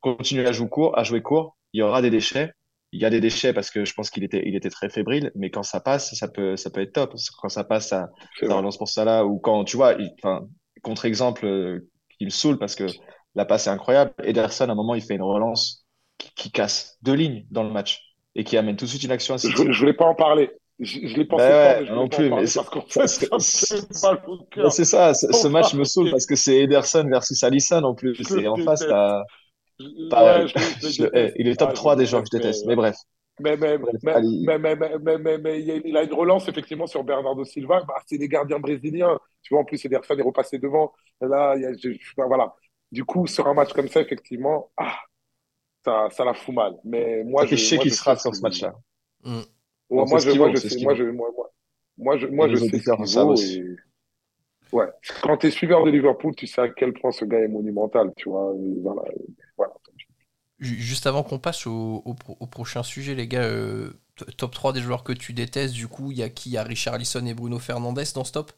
Continue 0.00 0.46
à 0.46 0.52
jouer 0.52 0.68
court, 0.68 0.98
à 0.98 1.04
jouer 1.04 1.22
court. 1.22 1.56
Il 1.74 1.80
y 1.80 1.82
aura 1.82 2.02
des 2.02 2.10
déchets. 2.10 2.52
Il 2.96 3.02
y 3.02 3.04
a 3.04 3.10
des 3.10 3.20
déchets 3.20 3.52
parce 3.52 3.70
que 3.70 3.84
je 3.84 3.92
pense 3.92 4.08
qu'il 4.08 4.24
était, 4.24 4.42
il 4.46 4.56
était 4.56 4.70
très 4.70 4.88
fébrile, 4.88 5.30
mais 5.34 5.50
quand 5.50 5.62
ça 5.62 5.80
passe, 5.80 6.14
ça 6.14 6.28
peut, 6.28 6.56
ça 6.56 6.70
peut 6.70 6.80
être 6.80 6.94
top. 6.94 7.14
Quand 7.42 7.50
ça 7.50 7.62
passe, 7.62 7.88
ça, 7.88 8.08
ça 8.40 8.54
relance 8.54 8.78
pour 8.78 8.88
ça 8.88 9.04
là, 9.04 9.26
ou 9.26 9.38
quand, 9.38 9.64
tu 9.64 9.76
vois, 9.76 9.96
contre-exemple 10.82 11.44
euh, 11.44 11.90
qui 12.18 12.24
me 12.24 12.30
saoule 12.30 12.58
parce 12.58 12.74
que 12.74 12.86
la 13.34 13.44
passe 13.44 13.66
est 13.66 13.70
incroyable. 13.70 14.14
Ederson, 14.24 14.70
à 14.70 14.72
un 14.72 14.74
moment, 14.74 14.94
il 14.94 15.02
fait 15.02 15.14
une 15.14 15.22
relance 15.22 15.84
qui, 16.16 16.32
qui 16.34 16.50
casse 16.50 16.96
deux 17.02 17.12
lignes 17.12 17.44
dans 17.50 17.64
le 17.64 17.70
match 17.70 18.00
et 18.34 18.44
qui 18.44 18.56
amène 18.56 18.76
tout 18.76 18.86
de 18.86 18.90
suite 18.90 19.02
une 19.02 19.10
action 19.10 19.34
à 19.34 19.36
Je, 19.36 19.48
je 19.72 19.78
voulais 19.78 19.92
pas 19.92 20.06
en 20.06 20.14
parler. 20.14 20.50
Je, 20.80 21.06
je 21.06 21.16
l'ai 21.16 21.26
pensé 21.26 21.48
ouais, 21.48 21.80
mais 21.80 21.86
je 21.86 21.92
non 21.92 22.08
pas 22.08 22.16
plus, 22.16 22.30
mais 22.36 22.46
c'est- 22.46 22.64
ça, 24.84 25.12
ce, 25.12 25.48
match 25.48 25.74
me 25.74 25.84
saoule 25.84 26.10
parce 26.10 26.24
que 26.24 26.36
c'est 26.36 26.56
Ederson 26.60 27.06
versus 27.10 27.42
Alisson 27.42 27.82
en 27.82 27.94
plus. 27.94 28.18
Et 28.38 28.48
en 28.48 28.56
face, 28.56 28.86
t'as, 28.86 29.22
Il 31.38 31.48
est 31.48 31.56
top 31.56 31.72
Ah, 31.72 31.74
je 31.74 31.84
3 31.84 31.96
le 31.96 31.96
des 31.96 32.06
joueurs 32.06 32.22
que 32.22 32.28
je 32.32 32.36
déteste, 32.36 32.64
mais, 32.66 32.76
Mais 32.76 32.76
bref, 32.76 32.96
mais, 33.40 33.56
mais, 33.58 33.78
bref, 33.78 34.02
mais, 34.02 34.14
allez. 34.14 34.52
mais, 34.58 34.58
mais, 34.58 34.76
mais, 34.76 34.98
mais, 35.00 35.18
mais, 35.18 35.38
mais 35.38 35.62
il 35.62 35.96
a- 35.96 36.04
une 36.04 36.12
relance 36.14 36.48
effectivement 36.48 36.86
sur 36.86 37.04
Bernardo 37.04 37.44
Silva. 37.44 37.82
Bah, 37.88 37.96
c'est 38.06 38.18
des 38.18 38.28
gardiens 38.28 38.58
brésiliens. 38.60 39.18
Tu 39.42 39.54
vois, 39.54 39.62
en 39.62 39.64
plus, 39.66 39.84
Ederson 39.84 40.16
est 40.18 40.22
repassé 40.22 40.58
devant. 40.58 40.92
Là, 41.20 41.54
il 41.56 41.62
y 41.62 41.66
a, 41.66 41.72
je- 41.74 41.92
je- 41.92 42.14
ben, 42.16 42.26
voilà. 42.26 42.54
Du 42.92 43.04
coup, 43.04 43.26
sur 43.26 43.46
un 43.48 43.54
match 43.54 43.72
comme 43.74 43.88
ça, 43.88 44.00
effectivement, 44.00 44.70
ah, 44.78 44.98
ça, 45.84 46.08
ça 46.10 46.24
la 46.24 46.34
fout 46.34 46.54
mal. 46.54 46.74
Mais 46.84 47.24
moi, 47.24 47.44
Ça 47.44 47.46
fait 47.46 47.56
je, 47.56 47.56
chier 47.56 47.78
qu'il 47.78 47.90
je 47.90 47.94
se 47.94 48.02
sais 48.02 48.02
rate 48.02 48.20
sur 48.20 48.34
ce 48.34 48.42
match-là. 48.42 48.74
Mm. 49.24 49.42
Ouais, 49.90 50.04
moi, 50.06 50.20
je, 50.20 50.30
moi, 50.32 50.50
sais, 50.56 50.78
moi, 50.80 50.94
je, 50.94 51.04
moi, 51.04 51.30
moi, 51.98 52.18
je, 52.18 52.26
moi, 52.26 52.48
je 52.48 52.56
sais 52.56 52.80
ouais. 54.72 54.86
Quand 55.22 55.36
tu 55.38 55.46
es 55.48 55.50
suiveur 55.50 55.84
de 55.84 55.90
Liverpool, 55.90 56.34
tu 56.36 56.46
sais 56.46 56.60
à 56.62 56.68
quel 56.68 56.92
point 56.92 57.12
ce 57.12 57.24
gars 57.24 57.40
est 57.40 57.48
monumental, 57.48 58.12
tu 58.16 58.28
vois. 58.28 58.52
Voilà. 58.82 59.72
Juste 60.58 61.06
avant 61.06 61.22
qu'on 61.22 61.38
passe 61.38 61.66
au, 61.66 62.02
au 62.04 62.12
pro- 62.14 62.36
au 62.40 62.46
prochain 62.46 62.82
sujet, 62.82 63.14
les 63.14 63.26
gars, 63.28 63.42
euh, 63.44 63.90
top 64.38 64.54
3 64.54 64.72
des 64.74 64.80
joueurs 64.82 65.02
que 65.04 65.12
tu 65.12 65.32
détestes, 65.34 65.74
du 65.74 65.86
coup, 65.88 66.12
il 66.12 66.18
y 66.18 66.22
a 66.22 66.28
qui? 66.30 66.50
Il 66.50 66.52
y 66.54 66.58
a 66.58 66.62
Richard 66.62 66.96
Lisson 66.98 67.24
et 67.26 67.34
Bruno 67.34 67.58
Fernandez 67.58 68.04
dans 68.14 68.24
ce 68.24 68.32
top? 68.32 68.52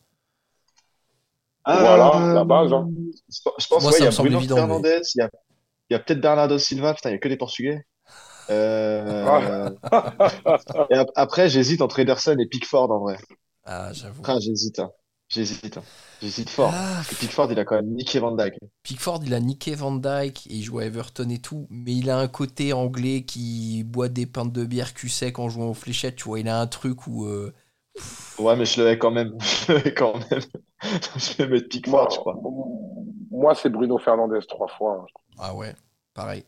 Voilà, 1.70 2.30
la 2.32 2.44
base, 2.44 2.72
hein. 2.72 2.88
Je 3.28 3.66
pense, 3.68 3.90
Moi, 3.90 3.92
ouais, 3.92 4.02
y 4.02 4.06
a 4.06 4.10
Bruno 4.12 4.42
évident, 4.42 4.54
Fernandez, 4.54 5.00
il 5.14 5.18
y 5.18 5.22
a, 5.22 5.30
il 5.90 5.94
y 5.94 5.96
a 5.96 6.00
peut-être 6.00 6.20
Bernardo 6.20 6.58
Silva. 6.58 6.94
Putain, 6.94 7.10
il 7.10 7.14
y 7.14 7.16
a 7.16 7.18
que 7.18 7.28
des 7.28 7.36
Portugais. 7.38 7.82
Euh, 8.50 9.76
et 10.90 10.94
ap- 10.96 11.10
après, 11.16 11.48
j'hésite 11.48 11.82
entre 11.82 11.98
Ederson 12.00 12.36
et 12.38 12.46
Pickford 12.46 12.90
en 12.90 13.00
vrai. 13.00 13.16
Ah, 13.64 13.92
j'avoue. 13.92 14.28
Ah, 14.28 14.38
j'hésite. 14.40 14.78
hein. 14.78 14.92
J'hésite. 15.28 15.76
hein. 15.76 15.82
J'hésite 16.22 16.50
fort. 16.50 16.72
Ah, 16.74 16.94
Parce 16.96 17.08
que 17.08 17.14
Pickford, 17.16 17.52
il 17.52 17.58
a 17.58 17.64
quand 17.64 17.76
même 17.76 17.90
niqué 17.94 18.18
Van 18.18 18.34
Dijk. 18.34 18.54
Pickford, 18.82 19.20
il 19.24 19.34
a 19.34 19.40
niqué 19.40 19.74
Van 19.74 19.92
Dyke 19.94 20.46
et 20.48 20.54
il 20.54 20.62
joue 20.62 20.78
à 20.80 20.84
Everton 20.86 21.28
et 21.28 21.38
tout, 21.38 21.66
mais 21.70 21.94
il 21.94 22.10
a 22.10 22.18
un 22.18 22.28
côté 22.28 22.72
anglais 22.72 23.22
qui 23.24 23.84
boit 23.84 24.08
des 24.08 24.26
pintes 24.26 24.52
de 24.52 24.64
bière 24.64 24.94
cul 24.94 25.08
sec 25.08 25.38
en 25.38 25.48
jouant 25.48 25.68
aux 25.68 25.74
fléchettes, 25.74 26.16
tu 26.16 26.24
vois. 26.24 26.40
Il 26.40 26.48
a 26.48 26.60
un 26.60 26.66
truc 26.66 27.06
où. 27.06 27.26
euh, 27.26 27.52
Ouais, 28.38 28.56
mais 28.56 28.64
je 28.64 28.80
le 28.82 28.88
hais 28.88 28.98
quand 28.98 29.10
même. 29.10 29.36
Je 29.66 29.72
le 29.72 29.86
hais 29.88 29.94
quand 29.94 30.14
même. 30.30 30.40
Je 31.16 31.36
vais 31.36 31.48
mettre 31.48 31.68
Pickford, 31.68 31.92
Moi, 32.02 32.08
je 32.10 32.16
crois. 32.18 32.36
moi 33.30 33.54
c'est 33.54 33.68
Bruno 33.68 33.98
Fernandez 33.98 34.38
trois 34.48 34.68
fois. 34.68 35.02
hein. 35.02 35.06
Ah 35.38 35.54
ouais, 35.54 35.74
pareil. 36.14 36.44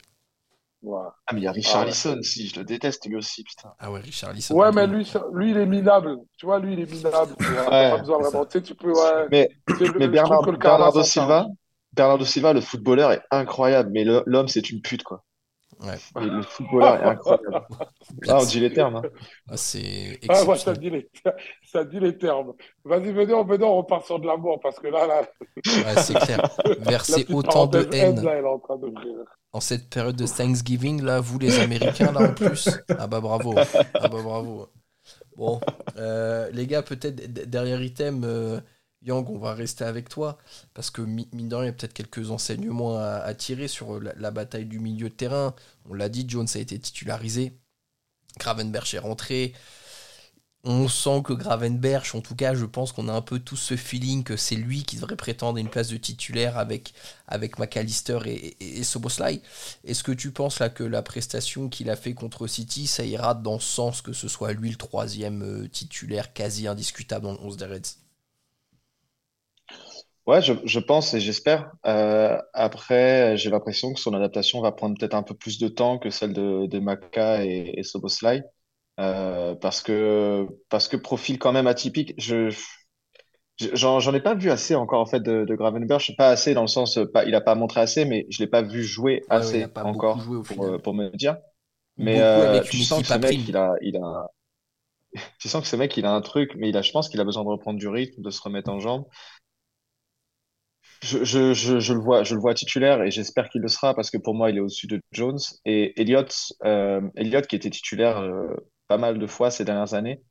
Ah, 0.82 1.34
mais 1.34 1.40
il 1.40 1.44
y 1.44 1.46
a 1.46 1.52
Richard 1.52 1.82
Ah 1.82 1.84
ouais. 1.84 1.90
Lisson, 1.90 2.18
si, 2.22 2.48
je 2.48 2.58
le 2.58 2.64
déteste 2.64 3.06
lui 3.06 3.16
aussi, 3.16 3.44
putain. 3.44 3.72
Ah 3.78 3.90
ouais, 3.90 4.00
Richard 4.00 4.32
Lisson. 4.32 4.54
Ouais, 4.54 4.72
mais 4.72 4.86
lui, 4.86 5.10
lui, 5.32 5.50
il 5.50 5.56
est 5.58 5.66
minable. 5.66 6.16
Tu 6.38 6.46
vois, 6.46 6.58
lui, 6.58 6.72
il 6.72 6.80
est 6.80 6.90
minable. 6.90 7.34
T'as 7.38 7.70
Ouais, 7.70 7.90
pas 7.90 7.98
besoin 7.98 8.18
vraiment. 8.18 8.46
Tu 8.46 8.52
sais, 8.58 8.62
tu 8.62 8.74
peux. 8.74 8.92
Ouais, 8.92 9.28
Mais, 9.30 9.48
mais 9.98 10.08
Bernard, 10.08 10.42
Bernardo 10.42 11.02
Silva. 11.02 11.46
Bernardo 11.92 12.24
Silva, 12.24 12.52
le 12.52 12.60
footballeur 12.60 13.12
est 13.12 13.22
incroyable, 13.30 13.90
mais 13.92 14.04
l'homme, 14.04 14.48
c'est 14.48 14.70
une 14.70 14.80
pute, 14.80 15.02
quoi. 15.02 15.24
Ouais. 15.80 15.96
Et 16.20 16.26
le 16.26 16.42
footballeur 16.42 16.96
est 16.96 17.04
incroyable. 17.04 17.66
Là, 18.22 18.38
on 18.40 18.44
dit 18.44 18.60
les 18.60 18.72
termes. 18.72 18.96
Hein. 18.96 19.02
Ah, 19.48 19.56
c'est 19.56 20.20
Ah, 20.28 20.44
ouais, 20.44 20.58
ça 20.58 20.74
dit 20.74 20.90
les, 20.90 21.10
ça 21.64 21.84
dit 21.84 22.00
les 22.00 22.16
termes. 22.16 22.52
Vas-y, 22.84 23.12
venez, 23.12 23.34
venez, 23.44 23.64
on 23.64 23.76
repart 23.78 24.04
sur 24.06 24.18
de 24.18 24.26
l'amour 24.26 24.60
parce 24.60 24.78
que 24.78 24.88
là, 24.88 25.06
là, 25.06 25.22
Ouais, 25.66 25.96
c'est 26.02 26.14
clair. 26.14 26.48
la 26.64 26.74
Verser 26.90 27.26
autant 27.32 27.66
de 27.66 27.88
haine, 27.92 28.18
haine 28.18 28.24
là, 28.24 28.32
elle 28.34 28.44
est 28.44 28.48
en 28.48 28.58
train 28.58 28.76
d'ouvrir. 28.76 29.24
En 29.52 29.60
cette 29.60 29.88
période 29.90 30.16
de 30.16 30.26
Thanksgiving, 30.26 31.02
là, 31.02 31.20
vous 31.20 31.38
les 31.38 31.58
Américains, 31.58 32.12
là 32.12 32.30
en 32.30 32.34
plus. 32.34 32.68
Ah 32.98 33.06
bah 33.06 33.20
bravo. 33.20 33.54
Ah 33.94 34.08
bah 34.08 34.22
bravo. 34.22 34.68
Bon, 35.36 35.60
euh, 35.96 36.50
les 36.52 36.66
gars, 36.66 36.82
peut-être 36.82 37.16
derrière 37.50 37.82
item, 37.82 38.22
euh, 38.24 38.60
Yang, 39.02 39.30
on 39.30 39.38
va 39.38 39.54
rester 39.54 39.84
avec 39.84 40.08
toi. 40.08 40.38
Parce 40.74 40.90
que 40.90 41.02
mi- 41.02 41.28
mine 41.32 41.48
de 41.48 41.54
rien, 41.56 41.64
il 41.64 41.68
y 41.68 41.70
a 41.70 41.72
peut-être 41.72 41.94
quelques 41.94 42.30
enseignements 42.30 42.98
à, 42.98 43.32
tirer 43.34 43.68
sur 43.68 44.00
la, 44.00 44.12
la 44.16 44.30
bataille 44.30 44.66
du 44.66 44.78
milieu 44.80 45.08
de 45.08 45.14
terrain. 45.14 45.54
On 45.88 45.94
l'a 45.94 46.08
dit, 46.08 46.26
Jones 46.28 46.48
a 46.54 46.58
été 46.58 46.78
titularisé. 46.78 47.52
Gravenberch 48.38 48.94
est 48.94 48.98
rentré. 48.98 49.54
On 50.62 50.88
sent 50.88 51.22
que 51.24 51.32
Gravenberch, 51.32 52.14
en 52.14 52.20
tout 52.20 52.34
cas, 52.34 52.52
je 52.54 52.66
pense 52.66 52.92
qu'on 52.92 53.08
a 53.08 53.14
un 53.14 53.22
peu 53.22 53.38
tous 53.38 53.56
ce 53.56 53.76
feeling 53.76 54.24
que 54.24 54.36
c'est 54.36 54.56
lui 54.56 54.82
qui 54.82 54.96
devrait 54.96 55.16
prétendre 55.16 55.56
une 55.56 55.70
place 55.70 55.88
de 55.88 55.96
titulaire 55.96 56.58
avec, 56.58 56.92
avec 57.26 57.58
McAllister 57.58 58.18
et, 58.26 58.78
et, 58.78 58.82
Soboslai. 58.84 59.40
Est-ce 59.84 60.04
que 60.04 60.12
tu 60.12 60.32
penses 60.32 60.58
là 60.58 60.68
que 60.68 60.84
la 60.84 61.00
prestation 61.00 61.70
qu'il 61.70 61.88
a 61.88 61.96
fait 61.96 62.12
contre 62.12 62.46
City, 62.46 62.86
ça 62.86 63.06
ira 63.06 63.34
dans 63.34 63.58
ce 63.58 63.66
sens 63.66 64.02
que 64.02 64.12
ce 64.12 64.28
soit 64.28 64.52
lui 64.52 64.68
le 64.68 64.76
troisième 64.76 65.42
euh, 65.42 65.66
titulaire 65.66 66.34
quasi 66.34 66.68
indiscutable 66.68 67.24
dans 67.24 67.32
le 67.32 67.40
11 67.40 67.56
des 67.56 67.64
Reds? 67.64 67.96
Ouais, 70.26 70.42
je, 70.42 70.78
pense 70.78 71.14
et 71.14 71.20
j'espère. 71.20 71.72
Euh, 71.86 72.36
après, 72.52 73.36
j'ai 73.38 73.48
l'impression 73.48 73.94
que 73.94 74.00
son 74.00 74.12
adaptation 74.12 74.60
va 74.60 74.72
prendre 74.72 74.96
peut-être 74.98 75.14
un 75.14 75.22
peu 75.22 75.34
plus 75.34 75.58
de 75.58 75.68
temps 75.68 75.98
que 75.98 76.10
celle 76.10 76.34
de, 76.34 76.66
de 76.66 76.78
Maka 76.78 77.44
et, 77.44 77.72
et 77.76 77.82
Soboslai. 77.82 78.42
Euh, 78.98 79.54
parce 79.54 79.80
que, 79.82 80.46
parce 80.68 80.88
que 80.88 80.96
profil 80.96 81.38
quand 81.38 81.52
même 81.52 81.66
atypique. 81.66 82.14
Je, 82.18 82.50
je- 83.58 83.74
j'en, 83.74 84.14
ai 84.14 84.20
pas 84.20 84.34
vu 84.34 84.50
assez 84.50 84.74
encore 84.74 85.00
en 85.00 85.06
fait 85.06 85.20
de, 85.20 85.44
de 85.44 85.54
Gravenberch. 85.54 86.16
Pas 86.16 86.28
assez 86.28 86.54
dans 86.54 86.62
le 86.62 86.66
sens, 86.68 86.98
pas, 87.12 87.24
il 87.24 87.34
a 87.34 87.40
pas 87.40 87.54
montré 87.54 87.80
assez, 87.80 88.04
mais 88.04 88.26
je 88.30 88.38
l'ai 88.40 88.46
pas 88.46 88.62
vu 88.62 88.82
jouer 88.82 89.22
Ouais, 89.30 89.36
ouais, 89.36 89.58
il 89.58 89.62
assez 89.62 89.68
pas 89.68 89.84
encore 89.84 90.20
joué 90.20 90.42
pour, 90.42 90.82
pour 90.82 90.94
me 90.94 91.10
dire. 91.16 91.36
Mais 91.96 92.20
euh, 92.20 92.62
tu 92.62 92.78
sens 92.78 93.02
que 93.02 93.08
ce 93.08 93.18
mec, 93.18 93.36
il 93.48 93.56
a, 93.56 93.74
il 93.82 93.96
a, 93.96 94.26
tu 95.38 95.48
sens 95.48 95.62
que 95.62 95.68
ce 95.68 95.76
mec, 95.76 95.96
il 95.96 96.06
a 96.06 96.12
un 96.12 96.20
truc, 96.20 96.52
mais 96.56 96.68
il 96.68 96.76
a, 96.76 96.82
je 96.82 96.92
pense 96.92 97.08
qu'il 97.08 97.20
a 97.20 97.24
besoin 97.24 97.44
de 97.44 97.48
reprendre 97.48 97.78
du 97.78 97.88
rythme, 97.88 98.22
de 98.22 98.30
se 98.30 98.40
remettre 98.42 98.70
en 98.70 98.80
jambes. 98.80 99.04
Je, 101.02 101.24
je, 101.24 101.54
je, 101.54 101.80
je 101.80 101.94
le 101.94 102.00
vois, 102.00 102.24
je 102.24 102.34
le 102.34 102.40
vois 102.40 102.52
titulaire 102.54 103.02
et 103.02 103.10
j'espère 103.10 103.48
qu'il 103.48 103.62
le 103.62 103.68
sera 103.68 103.94
parce 103.94 104.10
que 104.10 104.18
pour 104.18 104.34
moi, 104.34 104.50
il 104.50 104.56
est 104.58 104.60
au-dessus 104.60 104.86
de 104.86 105.00
Jones. 105.12 105.38
Et 105.64 105.98
Elliott, 106.00 106.34
euh, 106.64 107.00
Elliott 107.16 107.46
qui 107.46 107.56
était 107.56 107.70
titulaire 107.70 108.18
euh, 108.18 108.54
pas 108.90 108.98
mal 108.98 109.18
de 109.20 109.28
fois 109.28 109.50
ces 109.52 109.64
dernières 109.64 109.94
années, 109.94 110.22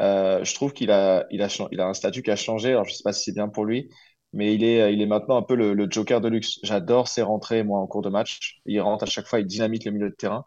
euh, 0.00 0.44
je 0.44 0.54
trouve 0.54 0.74
qu'il 0.74 0.90
a, 0.92 1.26
il 1.30 1.42
a, 1.42 1.48
chan- 1.48 1.68
il 1.72 1.80
a 1.80 1.86
un 1.88 1.94
statut 1.94 2.22
qui 2.22 2.32
a 2.32 2.36
changé. 2.36 2.70
Alors, 2.70 2.84
je 2.84 2.94
sais 2.94 3.04
pas 3.04 3.14
si 3.14 3.24
c'est 3.24 3.32
bien 3.34 3.48
pour 3.48 3.64
lui, 3.66 3.90
mais 4.34 4.54
il 4.54 4.64
est, 4.64 4.92
il 4.94 5.02
est 5.02 5.06
maintenant 5.06 5.36
un 5.38 5.42
peu 5.42 5.54
le, 5.56 5.74
le 5.74 5.88
joker 5.90 6.20
de 6.20 6.28
luxe. 6.28 6.58
J'adore 6.64 7.08
ses 7.08 7.22
rentrées, 7.22 7.64
moi, 7.64 7.80
en 7.80 7.86
cours 7.86 8.02
de 8.02 8.10
match. 8.10 8.60
Il 8.66 8.80
rentre 8.80 9.04
à 9.04 9.06
chaque 9.06 9.26
fois, 9.26 9.40
il 9.40 9.46
dynamite 9.46 9.84
le 9.86 9.92
milieu 9.92 10.10
de 10.10 10.14
terrain, 10.16 10.44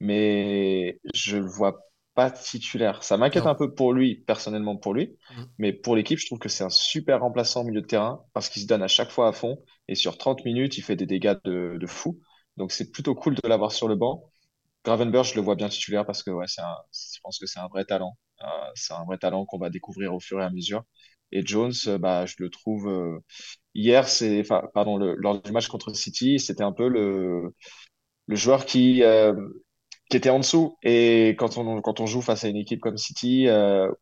mais 0.00 1.00
je 1.14 1.38
le 1.38 1.46
vois 1.46 1.80
pas 2.14 2.30
titulaire. 2.30 3.02
Ça 3.02 3.16
m'inquiète 3.16 3.46
un 3.46 3.54
peu 3.54 3.74
pour 3.74 3.92
lui, 3.92 4.16
personnellement 4.26 4.76
pour 4.76 4.94
lui. 4.94 5.16
Mm. 5.30 5.52
Mais 5.58 5.72
pour 5.72 5.96
l'équipe, 5.96 6.18
je 6.18 6.26
trouve 6.26 6.38
que 6.38 6.48
c'est 6.48 6.64
un 6.64 6.70
super 6.70 7.20
remplaçant 7.20 7.62
au 7.62 7.64
milieu 7.64 7.80
de 7.80 7.86
terrain 7.86 8.24
parce 8.34 8.48
qu'il 8.48 8.62
se 8.62 8.66
donne 8.66 8.82
à 8.82 8.88
chaque 8.88 9.10
fois 9.10 9.28
à 9.28 9.32
fond 9.32 9.62
et 9.88 9.94
sur 9.94 10.18
30 10.18 10.44
minutes, 10.44 10.76
il 10.78 10.82
fait 10.82 10.96
des 10.96 11.06
dégâts 11.06 11.36
de, 11.44 11.78
de 11.80 11.86
fou. 11.86 12.20
Donc 12.56 12.72
c'est 12.72 12.90
plutôt 12.90 13.14
cool 13.14 13.34
de 13.34 13.48
l'avoir 13.48 13.72
sur 13.72 13.88
le 13.88 13.94
banc. 13.96 14.31
Gravenberch, 14.84 15.30
je 15.30 15.34
le 15.36 15.42
vois 15.42 15.54
bien 15.54 15.68
titulaire 15.68 16.04
parce 16.06 16.22
que 16.22 16.30
ouais, 16.30 16.46
je 16.48 17.20
pense 17.22 17.38
que 17.38 17.46
c'est 17.46 17.60
un 17.60 17.68
vrai 17.68 17.84
talent. 17.84 18.16
Euh, 18.42 18.46
c'est 18.74 18.94
un 18.94 19.04
vrai 19.04 19.18
talent 19.18 19.44
qu'on 19.46 19.58
va 19.58 19.70
découvrir 19.70 20.14
au 20.14 20.20
fur 20.20 20.40
et 20.40 20.44
à 20.44 20.50
mesure. 20.50 20.82
Et 21.30 21.46
Jones, 21.46 21.72
euh, 21.86 21.98
bah, 21.98 22.26
je 22.26 22.34
le 22.40 22.50
trouve 22.50 22.88
euh, 22.88 23.18
hier, 23.74 24.08
c'est, 24.08 24.42
pardon, 24.74 24.98
lors 24.98 25.40
du 25.42 25.52
match 25.52 25.68
contre 25.68 25.94
City, 25.94 26.38
c'était 26.40 26.64
un 26.64 26.72
peu 26.72 26.88
le, 26.88 27.54
le 28.28 28.36
joueur 28.36 28.66
qui, 28.66 29.02
qui 30.10 30.16
était 30.16 30.30
en 30.30 30.38
dessous. 30.40 30.76
Et 30.82 31.30
quand 31.38 31.56
on, 31.58 31.80
quand 31.80 32.00
on 32.00 32.06
joue 32.06 32.20
face 32.20 32.44
à 32.44 32.48
une 32.48 32.56
équipe 32.56 32.80
comme 32.80 32.98
City, 32.98 33.46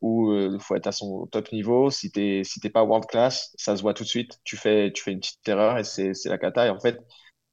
où 0.01 0.33
il 0.33 0.59
faut 0.59 0.75
être 0.75 0.87
à 0.87 0.91
son 0.91 1.27
top 1.27 1.51
niveau, 1.51 1.89
si 1.91 2.11
si 2.43 2.59
t'es 2.59 2.69
pas 2.69 2.83
world 2.83 3.05
class, 3.07 3.53
ça 3.57 3.77
se 3.77 3.81
voit 3.81 3.93
tout 3.93 4.03
de 4.03 4.09
suite. 4.09 4.39
Tu 4.43 4.57
fais, 4.57 4.91
tu 4.93 5.03
fais 5.03 5.11
une 5.13 5.19
petite 5.19 5.47
erreur 5.47 5.77
et 5.77 5.83
c'est 5.83 6.13
la 6.25 6.37
cata. 6.37 6.67
Et 6.67 6.69
en 6.69 6.79
fait, 6.79 6.99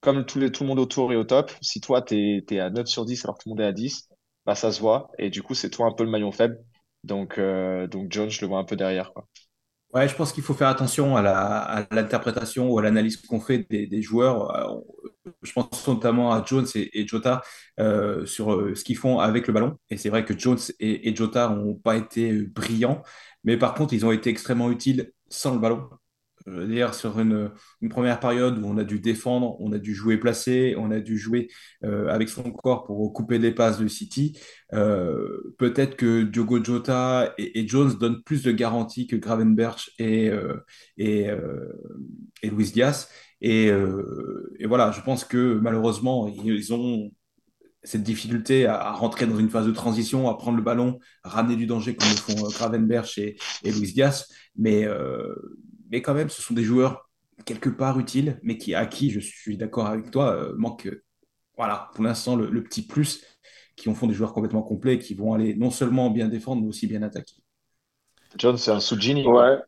comme 0.01 0.25
tout, 0.27 0.39
les, 0.39 0.53
tout 0.53 0.65
le 0.65 0.69
monde 0.69 0.79
autour 0.79 1.13
est 1.13 1.17
au 1.17 1.25
top, 1.25 1.53
si 1.61 1.81
toi, 1.81 2.03
tu 2.03 2.45
es, 2.51 2.61
à 2.61 2.71
9 2.71 2.87
sur 2.87 3.05
10 3.05 3.25
alors 3.25 3.39
que 3.39 3.43
tout 3.45 3.49
le 3.49 3.53
monde 3.53 3.61
est 3.61 3.67
à 3.67 3.73
10, 3.73 4.09
bah, 4.47 4.55
ça 4.55 4.73
se 4.73 4.81
voit. 4.81 5.11
Et 5.19 5.31
du 5.31 5.43
coup, 5.43 5.55
c'est 5.55 5.71
toi 5.71 5.87
un 5.87 5.93
peu 5.93 6.05
le 6.05 6.11
maillon 6.11 6.33
faible. 6.33 6.59
Donc, 7.05 7.39
euh, 7.39 7.87
donc 7.87 8.13
je 8.13 8.41
le 8.41 8.47
vois 8.47 8.59
un 8.59 8.65
peu 8.65 8.77
derrière. 8.77 9.13
Ouais, 9.95 10.07
je 10.07 10.15
pense 10.15 10.33
qu'il 10.33 10.43
faut 10.43 10.53
faire 10.53 10.69
attention 10.69 11.17
à 11.17 11.87
l'interprétation 11.91 12.71
ou 12.71 12.79
à 12.79 12.83
l'analyse 12.83 13.17
qu'on 13.17 13.41
fait 13.41 13.67
des, 13.71 14.03
joueurs. 14.03 14.55
Euh, 14.55 15.33
je 15.43 15.53
pense 15.53 15.89
notamment 15.89 16.31
à 16.31 16.45
Jones 16.45 16.67
et, 16.75 17.07
Jota 17.07 17.41
euh, 17.81 18.27
sur 18.27 18.53
euh, 18.53 18.75
ce 18.75 18.85
qu'ils 18.85 18.99
font 18.99 19.19
avec 19.19 19.47
le 19.47 19.55
ballon. 19.55 19.79
Et 19.89 19.97
c'est 19.97 20.11
vrai 20.11 20.27
que 20.27 20.39
Jones 20.39 20.59
et 20.79 21.17
Jota 21.17 21.49
n'ont 21.49 21.75
pas 21.75 21.97
été 21.97 22.33
brillants, 22.43 23.03
mais 23.45 23.57
par 23.57 23.73
contre, 23.73 23.95
ils 23.95 24.05
ont 24.05 24.13
été 24.13 24.29
extrêmement 24.29 24.71
utiles 24.71 25.11
sans 25.31 25.55
le 25.55 25.59
ballon. 25.59 25.89
D'ailleurs, 26.49 26.95
sur 26.95 27.19
une, 27.19 27.51
première 27.91 28.21
période 28.21 28.59
où 28.59 28.67
on 28.67 28.79
a 28.79 28.85
dû 28.85 29.01
défendre, 29.01 29.57
on 29.61 29.73
a 29.73 29.79
dû 29.79 29.95
jouer 29.95 30.17
placé, 30.17 30.75
on 30.79 30.91
a 30.91 31.01
dû 31.01 31.19
jouer 31.19 31.49
euh, 31.85 32.09
avec 32.09 32.29
son 32.29 32.51
corps 32.51 32.85
pour 32.85 33.13
couper 33.13 33.39
des 33.39 33.53
passes 33.53 33.79
de 33.79 33.89
City, 33.89 34.39
euh, 34.73 35.55
peut-être 35.59 35.97
que 35.97 36.23
Diogo 36.23 36.63
Jota 36.63 37.35
et, 37.39 37.67
Jones 37.67 37.95
donnent 37.99 38.23
plus 38.23 38.43
de 38.43 38.53
garanties 38.53 39.07
que 39.07 39.17
Gravenberch 39.17 39.91
et, 39.99 40.31
euh, 40.31 40.57
et, 40.97 41.31
Luis 42.43 42.71
Diaz. 42.73 43.09
Et, 43.41 43.71
voilà, 44.67 44.91
je 44.93 45.01
pense 45.01 45.25
que 45.25 45.59
malheureusement, 45.61 46.29
ils 46.29 46.73
ont 46.73 47.11
cette 47.85 48.03
difficulté 48.03 48.67
à, 48.67 48.93
rentrer 48.93 49.27
dans 49.27 49.39
une 49.39 49.51
phase 49.51 49.67
de 49.67 49.73
transition, 49.73 50.29
à 50.29 50.37
prendre 50.37 50.57
le 50.57 50.63
ballon, 50.63 50.99
ramener 51.23 51.57
du 51.57 51.67
danger 51.67 51.95
comme 51.95 52.09
le 52.09 52.17
font 52.17 52.49
Gravenberch 52.49 53.19
et, 53.19 53.37
et 53.65 53.73
Luis 53.73 53.93
Diaz. 53.93 54.29
Mais, 54.57 54.87
mais 55.91 56.03
quand 56.03 56.15
même, 56.15 56.29
ce 56.29 56.43
sont 56.43 56.55
des 56.55 56.65
joueurs 56.65 57.09
quelque 57.45 57.71
part 57.71 57.99
utiles, 57.99 58.39
mais 58.43 58.59
qui, 58.59 58.75
à 58.75 58.87
qui, 58.87 59.11
je 59.11 59.21
suis 59.21 59.57
d'accord 59.57 59.87
avec 59.87 60.11
toi, 60.11 60.35
euh, 60.35 60.55
manque, 60.57 60.89
voilà, 61.57 61.91
pour 61.95 62.05
l'instant, 62.05 62.37
le, 62.37 62.63
petit 62.63 62.87
plus 62.87 63.25
qui 63.77 63.89
en 63.89 63.95
font 63.95 64.07
des 64.07 64.15
joueurs 64.15 64.33
complètement 64.33 64.63
complets, 64.63 64.99
qui 64.99 65.15
vont 65.15 65.35
aller 65.35 65.55
non 65.55 65.71
seulement 65.71 66.11
bien 66.11 66.29
défendre, 66.29 66.63
mais 66.63 66.69
aussi 66.69 66.87
bien 66.87 67.03
attaquer. 67.03 67.37
John, 68.37 68.57
c'est 68.57 68.73
un 68.73 68.81
Sujini. 68.81 69.27
Ouais. 69.27 69.59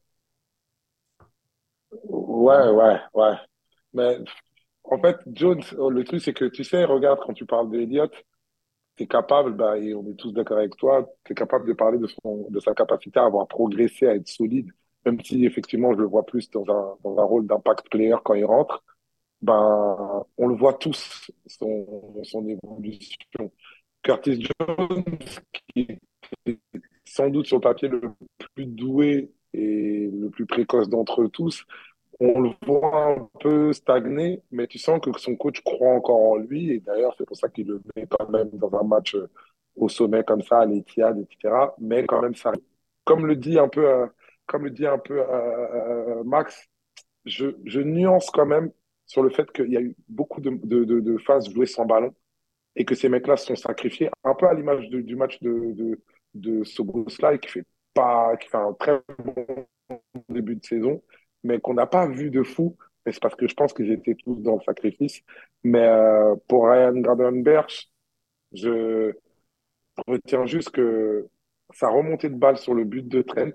Ouais, 1.90 2.68
ouais, 2.68 2.98
ouais. 3.14 3.34
Mais 3.92 4.18
en 4.84 5.00
fait, 5.00 5.16
Jones, 5.32 5.62
le 5.72 6.02
truc, 6.04 6.20
c'est 6.20 6.32
que 6.32 6.44
tu 6.46 6.64
sais, 6.64 6.84
regarde, 6.84 7.20
quand 7.24 7.32
tu 7.32 7.46
parles 7.46 7.70
d'Eliott, 7.70 8.12
tu 8.96 9.04
es 9.04 9.06
capable, 9.06 9.54
bah, 9.54 9.78
et 9.78 9.94
on 9.94 10.06
est 10.08 10.14
tous 10.14 10.32
d'accord 10.32 10.58
avec 10.58 10.76
toi, 10.76 11.08
tu 11.24 11.32
es 11.32 11.34
capable 11.34 11.68
de 11.68 11.72
parler 11.72 11.98
de, 11.98 12.06
son, 12.06 12.48
de 12.50 12.60
sa 12.60 12.74
capacité 12.74 13.20
à 13.20 13.24
avoir 13.24 13.46
progressé, 13.46 14.06
à 14.08 14.14
être 14.14 14.28
solide 14.28 14.70
même 15.04 15.20
si 15.22 15.44
effectivement 15.46 15.92
je 15.92 15.98
le 15.98 16.06
vois 16.06 16.26
plus 16.26 16.50
dans 16.50 16.62
un, 16.70 16.96
dans 17.04 17.18
un 17.18 17.24
rôle 17.24 17.46
d'impact 17.46 17.88
player 17.90 18.16
quand 18.24 18.34
il 18.34 18.44
rentre, 18.44 18.84
ben, 19.42 20.24
on 20.38 20.48
le 20.48 20.54
voit 20.54 20.74
tous, 20.74 21.30
son, 21.46 22.22
son 22.24 22.46
évolution. 22.46 23.52
Curtis 24.02 24.42
Jones, 24.42 25.04
qui 25.74 25.98
est 26.46 26.58
sans 27.04 27.28
doute 27.30 27.46
sur 27.46 27.56
le 27.58 27.62
papier 27.62 27.88
le 27.88 28.02
plus 28.54 28.66
doué 28.66 29.32
et 29.52 30.10
le 30.12 30.30
plus 30.30 30.46
précoce 30.46 30.88
d'entre 30.88 31.26
tous, 31.26 31.64
on 32.20 32.40
le 32.40 32.50
voit 32.66 33.14
un 33.16 33.28
peu 33.40 33.72
stagner, 33.72 34.42
mais 34.50 34.66
tu 34.66 34.78
sens 34.78 35.00
que 35.00 35.10
son 35.18 35.36
coach 35.36 35.60
croit 35.62 35.94
encore 35.94 36.20
en 36.32 36.36
lui, 36.36 36.70
et 36.72 36.80
d'ailleurs 36.80 37.14
c'est 37.18 37.26
pour 37.26 37.36
ça 37.36 37.48
qu'il 37.48 37.66
le 37.68 37.82
met 37.96 38.06
quand 38.06 38.28
même 38.28 38.50
dans 38.52 38.74
un 38.78 38.84
match 38.84 39.16
au 39.76 39.88
sommet 39.88 40.24
comme 40.24 40.42
ça, 40.42 40.60
à 40.60 40.66
l'Etihad, 40.66 41.18
etc. 41.18 41.54
Mais 41.78 42.04
quand 42.06 42.22
même, 42.22 42.34
ça, 42.34 42.52
comme 43.04 43.26
le 43.26 43.36
dit 43.36 43.58
un 43.58 43.68
peu 43.68 43.88
euh, 43.88 44.06
comme 44.50 44.64
le 44.64 44.70
dit 44.70 44.86
un 44.86 44.98
peu 44.98 45.20
euh, 45.20 45.24
euh, 45.30 46.24
Max, 46.24 46.68
je, 47.24 47.80
nuance 47.80 48.30
quand 48.30 48.46
même 48.46 48.72
sur 49.06 49.22
le 49.22 49.30
fait 49.30 49.50
qu'il 49.52 49.70
y 49.70 49.76
a 49.76 49.80
eu 49.80 49.94
beaucoup 50.08 50.40
de, 50.40 50.50
de, 50.50 51.18
phases 51.18 51.48
jouées 51.48 51.66
sans 51.66 51.86
ballon 51.86 52.12
et 52.74 52.84
que 52.84 52.96
ces 52.96 53.08
mecs-là 53.08 53.36
se 53.36 53.46
sont 53.46 53.56
sacrifiés, 53.56 54.10
un 54.24 54.34
peu 54.34 54.46
à 54.46 54.54
l'image 54.54 54.88
du 54.88 55.14
match 55.14 55.40
de, 55.40 55.96
de, 56.34 56.64
Soboslai 56.64 57.38
qui 57.38 57.48
fait 57.48 57.66
pas, 57.94 58.36
qui 58.38 58.48
fait 58.48 58.56
un 58.56 58.72
très 58.72 59.00
bon 59.18 59.66
début 60.28 60.56
de 60.56 60.64
saison, 60.64 61.00
mais 61.44 61.60
qu'on 61.60 61.74
n'a 61.74 61.86
pas 61.86 62.08
vu 62.08 62.30
de 62.30 62.42
fou. 62.42 62.76
C'est 63.06 63.20
parce 63.20 63.34
que 63.34 63.48
je 63.48 63.54
pense 63.54 63.72
qu'ils 63.72 63.92
étaient 63.92 64.14
tous 64.14 64.36
dans 64.42 64.56
le 64.56 64.62
sacrifice. 64.62 65.22
Mais 65.64 65.86
euh, 65.86 66.34
pour 66.48 66.68
Ryan 66.68 66.92
Gravenberch, 67.00 67.88
je 68.52 69.12
retiens 70.06 70.46
juste 70.46 70.70
que 70.70 71.28
sa 71.72 71.88
remontée 71.88 72.28
de 72.28 72.34
balle 72.34 72.58
sur 72.58 72.74
le 72.74 72.84
but 72.84 73.06
de 73.08 73.22
Trent, 73.22 73.52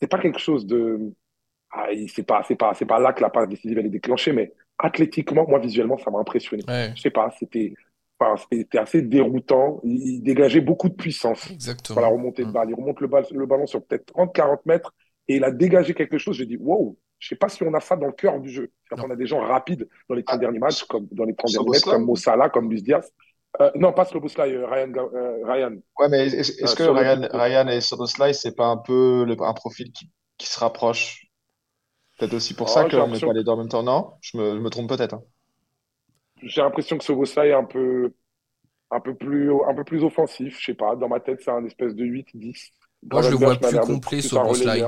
c'est 0.00 0.06
pas 0.06 0.18
quelque 0.18 0.38
chose 0.38 0.66
de. 0.66 1.12
Ah, 1.70 1.88
c'est 2.08 2.26
pas, 2.26 2.42
c'est 2.46 2.56
pas, 2.56 2.74
c'est 2.74 2.86
pas 2.86 2.98
là 2.98 3.12
que 3.12 3.22
la 3.22 3.30
passe 3.30 3.48
décisive 3.48 3.78
elle 3.78 3.86
est 3.86 3.90
déclenchée, 3.90 4.32
mais 4.32 4.52
athlétiquement, 4.78 5.46
moi 5.48 5.58
visuellement, 5.58 5.98
ça 5.98 6.10
m'a 6.10 6.18
impressionné. 6.18 6.62
Je 6.94 7.00
sais 7.00 7.10
pas, 7.10 7.30
c'était, 7.38 7.74
enfin, 8.18 8.42
c'était 8.50 8.78
assez 8.78 9.02
déroutant. 9.02 9.80
Il, 9.84 10.22
dégageait 10.22 10.60
beaucoup 10.60 10.88
de 10.88 10.94
puissance. 10.94 11.50
Exactement. 11.50 12.00
la 12.00 12.08
remontée 12.08 12.44
de 12.44 12.48
mm. 12.48 12.52
balle. 12.52 12.70
Il 12.70 12.74
remonte 12.74 13.00
le, 13.00 13.08
le 13.32 13.46
ballon 13.46 13.66
sur 13.66 13.84
peut-être 13.84 14.12
30-40 14.14 14.60
mètres 14.66 14.94
et 15.28 15.36
il 15.36 15.44
a 15.44 15.50
dégagé 15.50 15.94
quelque 15.94 16.18
chose. 16.18 16.36
J'ai 16.36 16.46
dit, 16.46 16.56
wow, 16.56 16.96
je 17.18 17.28
sais 17.28 17.36
pas 17.36 17.48
si 17.48 17.62
on 17.62 17.72
a 17.74 17.80
ça 17.80 17.96
dans 17.96 18.06
le 18.06 18.12
cœur 18.12 18.40
du 18.40 18.50
jeu. 18.50 18.70
On 18.92 19.10
a 19.10 19.16
des 19.16 19.26
gens 19.26 19.40
rapides 19.40 19.88
dans 20.08 20.14
les 20.14 20.22
30 20.22 20.36
ah, 20.36 20.38
derniers 20.38 20.58
matchs, 20.58 20.84
comme 20.84 21.08
dans 21.10 21.24
les 21.24 21.34
30 21.34 21.52
derniers 21.52 21.70
mètres, 21.70 21.90
comme 21.90 22.04
Mossala, 22.04 22.48
comme 22.48 22.70
Luis 22.70 22.82
Diaz. 22.82 23.10
Euh, 23.60 23.70
non, 23.74 23.92
pas 23.92 24.04
Soboslai, 24.04 24.54
euh, 24.54 24.66
Ryan, 24.66 24.92
euh, 24.96 25.44
Ryan. 25.44 25.76
Ouais, 25.98 26.08
mais 26.08 26.26
est-ce 26.26 26.74
que 26.74 26.82
Ryan, 26.82 27.28
Ryan 27.32 27.68
et 27.68 27.80
Soboslai, 27.80 28.32
c'est 28.32 28.54
pas 28.54 28.66
un 28.66 28.76
peu 28.76 29.24
le, 29.24 29.36
un 29.40 29.54
profil 29.54 29.92
qui, 29.92 30.10
qui 30.36 30.46
se 30.46 30.58
rapproche 30.58 31.26
Peut-être 32.18 32.34
aussi 32.34 32.54
pour 32.54 32.70
ça 32.70 32.84
oh, 32.86 32.88
qu'on 32.88 33.08
n'est 33.08 33.20
pas 33.20 33.32
les 33.32 33.44
deux 33.44 33.50
en 33.50 33.58
même 33.58 33.68
temps? 33.68 33.82
Non, 33.82 34.12
je 34.22 34.38
me, 34.38 34.56
je 34.56 34.60
me 34.60 34.70
trompe 34.70 34.88
peut-être. 34.88 35.14
Hein. 35.14 35.22
J'ai 36.42 36.62
l'impression 36.62 36.96
que 36.96 37.04
Soboslai 37.04 37.48
est 37.48 37.54
un 37.54 37.64
peu, 37.64 38.14
un 38.90 39.00
peu 39.00 39.14
plus, 39.14 39.52
un 39.52 39.74
peu 39.74 39.84
plus 39.84 40.02
offensif. 40.02 40.58
Je 40.58 40.64
sais 40.66 40.74
pas. 40.74 40.96
Dans 40.96 41.08
ma 41.08 41.20
tête, 41.20 41.40
c'est 41.42 41.50
un 41.50 41.64
espèce 41.64 41.94
de 41.94 42.04
8-10. 42.04 42.70
Moi, 43.10 43.22
je 43.22 43.30
le 43.30 43.36
vois 43.36 43.56
plus 43.56 43.78
complet, 43.80 44.22
Soboslai. 44.22 44.84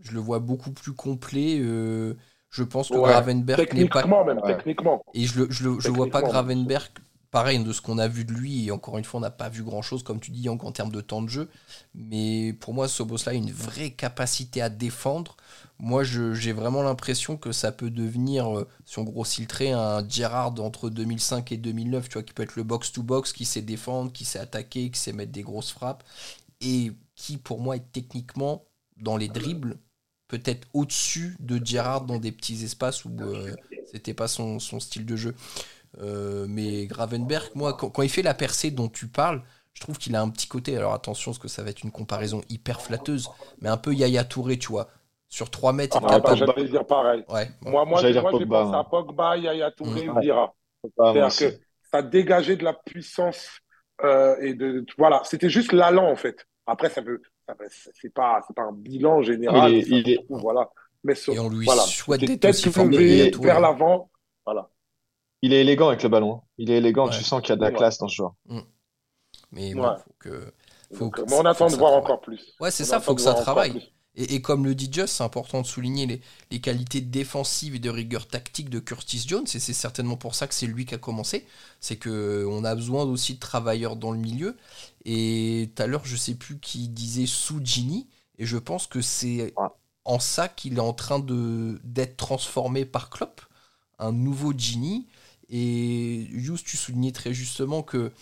Je 0.00 0.12
le 0.12 0.20
vois 0.20 0.40
beaucoup 0.40 0.72
plus 0.72 0.94
complet. 0.94 1.58
je 1.58 2.62
pense 2.64 2.88
que 2.88 2.94
Gravenberg 2.94 3.58
n'est 3.74 3.86
pas. 3.88 4.02
Techniquement, 4.02 4.24
même, 4.24 4.40
techniquement. 4.44 5.04
Et 5.14 5.26
je 5.26 5.42
le, 5.42 5.50
je, 5.50 5.68
le, 5.68 5.80
je 5.80 5.90
vois 5.90 6.08
pas 6.08 6.22
Gravenberg 6.22 6.90
pareil, 7.30 7.62
de 7.62 7.72
ce 7.72 7.80
qu'on 7.80 7.98
a 7.98 8.08
vu 8.08 8.24
de 8.24 8.32
lui, 8.32 8.66
et 8.66 8.70
encore 8.70 8.98
une 8.98 9.04
fois, 9.04 9.18
on 9.18 9.22
n'a 9.22 9.30
pas 9.30 9.48
vu 9.48 9.62
grand-chose, 9.62 10.02
comme 10.02 10.20
tu 10.20 10.30
dis, 10.30 10.48
en, 10.48 10.56
termes 10.72 10.90
de 10.90 11.00
temps 11.00 11.22
de 11.22 11.28
jeu. 11.28 11.48
Mais 11.94 12.52
pour 12.54 12.74
moi, 12.74 12.88
Sobosla 12.88 13.32
a 13.32 13.34
une 13.34 13.52
vraie 13.52 13.90
capacité 13.90 14.60
à 14.60 14.68
défendre. 14.68 15.36
Moi, 15.78 16.02
j'ai 16.02 16.52
vraiment 16.52 16.82
l'impression 16.82 17.36
que 17.36 17.52
ça 17.52 17.72
peut 17.72 17.90
devenir, 17.90 18.58
euh, 18.58 18.68
si 18.84 18.98
on 18.98 19.04
grossit 19.04 19.40
le 19.40 19.46
trait, 19.46 19.70
un 19.70 20.06
Gerrard 20.08 20.60
entre 20.60 20.90
2005 20.90 21.52
et 21.52 21.56
2009, 21.56 22.08
tu 22.08 22.14
vois, 22.14 22.22
qui 22.22 22.32
peut 22.32 22.42
être 22.42 22.56
le 22.56 22.64
box-to-box, 22.64 23.32
qui 23.32 23.44
sait 23.44 23.62
défendre, 23.62 24.12
qui 24.12 24.24
sait 24.24 24.40
attaquer, 24.40 24.90
qui 24.90 24.98
sait 24.98 25.12
mettre 25.12 25.32
des 25.32 25.42
grosses 25.42 25.70
frappes, 25.70 26.04
et 26.60 26.92
qui, 27.14 27.36
pour 27.36 27.60
moi, 27.60 27.76
est 27.76 27.92
techniquement, 27.92 28.64
dans 28.96 29.16
les 29.16 29.28
dribbles, 29.28 29.78
peut-être 30.28 30.68
au-dessus 30.74 31.36
de 31.40 31.64
Gerrard 31.64 32.04
dans 32.04 32.18
des 32.18 32.32
petits 32.32 32.64
espaces 32.64 33.04
où 33.04 33.10
euh, 33.20 33.54
c'était 33.90 34.14
pas 34.14 34.28
son 34.28 34.58
style 34.58 35.06
de 35.06 35.16
jeu. 35.16 35.34
Euh, 35.98 36.46
mais 36.48 36.86
Gravenberg, 36.86 37.50
moi, 37.54 37.74
quand, 37.74 38.02
il 38.02 38.08
fait 38.08 38.22
la 38.22 38.34
percée 38.34 38.70
dont 38.70 38.88
tu 38.88 39.08
parles, 39.08 39.42
je 39.72 39.80
trouve 39.80 39.98
qu'il 39.98 40.14
a 40.16 40.22
un 40.22 40.28
petit 40.28 40.48
côté. 40.48 40.76
Alors 40.76 40.94
attention, 40.94 41.32
parce 41.32 41.38
que 41.38 41.48
ça 41.48 41.62
va 41.62 41.70
être 41.70 41.82
une 41.82 41.90
comparaison 41.90 42.42
hyper 42.48 42.80
flatteuse, 42.80 43.28
mais 43.60 43.68
un 43.68 43.76
peu 43.76 43.92
Yaya 43.92 44.24
Touré, 44.24 44.58
tu 44.58 44.68
vois. 44.68 44.88
Sur 45.28 45.48
3 45.48 45.72
mètres, 45.72 45.96
ah, 46.02 46.18
bah, 46.18 46.34
J'allais 46.34 46.68
dire 46.68 46.84
pareil. 46.84 47.24
Moi, 47.62 47.84
moi, 47.84 48.00
j'ai 48.00 48.20
pensé 48.20 48.44
à 48.74 48.84
Pogba, 48.84 49.36
Yaya 49.36 49.70
Touré, 49.70 50.08
mmh. 50.08 50.20
Vira. 50.20 50.54
C'est-à-dire 50.82 51.28
que 51.28 51.60
ça 51.92 52.02
dégageait 52.02 52.56
de 52.56 52.64
la 52.64 52.72
puissance 52.72 53.60
euh, 54.02 54.36
et 54.40 54.54
de, 54.54 54.84
voilà, 54.96 55.20
c'était 55.24 55.50
juste 55.50 55.72
l'allant 55.72 56.10
en 56.10 56.16
fait. 56.16 56.46
Après, 56.66 56.88
ça 56.88 57.00
veut, 57.00 57.20
c'est 58.00 58.12
pas, 58.14 58.40
c'est 58.46 58.54
pas 58.54 58.62
un 58.62 58.72
bilan 58.72 59.22
général. 59.22 59.72
Il 59.72 60.08
est, 60.08 60.24
voilà. 60.28 60.68
Mais 61.02 61.14
et 61.28 61.38
on 61.38 61.48
lui 61.48 61.66
souhaite 61.66 62.20
d'être 62.20 62.48
aussi 62.48 62.68
vers 63.40 63.60
l'avant. 63.60 64.10
Voilà. 64.44 64.68
Il 65.42 65.52
est 65.52 65.60
élégant 65.60 65.88
avec 65.88 66.02
le 66.02 66.08
ballon. 66.08 66.42
Il 66.58 66.70
est 66.70 66.76
élégant, 66.78 67.08
tu 67.08 67.24
sens 67.24 67.40
qu'il 67.40 67.50
y 67.50 67.52
a 67.52 67.56
de 67.56 67.62
la 67.62 67.72
classe 67.72 67.98
dans 67.98 68.08
ce 68.08 68.16
joueur. 68.16 68.34
Mm. 68.46 68.60
Mais 69.52 69.74
bon, 69.74 69.96
faut 69.96 70.14
que. 70.18 70.52
Faut 70.92 71.10
que, 71.10 71.22
on 71.32 71.44
attend 71.44 71.68
de 71.68 71.76
voir 71.76 71.92
encore 71.92 72.20
plus. 72.20 72.54
Ouais, 72.58 72.70
c'est 72.70 72.84
ça, 72.84 73.00
faut 73.00 73.14
que 73.14 73.20
ça 73.20 73.34
travaille. 73.34 73.92
Et, 74.16 74.42
comme 74.42 74.64
le 74.64 74.74
dit 74.74 74.90
Just, 74.92 75.14
c'est 75.14 75.22
important 75.22 75.62
de 75.62 75.66
souligner 75.66 76.04
les, 76.04 76.20
les, 76.50 76.60
qualités 76.60 77.00
défensives 77.00 77.76
et 77.76 77.78
de 77.78 77.88
rigueur 77.88 78.26
tactique 78.26 78.68
de 78.68 78.80
Curtis 78.80 79.24
Jones, 79.26 79.46
et 79.54 79.60
c'est 79.60 79.72
certainement 79.72 80.16
pour 80.16 80.34
ça 80.34 80.48
que 80.48 80.54
c'est 80.54 80.66
lui 80.66 80.84
qui 80.84 80.96
a 80.96 80.98
commencé. 80.98 81.46
C'est 81.78 81.96
qu'on 81.96 82.64
a 82.64 82.74
besoin 82.74 83.04
aussi 83.04 83.34
de 83.34 83.38
travailleurs 83.38 83.94
dans 83.94 84.10
le 84.10 84.18
milieu. 84.18 84.56
Et 85.04 85.70
tout 85.76 85.82
à 85.82 85.86
l'heure, 85.86 86.04
je 86.04 86.16
sais 86.16 86.34
plus 86.34 86.58
qui 86.58 86.88
disait 86.88 87.26
Soujini, 87.26 88.08
et 88.38 88.46
je 88.46 88.58
pense 88.58 88.88
que 88.88 89.00
c'est 89.00 89.54
en 90.04 90.18
ça 90.18 90.48
qu'il 90.48 90.78
est 90.78 90.80
en 90.80 90.92
train 90.92 91.20
d'être 91.20 92.16
transformé 92.16 92.84
par 92.84 93.10
Klopp, 93.10 93.40
un 94.00 94.12
nouveau 94.12 94.52
Gini 94.56 95.06
et 95.50 96.28
juste, 96.32 96.66
tu 96.66 96.76
soulignais 96.76 97.12
très 97.12 97.34
justement 97.34 97.82
que 97.82 98.12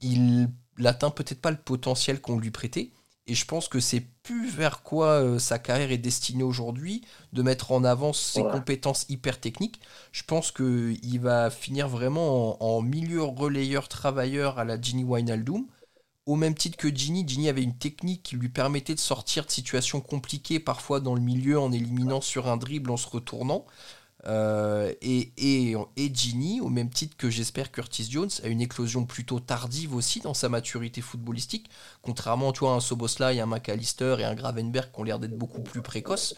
il 0.00 0.48
n'atteint 0.78 1.10
peut-être 1.10 1.40
pas 1.40 1.50
le 1.50 1.56
potentiel 1.56 2.20
qu'on 2.20 2.38
lui 2.38 2.50
prêtait. 2.50 2.90
Et 3.28 3.34
je 3.34 3.44
pense 3.44 3.68
que 3.68 3.80
c'est 3.80 4.04
plus 4.22 4.48
vers 4.48 4.82
quoi 4.82 5.08
euh, 5.08 5.38
sa 5.40 5.58
carrière 5.58 5.90
est 5.90 5.98
destinée 5.98 6.44
aujourd'hui, 6.44 7.02
de 7.32 7.42
mettre 7.42 7.72
en 7.72 7.82
avant 7.82 8.12
ses 8.12 8.42
compétences 8.42 9.04
hyper 9.08 9.40
techniques. 9.40 9.80
Je 10.12 10.22
pense 10.22 10.52
qu'il 10.52 11.20
va 11.20 11.50
finir 11.50 11.88
vraiment 11.88 12.62
en, 12.62 12.82
milieu 12.82 13.24
relayeur 13.24 13.88
travailleur 13.88 14.58
à 14.60 14.64
la 14.64 14.80
Ginny 14.80 15.02
Wijnaldum. 15.02 15.66
Au 16.26 16.36
même 16.36 16.54
titre 16.54 16.76
que 16.76 16.94
Ginny, 16.94 17.26
Ginny 17.26 17.48
avait 17.48 17.62
une 17.62 17.76
technique 17.76 18.22
qui 18.22 18.36
lui 18.36 18.48
permettait 18.48 18.94
de 18.94 19.00
sortir 19.00 19.44
de 19.44 19.50
situations 19.50 20.00
compliquées, 20.00 20.60
parfois 20.60 21.00
dans 21.00 21.14
le 21.14 21.20
milieu, 21.20 21.58
en 21.58 21.72
éliminant 21.72 22.20
sur 22.20 22.48
un 22.48 22.56
dribble, 22.56 22.90
en 22.90 22.96
se 22.96 23.08
retournant. 23.08 23.66
Euh, 24.26 24.92
et, 25.02 25.32
et, 25.36 25.76
et 25.96 26.14
Ginny, 26.14 26.60
au 26.60 26.68
même 26.68 26.90
titre 26.90 27.16
que 27.16 27.30
j'espère 27.30 27.70
Curtis 27.70 28.08
Jones, 28.10 28.30
a 28.42 28.48
une 28.48 28.60
éclosion 28.60 29.04
plutôt 29.04 29.38
tardive 29.38 29.94
aussi 29.94 30.20
dans 30.20 30.34
sa 30.34 30.48
maturité 30.48 31.00
footballistique, 31.00 31.70
contrairement 32.02 32.52
tu 32.52 32.60
vois, 32.60 32.72
à 32.72 32.74
un 32.74 32.80
Soboslai, 32.80 33.38
un 33.40 33.46
McAllister 33.46 34.16
et 34.18 34.24
un 34.24 34.34
Gravenberg 34.34 34.90
qui 34.92 35.00
ont 35.00 35.04
l'air 35.04 35.18
d'être 35.18 35.38
beaucoup 35.38 35.62
plus 35.62 35.80
précoces. 35.80 36.34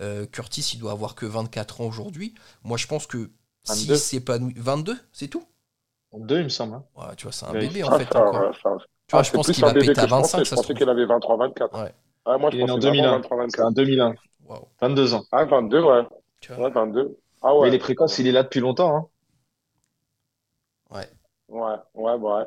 Euh, 0.00 0.26
Curtis, 0.26 0.72
il 0.74 0.80
doit 0.80 0.92
avoir 0.92 1.14
que 1.14 1.26
24 1.26 1.80
ans 1.80 1.84
aujourd'hui. 1.84 2.34
Moi, 2.64 2.76
je 2.76 2.86
pense 2.86 3.06
que 3.06 3.30
si 3.64 3.96
c'est 3.98 4.20
pas 4.20 4.38
22, 4.38 4.96
c'est 5.12 5.28
tout 5.28 5.44
22, 6.12 6.38
il 6.38 6.44
me 6.44 6.48
semble. 6.48 6.74
Hein. 6.74 6.84
Ouais, 6.96 7.14
tu 7.16 7.24
vois, 7.24 7.32
c'est 7.32 7.46
un 7.46 7.52
bébé 7.52 7.84
en 7.84 7.98
fait. 7.98 8.16
encore. 8.16 8.52
tu 8.52 8.62
vois, 8.62 8.80
ah, 9.12 9.22
je 9.22 9.30
pense 9.30 9.50
qu'il 9.50 9.62
va 9.62 9.74
péter 9.74 9.98
à 9.98 10.06
25. 10.06 10.44
Je, 10.44 10.54
pensais 10.54 10.74
qu'il 10.74 10.88
avait 10.88 11.04
23-24. 11.04 11.82
Ouais. 11.82 12.38
moi, 12.38 12.50
je 12.50 12.58
est 12.58 12.70
en 12.70 12.78
2001. 12.78 13.22
C'est 13.48 13.60
en 13.60 13.70
2001. 13.70 14.14
22 14.80 15.14
ans. 15.14 15.24
Ah, 15.30 15.44
22, 15.44 15.82
ouais. 15.82 16.02
Tu 16.40 16.52
vois. 16.52 16.66
Ouais, 16.66 16.70
22. 16.70 17.18
Ah 17.42 17.54
ouais. 17.54 17.62
Mais 17.62 17.68
il 17.68 17.74
est 17.74 17.78
précoce, 17.78 18.18
il 18.18 18.26
est 18.26 18.32
là 18.32 18.42
depuis 18.42 18.60
longtemps. 18.60 18.96
Hein. 18.96 19.08
Ouais. 20.90 21.08
Ouais, 21.48 21.76
ouais, 21.94 22.14
ouais. 22.14 22.44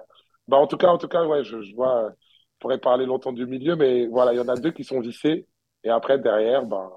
Bah, 0.47 0.57
en 0.57 0.67
tout 0.67 0.77
cas, 0.77 0.87
en 0.87 0.97
tout 0.97 1.07
cas, 1.07 1.25
ouais, 1.25 1.43
je, 1.43 1.61
je 1.61 1.75
vois. 1.75 2.11
Je 2.11 2.59
pourrais 2.59 2.77
parler 2.77 3.05
longtemps 3.07 3.33
du 3.33 3.47
milieu, 3.47 3.75
mais 3.75 4.05
voilà, 4.05 4.33
il 4.33 4.37
y 4.37 4.39
en 4.39 4.47
a 4.47 4.55
deux 4.55 4.71
qui 4.71 4.83
sont 4.83 4.99
vissés. 4.99 5.47
Et 5.83 5.89
après, 5.89 6.19
derrière, 6.19 6.63
bah, 6.63 6.91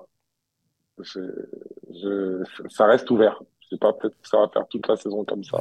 je, 0.98 2.42
ça 2.68 2.86
reste 2.86 3.10
ouvert. 3.10 3.40
Je 3.60 3.68
sais 3.68 3.78
pas, 3.78 3.92
peut-être 3.94 4.20
que 4.20 4.28
ça 4.28 4.38
va 4.38 4.48
faire 4.48 4.68
toute 4.68 4.86
la 4.86 4.96
saison 4.96 5.24
comme 5.24 5.42
ça. 5.42 5.58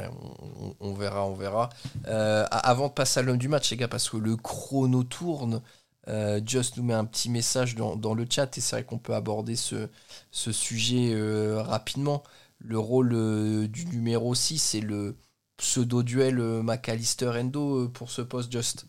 on, 0.80 0.92
verra, 0.92 1.26
on 1.26 1.34
verra. 1.34 1.70
Euh, 2.06 2.44
avant 2.50 2.88
de 2.88 2.92
passer 2.92 3.20
à 3.20 3.22
l'homme 3.22 3.38
du 3.38 3.48
match, 3.48 3.70
les 3.70 3.78
gars, 3.78 3.88
parce 3.88 4.10
que 4.10 4.18
le 4.18 4.36
chrono 4.36 5.04
tourne. 5.04 5.62
Euh, 6.08 6.40
Just 6.44 6.76
nous 6.76 6.82
met 6.82 6.94
un 6.94 7.04
petit 7.04 7.30
message 7.30 7.74
dans, 7.74 8.14
le 8.14 8.26
chat 8.28 8.56
et 8.58 8.60
c'est 8.60 8.76
vrai 8.76 8.84
qu'on 8.84 8.98
peut 8.98 9.14
aborder 9.14 9.56
ce, 9.56 9.88
sujet 10.30 11.14
euh, 11.14 11.62
rapidement. 11.62 12.22
Le 12.58 12.78
rôle 12.78 13.12
euh, 13.14 13.68
du 13.68 13.86
numéro 13.86 14.34
6 14.34 14.58
c'est 14.58 14.80
le 14.80 15.16
pseudo-duel 15.56 16.38
McAllister-Endo 16.62 17.88
pour 17.90 18.10
ce 18.10 18.22
poste 18.22 18.50
Just. 18.50 18.86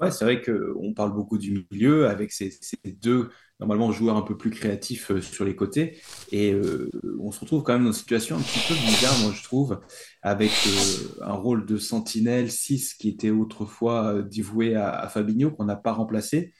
Ouais, 0.00 0.10
c'est 0.10 0.24
vrai 0.24 0.40
qu'on 0.40 0.94
parle 0.94 1.12
beaucoup 1.12 1.36
du 1.36 1.66
milieu 1.70 2.08
avec 2.08 2.32
ces 2.32 2.58
deux 2.84 3.30
normalement 3.60 3.92
joueur 3.92 4.16
un 4.16 4.22
peu 4.22 4.36
plus 4.36 4.50
créatif 4.50 5.10
euh, 5.10 5.20
sur 5.20 5.44
les 5.44 5.54
côtés. 5.54 5.98
Et 6.32 6.52
euh, 6.52 6.90
on 7.20 7.30
se 7.30 7.40
retrouve 7.40 7.62
quand 7.62 7.74
même 7.74 7.84
dans 7.84 7.90
une 7.90 7.94
situation 7.94 8.36
un 8.36 8.40
petit 8.40 8.60
peu 8.66 8.74
bizarre, 8.74 9.16
moi 9.20 9.32
je 9.34 9.42
trouve, 9.42 9.80
avec 10.22 10.50
euh, 10.66 11.22
un 11.22 11.34
rôle 11.34 11.66
de 11.66 11.76
sentinelle 11.76 12.50
6 12.50 12.94
qui 12.94 13.10
était 13.10 13.30
autrefois 13.30 14.22
dévoué 14.22 14.74
à, 14.74 15.06
Fabinho, 15.08 15.50
qu'on 15.50 15.66
n'a 15.66 15.76
pas 15.76 15.92
remplacé. 15.92 16.54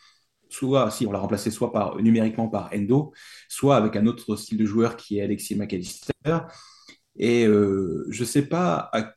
Soit, 0.51 0.91
si 0.91 1.07
on 1.07 1.13
l'a 1.13 1.21
remplacé 1.21 1.51
soit 1.51 1.73
par, 1.73 1.97
numériquement 2.03 2.49
par 2.49 2.71
Endo, 2.75 3.13
soit 3.49 3.77
avec 3.77 3.97
un 3.97 4.07
autre 4.07 4.37
style 4.37 4.59
de 4.59 4.67
joueur 4.67 4.97
qui 4.97 5.19
est 5.19 5.23
Alexis 5.23 5.55
McAllister. 5.55 6.13
Et 7.17 7.45
je 7.45 8.21
ne 8.21 8.25
sais 8.25 8.43
pas 8.43 8.91
à 8.93 9.15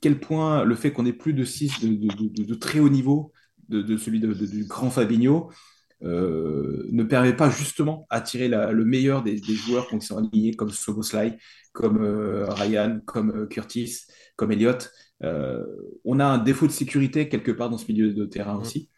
quel 0.00 0.18
point 0.18 0.64
le 0.64 0.74
fait 0.74 0.92
qu'on 0.92 1.06
ait 1.06 1.12
plus 1.12 1.32
de 1.32 1.44
6 1.44 1.80
de, 1.80 2.54
très 2.54 2.80
haut 2.80 2.88
niveau, 2.88 3.32
de, 3.68 3.96
celui 3.96 4.18
du 4.18 4.64
grand 4.64 4.90
Fabinho, 4.90 5.48
ne 6.00 7.02
permet 7.02 7.34
pas 7.34 7.50
justement 7.50 8.06
attirer 8.10 8.48
le 8.48 8.84
meilleur 8.84 9.22
des, 9.22 9.38
joueurs 9.38 9.88
qui 9.88 10.00
sont 10.00 10.18
alignés 10.18 10.54
comme 10.54 10.70
Soboslai, 10.70 11.38
comme 11.72 12.02
euh, 12.02 12.46
Ryan, 12.48 13.00
comme 13.04 13.30
euh, 13.30 13.46
Curtis, 13.46 14.06
comme 14.36 14.52
Elliott. 14.52 14.90
on 15.20 16.20
a 16.20 16.24
un 16.24 16.38
défaut 16.38 16.66
de 16.66 16.72
sécurité 16.72 17.28
quelque 17.28 17.52
part 17.52 17.70
dans 17.70 17.78
ce 17.78 17.90
milieu 17.90 18.12
de 18.12 18.24
terrain 18.24 18.56
mm. 18.56 18.60
aussi. 18.60 18.90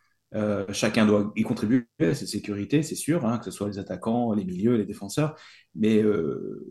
chacun 0.72 1.06
doit 1.06 1.32
y 1.36 1.42
contribuer 1.42 1.86
à 2.00 2.14
cette 2.14 2.28
sécurité, 2.28 2.82
c'est 2.82 2.94
sûr, 2.94 3.26
hein, 3.26 3.38
que 3.38 3.46
ce 3.46 3.50
soit 3.50 3.68
les 3.68 3.78
attaquants, 3.78 4.32
les 4.34 4.44
milieux, 4.44 4.76
les 4.76 4.84
défenseurs. 4.84 5.36
Mais 5.74 6.02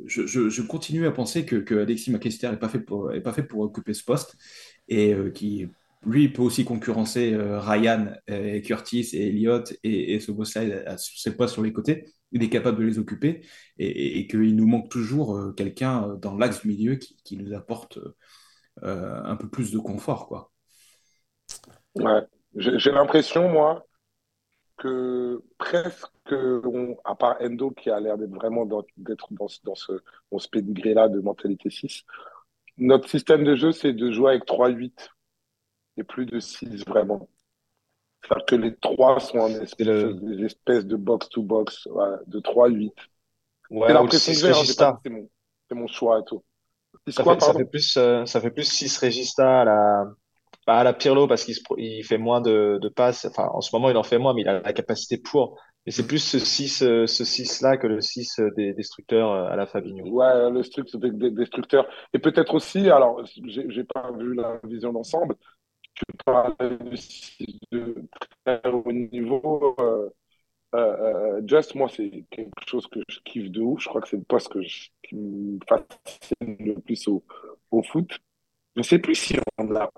je, 0.06 0.62
continue 0.62 1.08
à 1.08 1.12
penser 1.12 1.46
que, 1.46 1.80
Alexis 1.80 2.12
McAllister 2.12 2.50
n'est 2.52 2.58
pas, 2.58 2.70
fait 2.70 2.80
pour, 2.80 3.12
pas 3.24 3.34
fait 3.34 3.44
pour 3.44 3.62
occuper 3.62 3.94
ce 3.94 4.04
poste 4.04 4.38
et 4.88 5.16
qui 5.34 5.68
lui, 6.06 6.26
il 6.26 6.34
peut 6.34 6.42
aussi 6.42 6.64
concurrencer 6.64 7.34
euh, 7.34 7.60
Ryan, 7.60 8.14
et 8.28 8.62
Curtis 8.62 9.10
et 9.14 9.28
Elliott 9.28 9.74
et, 9.84 10.20
ce 10.20 10.32
boss-là 10.32 10.98
ses 10.98 11.36
postes 11.36 11.54
sur 11.54 11.64
les 11.64 11.74
côtés. 11.74 12.06
Il 12.32 12.44
est 12.44 12.50
capable 12.50 12.80
de 12.80 12.86
les 12.86 13.00
occuper 13.00 13.42
et, 13.78 14.28
qu'il 14.28 14.56
nous 14.56 14.68
manque 14.68 14.90
toujours 14.90 15.36
euh, 15.36 15.52
quelqu'un 15.52 16.08
euh, 16.08 16.16
dans 16.16 16.38
l'axe 16.38 16.62
du 16.62 16.70
milieu 16.70 16.96
qui, 16.96 17.38
nous 17.38 17.54
apporte 17.54 18.00
un 18.82 19.36
peu 19.36 19.50
plus 19.50 19.72
de 19.72 19.78
confort. 19.78 20.28
Quoi. 20.28 20.52
Ouais. 21.96 22.22
J'ai 22.56 22.92
l'impression, 22.92 23.50
moi, 23.50 23.86
que 24.78 25.44
presque, 25.58 26.34
à 27.04 27.16
part 27.16 27.36
Endo 27.42 27.72
qui 27.72 27.90
a 27.90 28.00
l'air 28.00 28.18
d'être 28.18 28.34
vraiment 28.34 28.66
dans, 28.66 28.86
dans, 28.98 29.76
ce, 29.76 29.92
dans 30.32 30.40
ce 30.40 30.48
pédigré-là 30.48 31.10
de 31.10 31.20
mentalité 31.20 31.70
6, 31.70 32.06
notre 32.78 33.10
système 33.10 33.44
de 33.44 33.56
jeu, 33.56 33.74
c'est 33.74 33.92
de 33.92 34.12
jouer 34.12 34.32
avec 34.32 34.46
3-8 34.46 35.10
plus 36.08 36.26
de 36.26 36.40
6 36.40 36.86
vraiment. 36.86 37.28
cest 38.28 38.46
que 38.48 38.56
les 38.56 38.76
trois 38.76 39.20
sont 39.20 39.40
en 39.40 39.50
espèce, 39.50 39.88
des 39.88 40.46
espèces 40.46 40.86
de 40.86 40.96
box-to-box, 40.96 41.88
de 42.28 42.40
3-8. 42.40 42.92
Ouais, 43.70 43.88
c'est 44.12 45.10
mon, 45.10 45.30
mon, 45.72 45.88
choix 45.88 46.20
et 46.20 46.24
tout. 46.26 46.44
Ça, 47.08 47.24
fait, 47.24 47.40
ça, 47.40 47.54
fait, 47.54 47.66
plus, 47.66 47.98
euh, 47.98 48.26
ça 48.26 48.42
fait 48.42 48.50
plus 48.50 48.64
6 48.64 48.98
Regista 48.98 49.62
à 49.62 49.66
la, 49.66 50.06
à 50.68 50.84
la 50.84 50.94
Pirlo 50.94 51.28
parce 51.28 51.44
qu'il 51.44 51.56
il 51.78 52.04
fait 52.04 52.18
moins 52.18 52.42
de, 52.42 52.80
de, 52.82 52.90
passes. 52.90 53.26
Enfin, 53.26 53.48
en 53.54 53.62
ce 53.62 53.76
moment, 53.76 53.90
il 53.90 53.98
en 53.98 54.04
fait 54.04 54.18
moins, 54.18 54.34
mais 54.34 54.42
il 54.42 54.48
a 54.48 54.62
la 54.62 54.74
capacité 54.74 55.18
pour. 55.18 55.60
Et 55.86 55.92
c'est 55.92 56.06
plus 56.06 56.20
ce 56.20 56.40
6 56.40 56.82
euh, 56.82 57.08
ce 57.08 57.24
6 57.24 57.62
là 57.62 57.78
que 57.78 57.88
le 57.88 58.02
6 58.02 58.42
des 58.56 58.74
destructeurs 58.74 59.32
euh, 59.32 59.46
à 59.46 59.56
la 59.56 59.66
Fabinho. 59.66 60.06
Ouais, 60.08 60.50
le 60.50 60.62
truc 60.64 60.88
des 60.96 61.32
destructeurs. 61.32 61.88
Et 62.14 62.20
peut-être 62.20 62.54
aussi, 62.54 62.90
alors, 62.90 63.24
j'ai 63.46 63.84
pas 63.84 64.12
vu 64.18 64.34
la 64.34 64.60
vision 64.64 64.92
d'ensemble, 64.92 65.36
tu 66.00 66.18
parles 66.26 66.56
de 67.72 67.96
très 68.46 68.70
haut 68.70 68.92
niveau. 68.92 69.76
Euh, 69.80 70.10
euh, 70.76 70.78
euh, 70.78 71.42
Just, 71.46 71.76
moi, 71.76 71.90
c'est 71.90 72.26
quelque 72.30 72.68
chose 72.68 72.88
que 72.88 73.00
je 73.08 73.20
kiffe 73.26 73.50
de 73.52 73.62
ouf. 73.62 73.82
Je 73.82 73.90
crois 73.90 74.02
que 74.02 74.08
c'est 74.08 74.18
le 74.18 74.24
poste 74.24 74.50
que 74.50 74.60
qui 74.60 75.16
me 75.16 75.60
fascine 75.68 76.58
le 76.60 76.76
plus 76.76 77.08
au, 77.08 77.24
au 77.72 77.84
foot. 77.84 78.12
Je 78.76 78.82
ne 78.82 78.84
sais 78.84 79.00
plus 79.00 79.16
si 79.16 79.38
on 79.58 79.76
a 79.76 79.90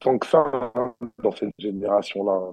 tant 0.00 0.18
que 0.18 0.26
ça 0.26 0.72
hein, 0.74 0.94
dans 1.22 1.32
cette 1.32 1.54
génération-là. 1.58 2.52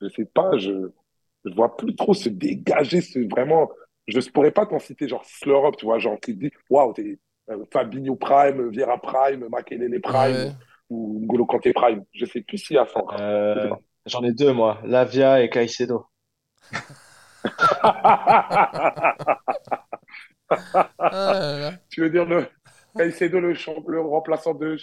Je 0.00 0.06
ne 0.06 0.10
sais 0.10 0.24
pas, 0.24 0.56
je 0.56 0.72
ne 0.72 1.54
vois 1.54 1.76
plus 1.76 1.94
trop 1.94 2.14
se 2.14 2.28
dégager, 2.28 3.00
ce, 3.00 3.18
vraiment. 3.28 3.70
Je 4.06 4.18
ne 4.18 4.30
pourrais 4.30 4.52
pas 4.52 4.64
t'en 4.64 4.78
citer 4.78 5.06
genre 5.06 5.24
Slurop, 5.26 5.76
tu 5.76 5.84
vois, 5.84 5.98
genre 5.98 6.18
qui 6.18 6.34
dit 6.34 6.50
Waouh, 6.70 6.94
t'es 6.94 7.18
Fabinho 7.70 8.16
Prime, 8.16 8.70
Viera 8.70 8.98
Prime, 8.98 9.48
Makelele 9.50 10.00
Prime 10.00 10.56
ou 10.90 11.20
N'Golo 11.22 11.46
Kanté 11.46 11.72
Prime. 11.72 12.04
Je 12.12 12.24
sais 12.26 12.40
plus 12.42 12.58
s'il 12.58 12.76
y 12.76 12.78
a 12.78 12.86
ça 12.86 13.02
euh, 13.20 13.70
J'en 14.06 14.22
ai 14.22 14.32
deux, 14.32 14.52
moi. 14.52 14.80
Lavia 14.84 15.42
et 15.42 15.50
Caicedo. 15.50 16.06
Ah 20.98 21.72
tu 21.90 22.00
veux 22.00 22.10
dire 22.10 22.24
le 22.24 22.46
Caicedo, 22.96 23.38
le, 23.40 23.54
le 23.86 24.00
remplaçant 24.00 24.54
de 24.54 24.76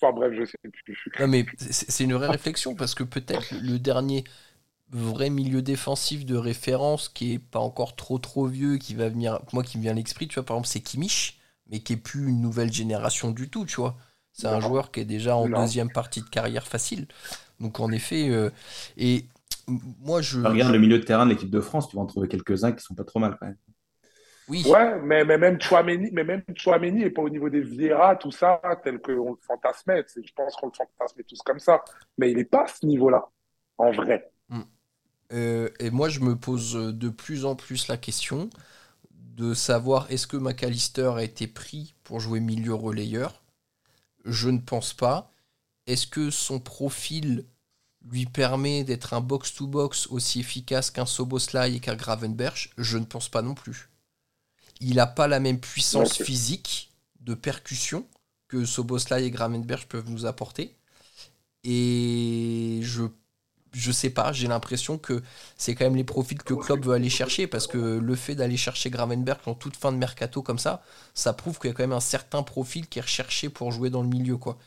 Enfin 0.00 0.12
bref, 0.12 0.32
je 0.34 0.44
sais 0.44 0.58
plus. 0.62 0.96
Non, 1.18 1.26
mais 1.26 1.46
c'est 1.58 2.04
une 2.04 2.14
vraie 2.14 2.28
réflexion 2.28 2.74
parce 2.74 2.94
que 2.94 3.02
peut-être 3.02 3.52
le 3.60 3.78
dernier 3.78 4.24
vrai 4.90 5.30
milieu 5.30 5.62
défensif 5.62 6.24
de 6.24 6.36
référence 6.36 7.08
qui 7.08 7.34
est 7.34 7.38
pas 7.38 7.58
encore 7.60 7.96
trop 7.96 8.18
trop 8.18 8.46
vieux, 8.46 8.78
qui 8.78 8.94
va 8.94 9.08
venir, 9.08 9.40
moi 9.52 9.62
qui 9.62 9.78
me 9.78 9.82
vient 9.82 9.92
à 9.92 9.94
l'esprit, 9.94 10.28
tu 10.28 10.36
vois, 10.36 10.44
par 10.44 10.56
exemple, 10.56 10.68
c'est 10.68 10.80
Kimmich, 10.80 11.38
mais 11.68 11.80
qui 11.80 11.94
est 11.94 11.96
plus 11.96 12.28
une 12.28 12.40
nouvelle 12.40 12.72
génération 12.72 13.30
du 13.32 13.50
tout, 13.50 13.66
tu 13.66 13.76
vois. 13.76 13.96
C'est 14.38 14.46
un 14.46 14.60
joueur 14.60 14.92
qui 14.92 15.00
est 15.00 15.04
déjà 15.04 15.36
en 15.36 15.48
deuxième 15.48 15.90
partie 15.90 16.22
de 16.22 16.28
carrière 16.28 16.66
facile. 16.66 17.08
Donc 17.58 17.80
en 17.80 17.90
effet, 17.90 18.30
euh, 18.30 18.50
et 18.96 19.24
moi 19.66 20.22
je. 20.22 20.40
Regarde 20.40 20.72
le 20.72 20.78
milieu 20.78 20.98
de 21.00 21.04
terrain 21.04 21.26
de 21.26 21.30
l'équipe 21.30 21.50
de 21.50 21.60
France, 21.60 21.88
tu 21.88 21.96
vas 21.96 22.02
en 22.02 22.06
trouver 22.06 22.28
quelques-uns 22.28 22.70
qui 22.70 22.84
sont 22.84 22.94
pas 22.94 23.02
trop 23.02 23.18
mal 23.18 23.36
quand 23.40 23.46
même. 23.46 23.56
Oui. 24.48 24.64
Ouais, 24.66 24.98
mais, 25.02 25.24
mais 25.24 25.36
même 25.36 25.60
Chouameni, 25.60 26.10
mais 26.12 26.24
même 26.24 26.42
Chouameni 26.54 27.10
pas 27.10 27.20
au 27.20 27.28
niveau 27.28 27.50
des 27.50 27.60
Vieira, 27.60 28.16
tout 28.16 28.30
ça, 28.30 28.60
tel 28.82 29.00
qu'on 29.00 29.32
le 29.32 29.38
fantasmait. 29.46 30.04
Je 30.16 30.32
pense 30.34 30.54
qu'on 30.56 30.68
le 30.68 30.72
fantasmait 30.72 31.24
tous 31.24 31.42
comme 31.42 31.58
ça. 31.58 31.82
Mais 32.16 32.30
il 32.30 32.36
n'est 32.36 32.44
pas 32.44 32.62
à 32.62 32.66
ce 32.68 32.86
niveau-là, 32.86 33.28
en 33.76 33.90
vrai. 33.90 34.30
Hmm. 34.48 34.62
Euh, 35.32 35.68
et 35.80 35.90
moi, 35.90 36.08
je 36.08 36.20
me 36.20 36.34
pose 36.36 36.74
de 36.74 37.08
plus 37.10 37.44
en 37.44 37.56
plus 37.56 37.88
la 37.88 37.98
question 37.98 38.48
de 39.10 39.52
savoir 39.52 40.06
est-ce 40.10 40.26
que 40.26 40.38
McAllister 40.38 41.12
a 41.16 41.22
été 41.22 41.46
pris 41.46 41.94
pour 42.02 42.20
jouer 42.20 42.40
milieu 42.40 42.72
relayeur? 42.72 43.37
Je 44.28 44.48
ne 44.50 44.58
pense 44.58 44.92
pas. 44.92 45.32
est-ce 45.86 46.06
que 46.06 46.30
son 46.30 46.60
profil 46.60 47.46
lui 48.10 48.26
permet 48.26 48.84
d'être 48.84 49.14
un 49.14 49.20
box-to-box 49.20 50.08
aussi 50.08 50.40
efficace 50.40 50.90
qu'un 50.90 51.06
Soboslai 51.06 51.74
et 51.74 51.80
qu'un 51.80 51.96
Gravenberch 51.96 52.70
Je 52.78 52.98
ne 52.98 53.04
pense 53.04 53.28
pas 53.28 53.42
non 53.42 53.54
plus. 53.54 53.90
Il 54.80 54.96
n'a 54.96 55.06
pas 55.06 55.26
la 55.28 55.40
même 55.40 55.58
puissance 55.60 56.22
physique 56.22 56.92
de 57.20 57.34
percussion 57.34 58.06
que 58.46 58.64
Soboslai 58.64 59.24
et 59.24 59.30
Gravenberch 59.30 59.86
peuvent 59.86 60.08
nous 60.08 60.26
apporter. 60.26 60.76
Et 61.64 62.80
je 62.82 63.04
je 63.72 63.92
sais 63.92 64.10
pas, 64.10 64.32
j'ai 64.32 64.48
l'impression 64.48 64.98
que 64.98 65.22
c'est 65.56 65.74
quand 65.74 65.84
même 65.84 65.96
les 65.96 66.04
profils 66.04 66.38
que 66.42 66.54
Klopp 66.54 66.84
veut 66.84 66.94
aller 66.94 67.10
chercher 67.10 67.46
parce 67.46 67.66
que 67.66 67.78
le 67.78 68.14
fait 68.14 68.34
d'aller 68.34 68.56
chercher 68.56 68.90
Gravenberg 68.90 69.40
en 69.46 69.54
toute 69.54 69.76
fin 69.76 69.92
de 69.92 69.98
mercato 69.98 70.42
comme 70.42 70.58
ça, 70.58 70.82
ça 71.14 71.32
prouve 71.32 71.58
qu'il 71.58 71.68
y 71.68 71.72
a 71.72 71.74
quand 71.74 71.82
même 71.82 71.92
un 71.92 72.00
certain 72.00 72.42
profil 72.42 72.88
qui 72.88 72.98
est 72.98 73.02
recherché 73.02 73.48
pour 73.48 73.72
jouer 73.72 73.90
dans 73.90 74.02
le 74.02 74.08
milieu 74.08 74.36
quoi. 74.36 74.58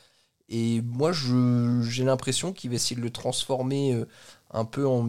Et 0.49 0.81
moi 0.81 1.11
j'ai 1.13 2.03
l'impression 2.03 2.53
qu'il 2.53 2.69
va 2.71 2.75
essayer 2.75 2.95
de 2.95 3.01
le 3.01 3.11
transformer 3.11 3.93
euh, 3.93 4.05
un 4.51 4.65
peu 4.65 4.85
en, 4.87 5.03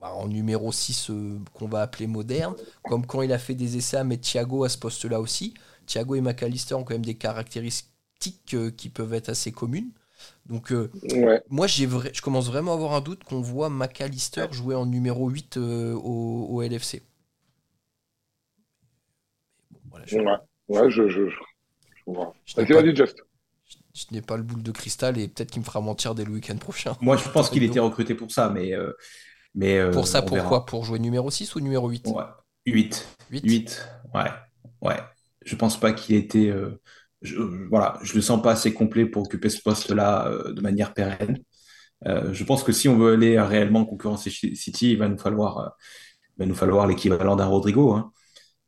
bah, 0.00 0.12
en 0.12 0.28
numéro 0.28 0.72
6 0.72 1.10
euh, 1.10 1.38
qu'on 1.54 1.68
va 1.68 1.82
appeler 1.82 2.06
moderne, 2.06 2.54
comme 2.84 3.06
quand 3.06 3.22
il 3.22 3.32
a 3.32 3.38
fait 3.38 3.54
des 3.54 3.76
essais 3.76 3.96
à 3.96 4.04
mettre 4.04 4.22
Thiago 4.28 4.64
à 4.64 4.68
ce 4.68 4.78
poste-là 4.78 5.20
aussi. 5.20 5.54
Thiago 5.86 6.14
et 6.16 6.20
McAllister 6.20 6.74
ont 6.74 6.84
quand 6.84 6.94
même 6.94 7.04
des 7.04 7.14
caractéristiques 7.16 8.54
euh, 8.54 8.70
qui 8.70 8.88
peuvent 8.90 9.14
être 9.14 9.30
assez 9.30 9.52
communes. 9.52 9.90
Donc, 10.46 10.72
euh, 10.72 10.90
moi, 11.50 11.66
j'ai 11.66 11.88
je 11.88 12.22
commence 12.22 12.46
vraiment 12.46 12.72
à 12.72 12.74
avoir 12.74 12.94
un 12.94 13.00
doute 13.00 13.24
qu'on 13.24 13.40
voit 13.40 13.68
McAllister 13.68 14.46
jouer 14.52 14.74
en 14.74 14.86
numéro 14.86 15.28
8 15.28 15.56
euh, 15.56 15.94
au, 15.94 16.62
LFC. 16.62 17.02
je... 20.04 20.18
Ouais, 20.68 20.90
je, 20.90 21.08
je, 21.08 21.28
je, 21.28 22.94
Just. 22.94 23.22
Je, 23.94 24.04
n'ai 24.12 24.22
pas 24.22 24.36
le 24.36 24.42
boule 24.42 24.62
de 24.62 24.70
cristal 24.70 25.18
et 25.18 25.28
peut-être 25.28 25.50
qu'il 25.50 25.60
me 25.60 25.64
fera 25.64 25.80
mentir 25.80 26.14
dès 26.14 26.24
le 26.24 26.32
week-end 26.32 26.56
prochain. 26.56 26.96
Moi, 27.00 27.16
je 27.16 27.28
pense 27.28 27.50
qu'il 27.50 27.62
était 27.62 27.80
recruté 27.80 28.14
pour 28.14 28.30
ça, 28.30 28.50
mais. 28.50 28.72
Euh, 28.74 28.92
mais 29.54 29.90
pour 29.90 30.06
ça, 30.06 30.22
pourquoi 30.22 30.66
Pour 30.66 30.84
jouer 30.84 30.98
numéro 30.98 31.30
6 31.30 31.54
ou 31.54 31.60
numéro 31.60 31.88
8 31.88 32.08
ouais. 32.08 32.24
8. 32.66 33.08
8. 33.30 33.44
8. 33.44 33.88
Ouais. 34.14 34.30
Ouais. 34.82 34.98
Je 35.44 35.56
pense 35.56 35.80
pas 35.80 35.92
qu'il 35.92 36.16
était 36.16 36.52
je, 37.26 37.36
voilà, 37.68 37.98
je 38.02 38.14
le 38.14 38.20
sens 38.20 38.40
pas 38.40 38.52
assez 38.52 38.72
complet 38.72 39.06
pour 39.06 39.24
occuper 39.24 39.48
ce 39.48 39.60
poste-là 39.60 40.28
euh, 40.28 40.52
de 40.52 40.60
manière 40.60 40.94
pérenne. 40.94 41.38
Euh, 42.06 42.32
je 42.32 42.44
pense 42.44 42.62
que 42.62 42.72
si 42.72 42.88
on 42.88 42.96
veut 42.96 43.14
aller 43.14 43.40
réellement 43.40 43.84
concurrencer 43.84 44.30
City, 44.30 44.92
il 44.92 44.98
va 44.98 45.08
nous 45.08 45.18
falloir, 45.18 45.58
euh, 45.58 45.68
va 46.38 46.46
nous 46.46 46.54
falloir 46.54 46.86
l'équivalent 46.86 47.36
d'un 47.36 47.46
Rodrigo. 47.46 47.92
Hein. 47.92 48.12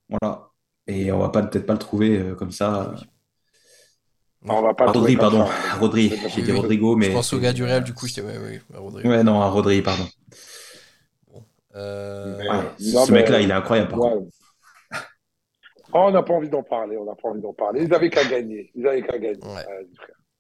Voilà. 0.09 0.49
Et 0.87 1.13
on 1.13 1.19
va 1.19 1.29
pas 1.29 1.43
peut-être 1.43 1.67
pas 1.67 1.75
le 1.75 1.79
trouver 1.79 2.33
comme 2.39 2.51
ça. 2.51 2.95
on 4.43 4.63
va 4.63 4.73
pas 4.73 4.91
Rodri, 4.91 5.17
pardon. 5.17 5.47
Rodri. 5.79 6.13
J'ai 6.35 6.43
dit 6.43 6.53
Rodrigo, 6.53 6.97
mais. 6.97 7.07
Je 7.07 7.13
pense 7.13 7.33
au 7.35 7.39
gars 7.39 7.53
du 7.53 7.63
Real, 7.63 7.85
du 7.85 7.93
coup, 7.93 8.07
j'étais. 8.07 8.23
Ouais, 8.23 8.39
ouais, 8.39 8.63
Rodrigo. 8.75 9.09
ouais, 9.09 9.23
non, 9.23 9.43
à 9.43 9.49
Rodri, 9.49 9.83
pardon. 9.83 10.09
Bon. 11.31 11.45
ce 11.75 13.13
mec-là, 13.13 13.41
il 13.43 13.51
est 13.51 13.55
incroyable. 13.55 13.91
Par 13.91 14.01
contre. 14.01 14.38
Oh, 15.99 16.05
on 16.07 16.11
n'a 16.13 16.23
pas 16.23 16.35
envie 16.35 16.49
d'en 16.49 16.63
parler, 16.63 16.97
on 16.97 17.05
n'a 17.05 17.17
pas 17.17 17.29
envie 17.29 17.41
d'en 17.41 17.53
parler. 17.53 17.83
Ils 17.83 17.93
avaient 17.93 18.09
qu'à 18.09 18.25
gagner. 18.25 18.71
Ils 18.77 18.87
avaient 18.87 19.03
qu'à 19.03 19.19
gagner. 19.19 19.41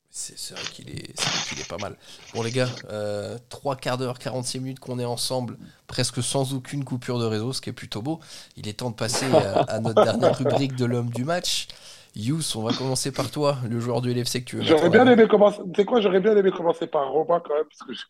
c'est 0.09 0.55
vrai 0.55 0.63
qu'il 0.73 0.89
est, 0.91 1.11
est, 1.11 1.69
pas 1.69 1.79
mal. 1.79 1.97
Bon, 2.33 2.43
les 2.45 2.53
gars, 2.53 2.69
euh, 2.91 3.37
3 3.49 3.75
quarts 3.75 3.99
d'heure, 3.99 4.21
46 4.21 4.61
minutes 4.61 4.79
qu'on 4.79 5.01
est 5.01 5.05
ensemble, 5.05 5.57
presque 5.89 6.23
sans 6.23 6.55
aucune 6.55 6.85
coupure 6.85 7.19
de 7.19 7.25
réseau, 7.25 7.53
ce 7.53 7.61
qui 7.61 7.71
est 7.71 7.73
plutôt 7.73 8.03
beau. 8.03 8.21
Il 8.57 8.69
est 8.69 8.75
temps 8.75 8.91
de 8.91 8.95
passer 8.95 9.27
à, 9.69 9.81
notre 9.81 10.05
dernière 10.05 10.39
rubrique 10.39 10.77
de 10.77 10.85
l'homme 10.85 11.11
du 11.11 11.25
match. 11.25 11.67
Yous, 12.15 12.57
on 12.57 12.63
va 12.63 12.73
commencer 12.73 13.11
par 13.11 13.29
toi, 13.29 13.57
le 13.69 13.81
joueur 13.81 14.01
du 14.01 14.13
LFC 14.13 14.41
que 14.41 14.51
tu 14.51 14.57
veux. 14.59 14.63
J'aurais 14.63 14.91
bien 14.91 15.09
aimé 15.09 15.27
commencer. 15.27 15.59
Tu 15.75 15.81
sais 15.81 15.85
quoi, 15.85 16.01
j'aurais 16.01 16.21
bien 16.21 16.37
aimé 16.37 16.53
commencer 16.53 16.87
par 16.87 17.11
Romain 17.11 17.43
quand 17.45 17.55
même, 17.55 17.65
parce 17.65 17.83
que 17.83 17.93
je 17.95 18.05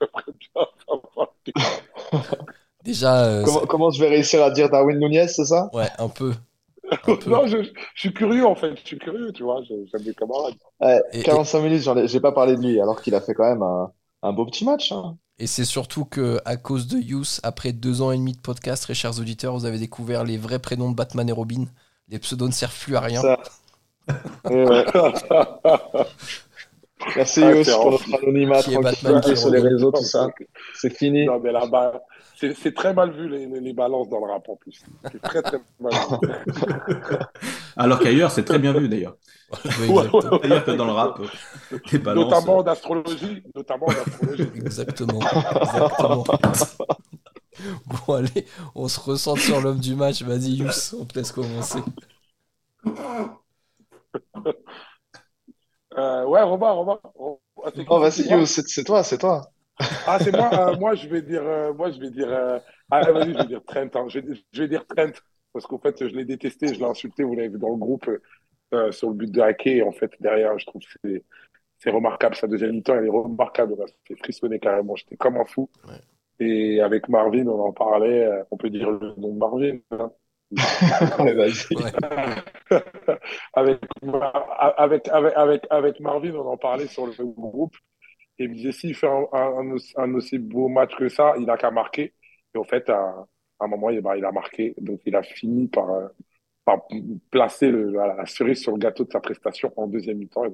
bien 1.55 1.55
Déjà. 2.84 3.24
Euh, 3.24 3.44
comment, 3.44 3.61
comment, 3.61 3.90
je 3.90 4.01
vais 4.01 4.09
réussir 4.09 4.42
à 4.42 4.51
dire 4.51 4.68
Darwin 4.68 4.99
Nunez, 4.99 5.28
c'est 5.28 5.46
ça? 5.46 5.70
Ouais, 5.72 5.88
un 5.99 6.09
peu. 6.09 6.34
non, 7.26 7.47
je, 7.47 7.59
suis 7.95 8.12
curieux 8.12 8.47
en 8.47 8.55
fait, 8.55 8.74
je 8.76 8.86
suis 8.86 8.99
curieux, 8.99 9.32
tu 9.32 9.43
vois, 9.43 9.61
j'aime 9.68 10.03
mes 10.05 10.14
camarades. 10.14 10.55
Ouais, 10.80 11.03
45 11.24 11.61
minutes, 11.61 11.89
j'ai 12.07 12.20
pas 12.20 12.32
parlé 12.32 12.57
de 12.57 12.62
lui, 12.62 12.80
alors 12.80 13.03
qu'il 13.03 13.14
a 13.14 13.20
fait 13.20 13.34
quand 13.34 13.49
même 13.49 13.62
un, 14.22 14.32
beau 14.32 14.47
petit 14.47 14.64
match. 14.64 14.93
Hein. 14.93 15.16
Et 15.39 15.47
c'est 15.47 15.64
surtout 15.64 16.05
que 16.05 16.41
à 16.45 16.57
cause 16.57 16.89
de 16.89 16.99
Youth, 16.99 17.41
après 17.43 17.72
deux 17.72 18.03
ans 18.03 18.11
et 18.11 18.16
demi 18.16 18.32
de 18.32 18.41
podcast, 18.41 18.82
très 18.82 18.95
chers 18.95 19.20
auditeurs, 19.20 19.55
vous 19.55 19.66
avez 19.66 19.78
découvert 19.78 20.24
les 20.24 20.36
vrais 20.36 20.59
prénoms 20.59 20.91
de 20.91 20.97
Batman 20.97 21.28
et 21.28 21.32
Robin. 21.32 21.66
Les 22.09 22.18
pseudos 22.18 22.49
ne 22.49 22.53
servent 22.53 22.78
plus 22.78 22.97
à 22.97 23.01
rien. 23.01 23.22
Merci 27.16 27.43
ah, 27.43 27.53
pour 27.76 27.93
notre 27.93 28.14
anonymat 28.14 28.62
tranquille 28.62 29.36
sur 29.36 29.51
les 29.51 29.61
réseaux, 29.61 29.93
tout 29.93 30.05
ça. 30.05 30.28
C'est 30.74 30.97
fini. 30.97 31.26
Non, 31.26 31.39
mais 31.39 31.53
là-bas, 31.53 32.03
c'est 32.39 32.74
très 32.74 32.95
mal 32.95 33.11
vu 33.11 33.28
les, 33.28 33.47
les, 33.47 33.72
balances 33.72 34.09
dans 34.09 34.24
le 34.24 34.30
rap 34.30 34.49
en 34.49 34.57
plus. 34.57 34.82
C'est 35.11 35.20
très 35.20 35.43
très 35.43 35.59
mal 35.80 35.93
vu. 35.93 36.28
Alors 37.76 37.99
qu'ailleurs, 37.99 38.30
c'est 38.30 38.45
très 38.45 38.59
bien 38.59 38.72
vu 38.72 38.89
d'ailleurs. 38.89 39.16
D'ailleurs 39.78 40.11
que 40.64 40.70
dans 40.70 40.84
le 40.84 40.93
rap, 40.93 41.20
les 41.93 41.99
balances. 41.99 42.30
Notamment 42.30 42.62
d'astrologie. 42.62 43.43
Notamment 43.55 43.86
d'astrologie. 43.86 44.49
Exactement. 44.55 45.20
Exactement. 45.20 46.24
bon, 48.07 48.14
allez, 48.14 48.47
on 48.74 48.89
se 48.89 49.01
ressent 49.01 49.36
sur 49.36 49.61
l'homme 49.61 49.80
du 49.80 49.97
match. 49.97 50.22
Vas-y, 50.22 50.57
Yous, 50.57 50.95
on 51.01 51.05
te 51.05 51.18
laisse 51.18 51.32
commencer. 51.32 51.80
Euh, 55.97 56.24
ouais, 56.26 56.43
Robin, 56.43 56.70
Robin. 56.70 56.99
Oh, 57.16 57.41
vas-y, 57.99 58.47
c'est 58.47 58.84
toi, 58.84 59.03
c'est 59.03 59.18
toi. 59.18 59.51
Ah, 60.07 60.18
c'est 60.20 60.33
moi. 60.33 60.51
Euh, 60.53 60.76
moi, 60.76 60.95
je 60.95 61.09
vais 61.09 61.22
dire. 61.22 61.43
Euh, 61.43 61.72
moi, 61.72 61.91
je 61.91 62.01
vais 62.01 62.11
dire. 62.11 62.31
Euh, 62.31 62.59
ah, 62.91 63.12
vas-y, 63.12 63.33
je 63.33 63.39
vais 63.39 63.47
dire 63.47 63.64
Trent. 63.64 63.89
Hein. 63.95 64.07
Je, 64.09 64.61
vais, 64.61 64.68
dire 64.68 64.85
Trent 64.87 65.12
parce 65.53 65.66
qu'en 65.66 65.79
fait, 65.79 66.09
je 66.09 66.14
l'ai 66.14 66.24
détesté, 66.24 66.74
je 66.74 66.79
l'ai 66.79 66.85
insulté. 66.85 67.22
Vous 67.22 67.35
l'avez 67.35 67.49
vu 67.49 67.59
dans 67.59 67.70
le 67.70 67.76
groupe 67.76 68.11
sur 68.91 69.09
le 69.09 69.14
but 69.14 69.31
de 69.31 69.41
Hacké. 69.41 69.76
Et 69.76 69.83
en 69.83 69.93
fait, 69.93 70.12
derrière, 70.20 70.59
je 70.59 70.66
trouve 70.66 70.83
que 70.83 71.22
c'est 71.79 71.91
remarquable. 71.91 72.35
Sa 72.35 72.47
deuxième 72.47 72.72
mi-temps, 72.72 72.97
elle 72.97 73.07
est 73.07 73.11
remarquable. 73.11 73.74
Ça 73.79 73.95
fait 74.07 74.16
frissonner 74.16 74.59
carrément. 74.59 74.97
J'étais 74.97 75.16
comme 75.16 75.37
un 75.37 75.45
fou. 75.45 75.70
Et 76.41 76.81
avec 76.81 77.09
Marvin, 77.09 77.47
on 77.47 77.61
en 77.61 77.72
parlait. 77.72 78.29
on 78.51 78.57
peut 78.57 78.70
dire 78.70 78.91
le 78.91 79.14
nom 79.16 79.33
de 79.33 79.39
Marvin. 79.39 79.79
Hein. 79.91 80.11
avec, 83.55 83.81
avec, 84.76 85.09
avec, 85.09 85.66
avec, 85.70 86.01
Marvin, 86.01 86.35
on 86.35 86.49
en 86.49 86.57
parlait 86.57 86.87
sur 86.87 87.07
le 87.07 87.12
groupe. 87.12 87.76
Et 88.39 88.45
il 88.45 88.51
me 88.51 88.55
disait, 88.55 88.72
s'il 88.72 88.95
fait 88.95 89.09
un, 89.09 90.14
aussi 90.14 90.39
beau 90.39 90.68
match 90.68 90.95
que 90.97 91.09
ça, 91.09 91.34
il 91.39 91.47
n'a 91.47 91.57
qu'à 91.57 91.70
marquer. 91.70 92.14
Et 92.55 92.59
en 92.59 92.64
fait, 92.64 92.89
à, 92.89 93.26
un 93.61 93.66
moment, 93.66 93.91
il, 93.91 94.01
bah, 94.01 94.16
il, 94.16 94.24
a 94.24 94.32
marqué. 94.32 94.74
Donc, 94.78 95.01
il 95.07 95.16
a 95.16 95.22
fini 95.22 95.66
par, 95.68 95.89
par 96.64 96.82
placer 97.30 97.72
la, 97.72 98.26
cerise 98.26 98.61
sur 98.61 98.72
le 98.72 98.78
gâteau 98.78 99.05
de 99.05 99.11
sa 99.11 99.20
prestation 99.20 99.72
en 99.76 99.86
deuxième 99.86 100.18
mi-temps. 100.18 100.45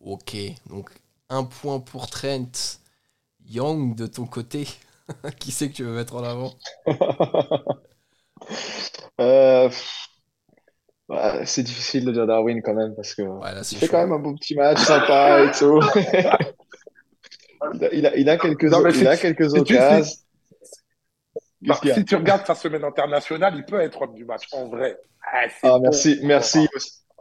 Ok, 0.00 0.36
donc 0.68 0.90
un 1.28 1.44
point 1.44 1.80
pour 1.80 2.08
Trent. 2.08 2.80
Young, 3.46 3.94
de 3.94 4.06
ton 4.06 4.26
côté, 4.26 4.66
qui 5.38 5.52
c'est 5.52 5.70
que 5.70 5.74
tu 5.74 5.84
veux 5.84 5.94
mettre 5.94 6.14
en 6.16 6.24
avant? 6.24 6.54
Euh, 9.20 9.68
c'est 11.44 11.62
difficile 11.62 12.04
de 12.04 12.12
dire 12.12 12.26
Darwin 12.26 12.60
quand 12.62 12.74
même 12.74 12.94
parce 12.94 13.14
que 13.14 13.22
il 13.22 13.78
fait 13.78 13.88
quand 13.88 13.98
même 13.98 14.12
un 14.12 14.18
beau 14.18 14.34
petit 14.34 14.54
match 14.54 14.78
sympa 14.78 15.44
et 15.44 15.50
tout. 15.58 15.80
il, 17.92 18.06
a, 18.06 18.16
il 18.16 18.28
a 18.28 18.36
quelques, 18.36 18.70
il 18.94 19.08
a 19.08 19.16
quelques 19.16 19.54
occasions. 19.54 20.14
si 21.94 22.04
tu 22.04 22.16
regardes 22.16 22.46
sa 22.46 22.54
semaine 22.54 22.84
internationale, 22.84 23.54
il 23.56 23.64
peut 23.64 23.80
être 23.80 24.02
homme 24.02 24.14
du 24.14 24.24
match 24.24 24.48
en 24.52 24.68
vrai. 24.68 24.98
Ah, 25.32 25.46
ah 25.62 25.78
merci, 25.80 26.20
merci. 26.22 26.68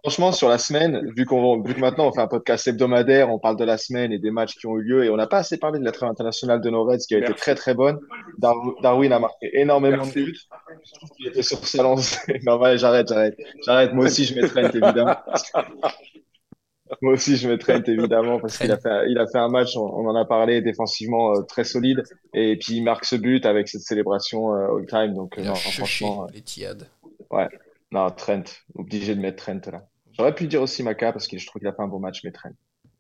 Franchement, 0.07 0.31
sur 0.31 0.47
la 0.47 0.57
semaine, 0.57 1.11
vu, 1.17 1.25
qu'on, 1.25 1.61
vu 1.61 1.73
que 1.73 1.81
maintenant 1.81 2.07
on 2.07 2.13
fait 2.13 2.21
un 2.21 2.29
podcast 2.29 2.65
hebdomadaire, 2.65 3.29
on 3.29 3.39
parle 3.39 3.57
de 3.57 3.65
la 3.65 3.77
semaine 3.77 4.13
et 4.13 4.19
des 4.19 4.31
matchs 4.31 4.55
qui 4.55 4.65
ont 4.65 4.77
eu 4.77 4.81
lieu 4.81 5.03
et 5.03 5.09
on 5.09 5.17
n'a 5.17 5.27
pas 5.27 5.39
assez 5.39 5.57
parlé 5.57 5.79
de 5.79 5.83
la 5.83 5.91
trêve 5.91 6.09
internationale 6.09 6.61
de 6.61 6.69
nos 6.69 6.85
Reds 6.85 6.99
qui 6.99 7.15
a 7.15 7.17
été 7.17 7.33
très 7.33 7.55
très 7.55 7.73
bonne. 7.73 7.99
Darwin 8.37 9.11
a 9.11 9.19
marqué 9.19 9.49
énormément 9.51 10.07
de 10.07 10.13
buts. 10.13 10.39
Je 10.85 10.93
trouve 10.93 11.09
qu'il 11.09 11.27
était 11.27 11.43
sur 11.43 11.57
sa 11.57 11.83
lancée. 11.83 12.39
non, 12.45 12.57
ouais, 12.57 12.77
j'arrête, 12.77 13.09
j'arrête. 13.09 13.35
J'arrête. 13.65 13.91
Moi 13.91 14.05
aussi, 14.05 14.23
je 14.23 14.39
mets 14.39 14.47
Trent 14.47 14.69
évidemment. 14.69 15.17
Moi 17.01 17.11
aussi, 17.11 17.35
je 17.35 17.49
mets 17.49 17.57
Trent 17.57 17.83
évidemment 17.85 18.39
parce 18.39 18.57
qu'il 18.59 18.71
a 18.71 18.77
fait, 18.77 19.09
il 19.09 19.17
a 19.17 19.27
fait 19.27 19.39
un 19.39 19.49
match, 19.49 19.75
on, 19.75 20.07
en 20.07 20.15
a 20.15 20.23
parlé, 20.23 20.61
défensivement 20.61 21.33
euh, 21.33 21.41
très 21.41 21.65
solide. 21.65 22.03
Et 22.33 22.55
puis 22.55 22.75
il 22.75 22.81
marque 22.81 23.03
ce 23.03 23.17
but 23.17 23.45
avec 23.45 23.67
cette 23.67 23.81
célébration 23.81 24.53
euh, 24.53 24.77
all 24.77 24.85
time. 24.85 25.13
Donc, 25.15 25.37
non, 25.37 25.53
franchement. 25.53 26.27
Les 26.33 26.39
tiades. 26.39 26.87
Ouais. 27.29 27.49
Non, 27.91 28.09
Trent. 28.11 28.43
Obligé 28.73 29.13
de 29.13 29.19
mettre 29.19 29.43
Trent 29.43 29.69
là. 29.69 29.83
J'aurais 30.17 30.33
pu 30.33 30.47
dire 30.47 30.61
aussi 30.61 30.81
Maka 30.81 31.13
parce 31.13 31.27
que 31.27 31.37
je 31.37 31.45
trouve 31.45 31.59
qu'il 31.59 31.67
a 31.67 31.71
pas 31.71 31.83
un 31.83 31.87
bon 31.87 31.99
match, 31.99 32.21
mais 32.23 32.31
Trent. 32.31 32.49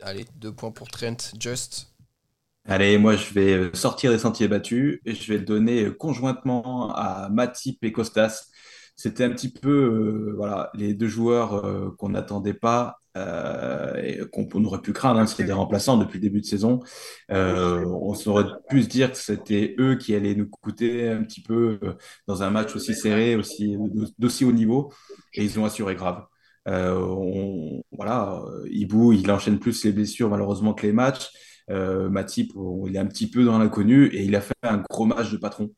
Allez, 0.01 0.25
deux 0.35 0.53
points 0.53 0.71
pour 0.71 0.87
Trent. 0.87 1.17
Just. 1.39 1.93
Allez, 2.65 2.97
moi 2.97 3.15
je 3.15 3.33
vais 3.33 3.53
euh, 3.53 3.73
sortir 3.73 4.11
des 4.11 4.19
sentiers 4.19 4.47
battus 4.47 4.99
et 5.05 5.15
je 5.15 5.31
vais 5.31 5.39
le 5.39 5.45
donner 5.45 5.85
euh, 5.85 5.91
conjointement 5.91 6.93
à 6.93 7.29
Matip 7.29 7.83
et 7.83 7.91
Costas. 7.91 8.49
c'était 8.95 9.23
un 9.23 9.31
petit 9.31 9.51
peu 9.51 10.33
voilà, 10.35 10.69
les 10.75 10.93
deux 10.93 11.07
joueurs 11.07 11.95
qu'on 11.97 12.09
n'attendait 12.09 12.53
pas 12.53 12.97
et 13.15 14.19
qu'on 14.31 14.63
aurait 14.65 14.81
pu 14.81 14.93
craindre, 14.93 15.19
hein, 15.19 15.25
c'était 15.25 15.45
des 15.45 15.51
remplaçants 15.51 15.97
depuis 15.97 16.17
le 16.17 16.21
début 16.21 16.41
de 16.41 16.45
saison. 16.45 16.81
on 17.29 18.13
aurait 18.27 18.45
pu 18.69 18.83
se 18.83 18.87
dire 18.87 19.11
que 19.11 19.17
c'était 19.17 19.75
eux 19.79 19.95
qui 19.95 20.13
allaient 20.13 20.35
nous 20.35 20.47
coûter 20.47 21.09
un 21.09 21.23
petit 21.23 21.41
peu 21.41 21.79
dans 22.27 22.43
un 22.43 22.51
match 22.51 22.75
aussi 22.75 22.93
serré, 22.93 23.35
aussi 23.35 23.75
d'aussi 24.19 24.45
haut 24.45 24.51
niveau, 24.51 24.93
et 25.33 25.43
ils 25.43 25.59
ont 25.59 25.65
assuré 25.65 25.95
grave. 25.95 26.27
On, 26.67 27.81
voilà, 27.91 28.43
Ibou, 28.69 29.13
il 29.13 29.31
enchaîne 29.31 29.59
plus 29.59 29.85
les 29.85 29.91
blessures 29.91 30.29
malheureusement 30.29 30.73
que 30.73 30.85
les 30.85 30.93
matchs. 30.93 31.29
Euh, 31.69 32.09
Matip, 32.09 32.53
il 32.87 32.95
est 32.95 32.99
un 32.99 33.05
petit 33.05 33.29
peu 33.29 33.43
dans 33.43 33.57
l'inconnu 33.57 34.07
et 34.07 34.23
il 34.23 34.35
a 34.35 34.41
fait 34.41 34.55
un 34.63 34.83
gros 34.89 35.05
match 35.05 35.31
de 35.31 35.37
patron. 35.37 35.71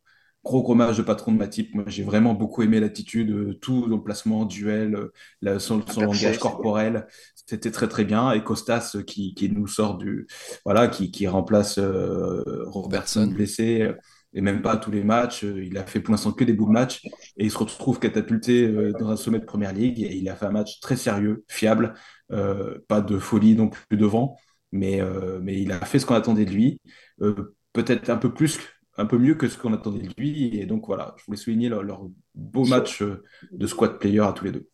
Gros, 0.44 0.64
gros 0.64 0.76
match 0.76 0.96
de 0.98 1.02
patron 1.02 1.34
de 1.34 1.38
Matip. 1.38 1.74
Moi, 1.76 1.84
j'ai 1.88 2.04
vraiment 2.04 2.34
beaucoup 2.34 2.64
aimé 2.64 2.80
l'attitude, 2.80 3.30
euh, 3.32 3.54
tout 3.56 3.88
le 3.88 4.02
placement, 4.02 4.46
duel, 4.46 5.10
euh, 5.46 5.60
son, 5.60 5.84
langage 5.98 6.40
corporel. 6.40 7.08
C'était 7.36 7.72
très, 7.72 7.88
très 7.88 8.06
bien. 8.06 8.32
Et 8.32 8.44
Costas, 8.44 8.98
qui, 9.06 9.34
qui 9.34 9.50
nous 9.50 9.68
sort 9.68 9.98
du. 9.98 10.28
Voilà, 10.64 10.88
qui, 10.88 11.12
qui 11.12 11.28
remplace 11.28 11.80
Robertson 11.80 13.28
blessé 13.28 13.92
et 14.34 14.42
même 14.42 14.62
pas 14.62 14.78
tous 14.78 14.92
les 14.92 15.04
matchs. 15.04 15.44
Il 15.44 15.78
a 15.78 15.86
fait 15.86 16.00
pour 16.00 16.12
l'instant 16.12 16.32
que 16.32 16.44
des 16.44 16.54
bouts 16.54 16.68
de 16.68 16.72
match 16.72 17.04
et 17.38 17.46
il 17.46 17.52
se 17.52 17.58
retrouve 17.58 18.00
catapulté 18.00 18.68
dans 19.00 19.10
un 19.10 19.16
sommet 19.16 19.40
de 19.40 19.46
première 19.46 19.74
ligue 19.74 20.02
et 20.02 20.16
il 20.16 20.30
a 20.30 20.36
fait 20.36 20.46
un 20.46 20.52
match 20.52 20.80
très 20.80 20.96
sérieux, 20.96 21.44
fiable, 21.48 21.94
pas 22.28 23.02
de 23.02 23.18
folie 23.18 23.56
non 23.56 23.70
plus 23.70 23.98
devant 23.98 24.38
mais, 24.72 25.02
euh, 25.02 25.40
mais 25.42 25.62
il 25.62 25.72
a 25.72 25.80
fait 25.86 26.00
ce 26.00 26.06
qu'on 26.06 26.16
attendait 26.16 26.46
de 26.46 26.52
lui, 26.52 26.80
euh, 27.22 27.56
peut-être 27.74 28.10
un 28.10 28.18
peu 28.18 28.34
plus, 28.34 28.60
un 28.98 29.06
peu 29.06 29.18
mieux 29.18 29.36
que 29.36 29.48
ce 29.48 29.58
qu'on 29.58 29.74
attendait 29.74 30.08
de 30.08 30.14
lui. 30.18 30.60
Et 30.60 30.66
donc 30.66 30.86
voilà, 30.86 31.16
je 31.18 31.26
voulais 31.26 31.38
souligner 31.38 31.70
leur, 31.70 32.08
beau 32.36 32.66
match 32.66 33.02
euh, 33.02 33.24
de 33.52 33.68
squad 33.68 34.00
player 34.00 34.22
à 34.22 34.34
tous 34.34 34.46
les 34.46 34.52
deux. 34.52 34.68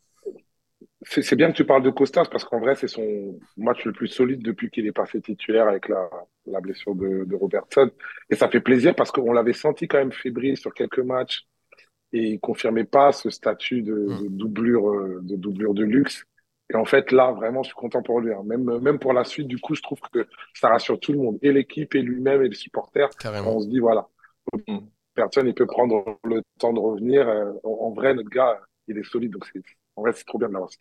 C'est 1.08 1.36
bien 1.36 1.52
que 1.52 1.56
tu 1.56 1.66
parles 1.66 1.84
de 1.84 1.92
Costas 1.92 2.26
parce 2.32 2.44
qu'en 2.44 2.60
vrai, 2.60 2.76
c'est 2.76 2.88
son 2.88 3.38
match 3.58 3.86
le 3.86 3.92
plus 3.92 4.08
solide 4.08 4.42
depuis 4.42 4.72
qu'il 4.72 4.88
est 4.88 4.92
passé 4.92 5.22
titulaire 5.22 5.68
avec 5.68 5.88
la, 5.88 6.10
la 6.46 6.62
blessure 6.62 6.96
de, 6.96 7.24
de, 7.26 7.36
Robertson. 7.36 7.90
Et 8.30 8.36
ça 8.36 8.50
fait 8.50 8.60
plaisir 8.60 8.96
parce 8.96 9.12
qu'on 9.12 9.34
l'avait 9.34 9.54
senti 9.54 9.88
quand 9.88 9.98
même 9.98 10.12
fébrile 10.12 10.58
sur 10.58 10.74
quelques 10.74 11.00
matchs 11.00 11.48
et 12.14 12.20
il 12.20 12.40
confirmait 12.40 12.86
pas 12.86 13.12
ce 13.12 13.30
statut 13.30 13.82
de, 13.82 13.94
de 13.94 14.30
mm. 14.30 14.38
doublure, 14.38 15.22
de 15.22 15.36
doublure 15.36 15.74
de 15.74 15.84
luxe. 15.84 16.26
Et 16.72 16.76
en 16.76 16.86
fait, 16.86 17.12
là, 17.12 17.32
vraiment, 17.32 17.62
je 17.64 17.68
suis 17.68 17.76
content 17.76 18.02
pour 18.02 18.22
lui. 18.22 18.34
Hein. 18.34 18.42
Même, 18.46 18.80
même 18.80 19.00
pour 19.00 19.14
la 19.14 19.24
suite, 19.24 19.48
du 19.48 19.60
coup, 19.60 19.76
je 19.76 19.82
trouve 19.82 20.00
que 20.12 20.28
ça 20.54 20.70
rassure 20.70 21.00
tout 21.00 21.12
le 21.12 21.20
monde, 21.20 21.38
et 21.42 21.52
l'équipe, 21.52 21.94
et 21.94 22.02
lui-même, 22.02 22.42
et 22.42 22.50
les 22.50 22.56
supporters. 22.56 23.10
On 23.46 23.60
se 23.60 23.68
dit, 23.68 23.80
voilà, 23.80 24.08
personne, 25.14 25.48
il 25.48 25.54
peut 25.54 25.68
prendre 25.68 26.20
le 26.24 26.42
temps 26.60 26.74
de 26.74 26.80
revenir. 26.80 27.28
Euh, 27.28 27.52
en, 27.64 27.92
vrai, 27.92 28.14
notre 28.14 28.30
gars, 28.30 28.60
il 28.88 28.98
est 28.98 29.04
solide. 29.04 29.32
Donc, 29.32 29.48
en 29.96 30.02
vrai, 30.02 30.14
c'est 30.14 30.26
trop 30.26 30.40
bien 30.40 30.48
de 30.48 30.54
l'avoir 30.54 30.72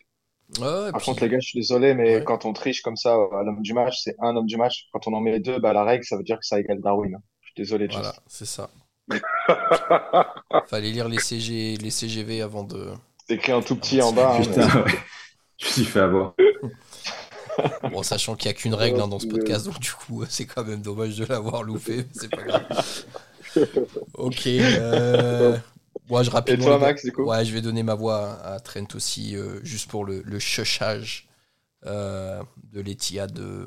Ouais, 0.60 0.92
Par 0.92 1.02
contre, 1.02 1.22
les 1.24 1.30
gars, 1.30 1.40
je 1.40 1.48
suis 1.48 1.58
désolé, 1.58 1.94
mais 1.94 2.22
quand 2.22 2.44
on 2.44 2.52
triche 2.52 2.82
comme 2.82 2.96
ça 2.96 3.14
à 3.14 3.42
l'homme 3.42 3.62
du 3.62 3.72
match, 3.72 4.00
c'est 4.02 4.14
un 4.20 4.36
homme 4.36 4.46
du 4.46 4.56
match. 4.56 4.88
Quand 4.92 5.08
on 5.08 5.12
en 5.14 5.20
met 5.20 5.40
deux, 5.40 5.58
bah, 5.58 5.72
la 5.72 5.84
règle, 5.84 6.04
ça 6.04 6.16
veut 6.16 6.22
dire 6.22 6.38
que 6.38 6.46
ça 6.46 6.60
égale 6.60 6.80
Darwin. 6.80 7.14
Hein. 7.16 7.22
Je 7.40 7.46
suis 7.46 7.54
désolé, 7.56 7.88
Voilà, 7.90 8.14
c'est 8.26 8.46
ça. 8.46 8.70
Fallait 10.66 10.90
lire 10.90 11.08
les, 11.08 11.18
CG, 11.18 11.76
les 11.76 11.90
CGV 11.90 12.40
avant 12.42 12.64
de. 12.64 12.92
C'est 13.26 13.34
écrit 13.34 13.52
en 13.52 13.62
tout 13.62 13.76
petit 13.76 14.00
en 14.00 14.12
bas. 14.12 14.36
Hein, 14.36 14.42
Putain, 14.42 14.82
ouais. 14.82 14.92
Je 15.58 15.66
suis 15.66 15.84
fait 15.84 16.00
avoir. 16.00 16.34
bon, 17.90 18.02
sachant 18.02 18.34
qu'il 18.34 18.50
n'y 18.50 18.56
a 18.56 18.58
qu'une 18.58 18.74
règle 18.74 19.00
hein, 19.00 19.08
dans 19.08 19.18
ce 19.18 19.26
podcast, 19.26 19.66
donc 19.66 19.78
du 19.78 19.92
coup, 19.92 20.24
c'est 20.28 20.46
quand 20.46 20.64
même 20.64 20.82
dommage 20.82 21.16
de 21.16 21.24
l'avoir 21.24 21.62
loupé, 21.62 22.04
c'est 22.12 22.30
pas 22.30 22.42
grave. 22.42 23.04
ok. 24.14 24.46
Euh... 24.46 25.56
je 26.08 26.52
Et 26.52 26.58
toi, 26.58 26.78
Max, 26.78 27.04
du 27.04 27.12
coup 27.12 27.22
Ouais, 27.22 27.44
je 27.44 27.52
vais 27.52 27.60
donner 27.60 27.82
ma 27.82 27.94
voix 27.94 28.40
à 28.42 28.60
Trent 28.60 28.86
aussi, 28.94 29.36
euh, 29.36 29.60
juste 29.62 29.90
pour 29.90 30.04
le, 30.04 30.22
le 30.22 30.38
chuchage 30.38 31.28
euh, 31.86 32.42
de 32.72 32.82
de 32.82 33.66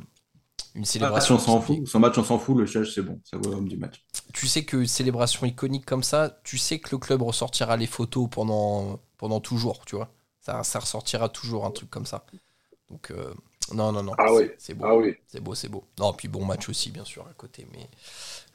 Une 0.75 0.85
célébration. 0.85 1.35
Ah, 1.35 1.37
on 1.37 1.41
s'en 1.41 1.61
fout. 1.61 1.87
Son 1.87 1.99
match, 1.99 2.17
on 2.17 2.23
s'en 2.23 2.39
fout. 2.39 2.57
Le 2.57 2.65
chuch, 2.65 2.93
c'est 2.93 3.01
bon. 3.01 3.19
Ça 3.23 3.37
vaut 3.37 3.51
l'homme 3.51 3.67
du 3.67 3.77
match. 3.77 4.03
Tu 4.33 4.47
sais 4.47 4.65
que 4.65 4.85
célébration 4.85 5.45
iconique 5.45 5.85
comme 5.85 6.03
ça, 6.03 6.39
tu 6.43 6.57
sais 6.57 6.79
que 6.79 6.89
le 6.91 6.97
club 6.97 7.21
ressortira 7.21 7.77
les 7.77 7.87
photos 7.87 8.27
pendant, 8.29 8.99
pendant 9.17 9.39
toujours, 9.39 9.85
tu 9.85 9.95
vois. 9.95 10.09
Ça, 10.41 10.79
ressortira 10.79 11.29
toujours 11.29 11.65
un 11.65 11.71
truc 11.71 11.89
comme 11.89 12.05
ça. 12.05 12.25
Donc, 12.89 13.11
euh, 13.11 13.33
non, 13.73 13.91
non, 13.91 14.03
non. 14.03 14.13
Ah 14.17 14.27
c'est 14.57 14.73
beau. 14.73 14.85
Ah 14.85 14.95
oui. 14.95 15.15
C'est 15.27 15.41
beau, 15.41 15.55
c'est 15.55 15.69
beau. 15.69 15.83
Non, 15.99 16.13
puis 16.13 16.27
bon 16.27 16.45
match 16.45 16.69
aussi, 16.69 16.91
bien 16.91 17.05
sûr, 17.05 17.25
à 17.29 17.33
côté. 17.33 17.67
Mais 17.73 17.87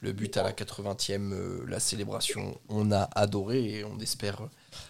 le 0.01 0.11
but 0.11 0.35
à 0.37 0.43
la 0.43 0.51
80e, 0.51 1.31
euh, 1.31 1.65
la 1.67 1.79
célébration, 1.79 2.57
on 2.69 2.91
a 2.91 3.09
adoré 3.15 3.63
et 3.63 3.83
on 3.83 3.99
espère 3.99 4.47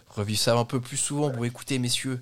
revivre 0.07 0.39
ça 0.39 0.57
un 0.57 0.65
peu 0.65 0.79
plus 0.79 0.97
souvent. 0.97 1.29
Bon, 1.29 1.43
écoutez, 1.43 1.79
messieurs, 1.79 2.21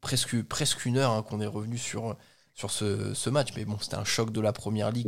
presque, 0.00 0.42
presque 0.44 0.86
une 0.86 0.98
heure 0.98 1.10
hein, 1.10 1.22
qu'on 1.22 1.40
est 1.40 1.46
revenu 1.46 1.78
sur, 1.78 2.16
sur 2.54 2.70
ce, 2.70 3.30
match. 3.30 3.48
Mais 3.56 3.64
bon, 3.64 3.78
c'était 3.80 3.96
un 3.96 4.04
choc 4.04 4.30
de 4.30 4.40
la 4.40 4.52
première 4.52 4.90
ligue. 4.90 5.06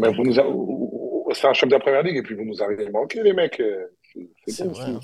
C'est 1.33 1.49
un 1.49 1.53
choc 1.53 1.69
de 1.69 1.75
la 1.75 1.81
première 1.81 2.03
ligue 2.03 2.17
et 2.17 2.23
puis 2.23 2.35
vous 2.35 2.45
nous 2.45 2.63
avez 2.63 2.89
manqué, 2.91 3.23
les 3.23 3.33
mecs. 3.33 3.61
C'est 4.47 4.65
bon, 4.65 5.01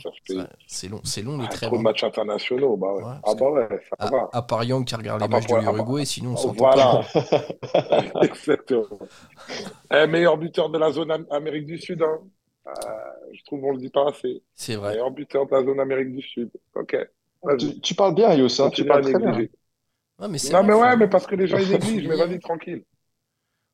C'est 0.66 0.88
long, 0.88 1.00
c'est 1.04 1.22
long 1.22 1.38
les 1.38 1.46
ah, 1.50 1.66
Trop 1.66 1.76
de 1.76 1.82
matchs 1.82 2.04
internationaux, 2.04 2.76
bah 2.76 2.94
ouais. 2.94 3.02
ah 3.24 3.34
bah 3.34 3.50
ouais, 3.50 3.68
ça 3.90 3.96
à, 3.98 4.10
va. 4.10 4.28
À 4.32 4.42
part 4.42 4.64
Young 4.64 4.84
qui 4.84 4.94
regarde 4.94 5.20
les 5.20 5.28
matchs 5.28 5.46
de 5.46 5.56
l'Uruguay, 5.56 6.04
sinon 6.04 6.32
on 6.32 6.36
s'entend 6.36 6.70
Voilà. 6.72 7.00
Exactement. 8.22 8.98
Eh, 9.92 10.06
meilleur 10.06 10.36
buteur 10.38 10.70
de 10.70 10.78
la 10.78 10.92
zone 10.92 11.26
Amérique 11.30 11.66
du 11.66 11.78
Sud, 11.78 12.02
hein. 12.02 12.20
Euh, 12.66 12.70
je 13.32 13.42
trouve 13.44 13.60
qu'on 13.60 13.72
le 13.72 13.78
dit 13.78 13.90
pas 13.90 14.08
assez. 14.08 14.40
C'est 14.54 14.76
vrai. 14.76 14.90
Meilleur 14.90 15.10
buteur 15.10 15.46
de 15.46 15.54
la 15.54 15.64
zone 15.64 15.80
Amérique 15.80 16.12
du 16.14 16.22
Sud. 16.22 16.50
Ok. 16.76 16.96
Tu, 17.58 17.80
tu, 17.80 17.94
parles 17.96 18.14
bien, 18.14 18.32
Youssa. 18.34 18.70
Tu 18.70 18.84
parles 18.84 19.02
très 19.02 19.18
bien. 19.18 19.48
Non, 20.20 20.28
mais, 20.28 20.38
non, 20.52 20.62
mais 20.62 20.74
ouais, 20.74 20.96
mais 20.96 21.08
parce 21.08 21.26
que 21.26 21.34
les 21.34 21.48
gens 21.48 21.58
ils 21.58 21.70
négligent, 21.70 22.06
mais 22.06 22.16
vas-y, 22.26 22.38
tranquille 22.38 22.84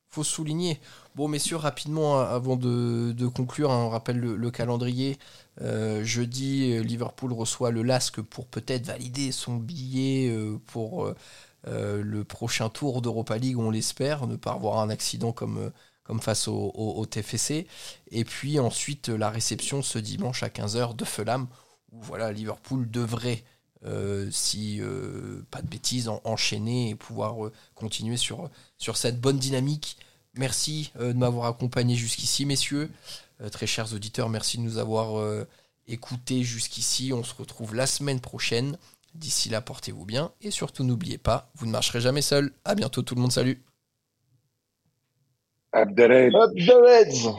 faut 0.09 0.25
souligner. 0.25 0.81
Bon, 1.19 1.27
messieurs, 1.27 1.57
rapidement, 1.57 2.21
avant 2.21 2.55
de, 2.55 3.27
conclure, 3.27 3.73
hein, 3.73 3.83
on 3.87 3.89
rappelle 3.89 4.21
le, 4.21 4.51
calendrier. 4.53 5.19
Euh, 5.61 6.05
jeudi, 6.05 6.81
Liverpool 6.85 7.33
reçoit 7.33 7.73
le 7.73 7.83
LASK 7.83 8.21
pour 8.21 8.47
peut-être 8.47 8.87
valider 8.87 9.33
son 9.33 9.57
billet 9.57 10.31
euh, 10.31 10.61
pour 10.67 11.13
euh, 11.67 12.03
le 12.05 12.23
prochain 12.23 12.69
tour 12.69 13.03
d'Europa 13.03 13.37
League, 13.37 13.59
on 13.59 13.73
l'espère, 13.73 14.29
ne 14.29 14.37
pas 14.37 14.53
avoir 14.53 14.79
un 14.79 14.91
accident 14.91 15.33
comme, 15.33 15.73
comme 16.05 16.21
face 16.21 16.47
au, 16.47 17.05
TFC. 17.11 17.67
Et 18.13 18.25
puis 18.25 18.61
ensuite, 18.61 19.09
la 19.09 19.29
réception 19.29 19.83
ce 19.83 19.99
dimanche 19.99 20.45
à 20.45 20.49
15h 20.51 20.95
de 20.95 21.05
Fulham, 21.05 21.49
où 21.91 22.01
voilà, 22.01 22.31
Liverpool 22.31 22.89
devrait 22.89 23.43
si 24.31 24.81
pas 25.51 25.63
de 25.63 25.69
bêtises, 25.69 26.09
enchaîner 26.23 26.91
et 26.91 26.95
pouvoir 26.95 27.35
continuer 27.75 28.17
sur, 28.17 28.49
sur 28.77 28.97
cette 28.97 29.21
bonne 29.21 29.41
dynamique. 29.41 29.99
Merci 30.35 30.93
de 30.99 31.13
m'avoir 31.13 31.47
accompagné 31.47 31.95
jusqu'ici, 31.97 32.47
messieurs. 32.47 32.91
très 33.51 33.67
chers 33.67 33.93
auditeurs, 33.93 34.29
merci 34.29 34.59
de 34.59 34.63
nous 34.63 34.79
avoir 34.79 35.45
écoutez 35.89 36.45
jusqu'ici. 36.45 37.13
On 37.13 37.25
se 37.25 37.35
retrouve 37.35 37.75
la 37.75 37.87
semaine 37.87 38.21
prochaine. 38.21 38.77
D'ici 39.15 39.49
là, 39.49 39.61
portez-vous 39.61 40.05
bien. 40.05 40.31
Et 40.43 40.51
surtout, 40.51 40.85
n'oubliez 40.85 41.19
pas, 41.19 41.51
vous 41.55 41.67
ne 41.67 41.73
marcherez 41.73 42.01
jamais 42.01 42.23
seul. 42.23 42.53
À 42.65 42.75
bientôt 42.75 43.03
tout 43.03 43.15
le 43.15 43.21
monde. 43.21 43.33
Salut. 43.33 43.63
Reds. 46.71 47.35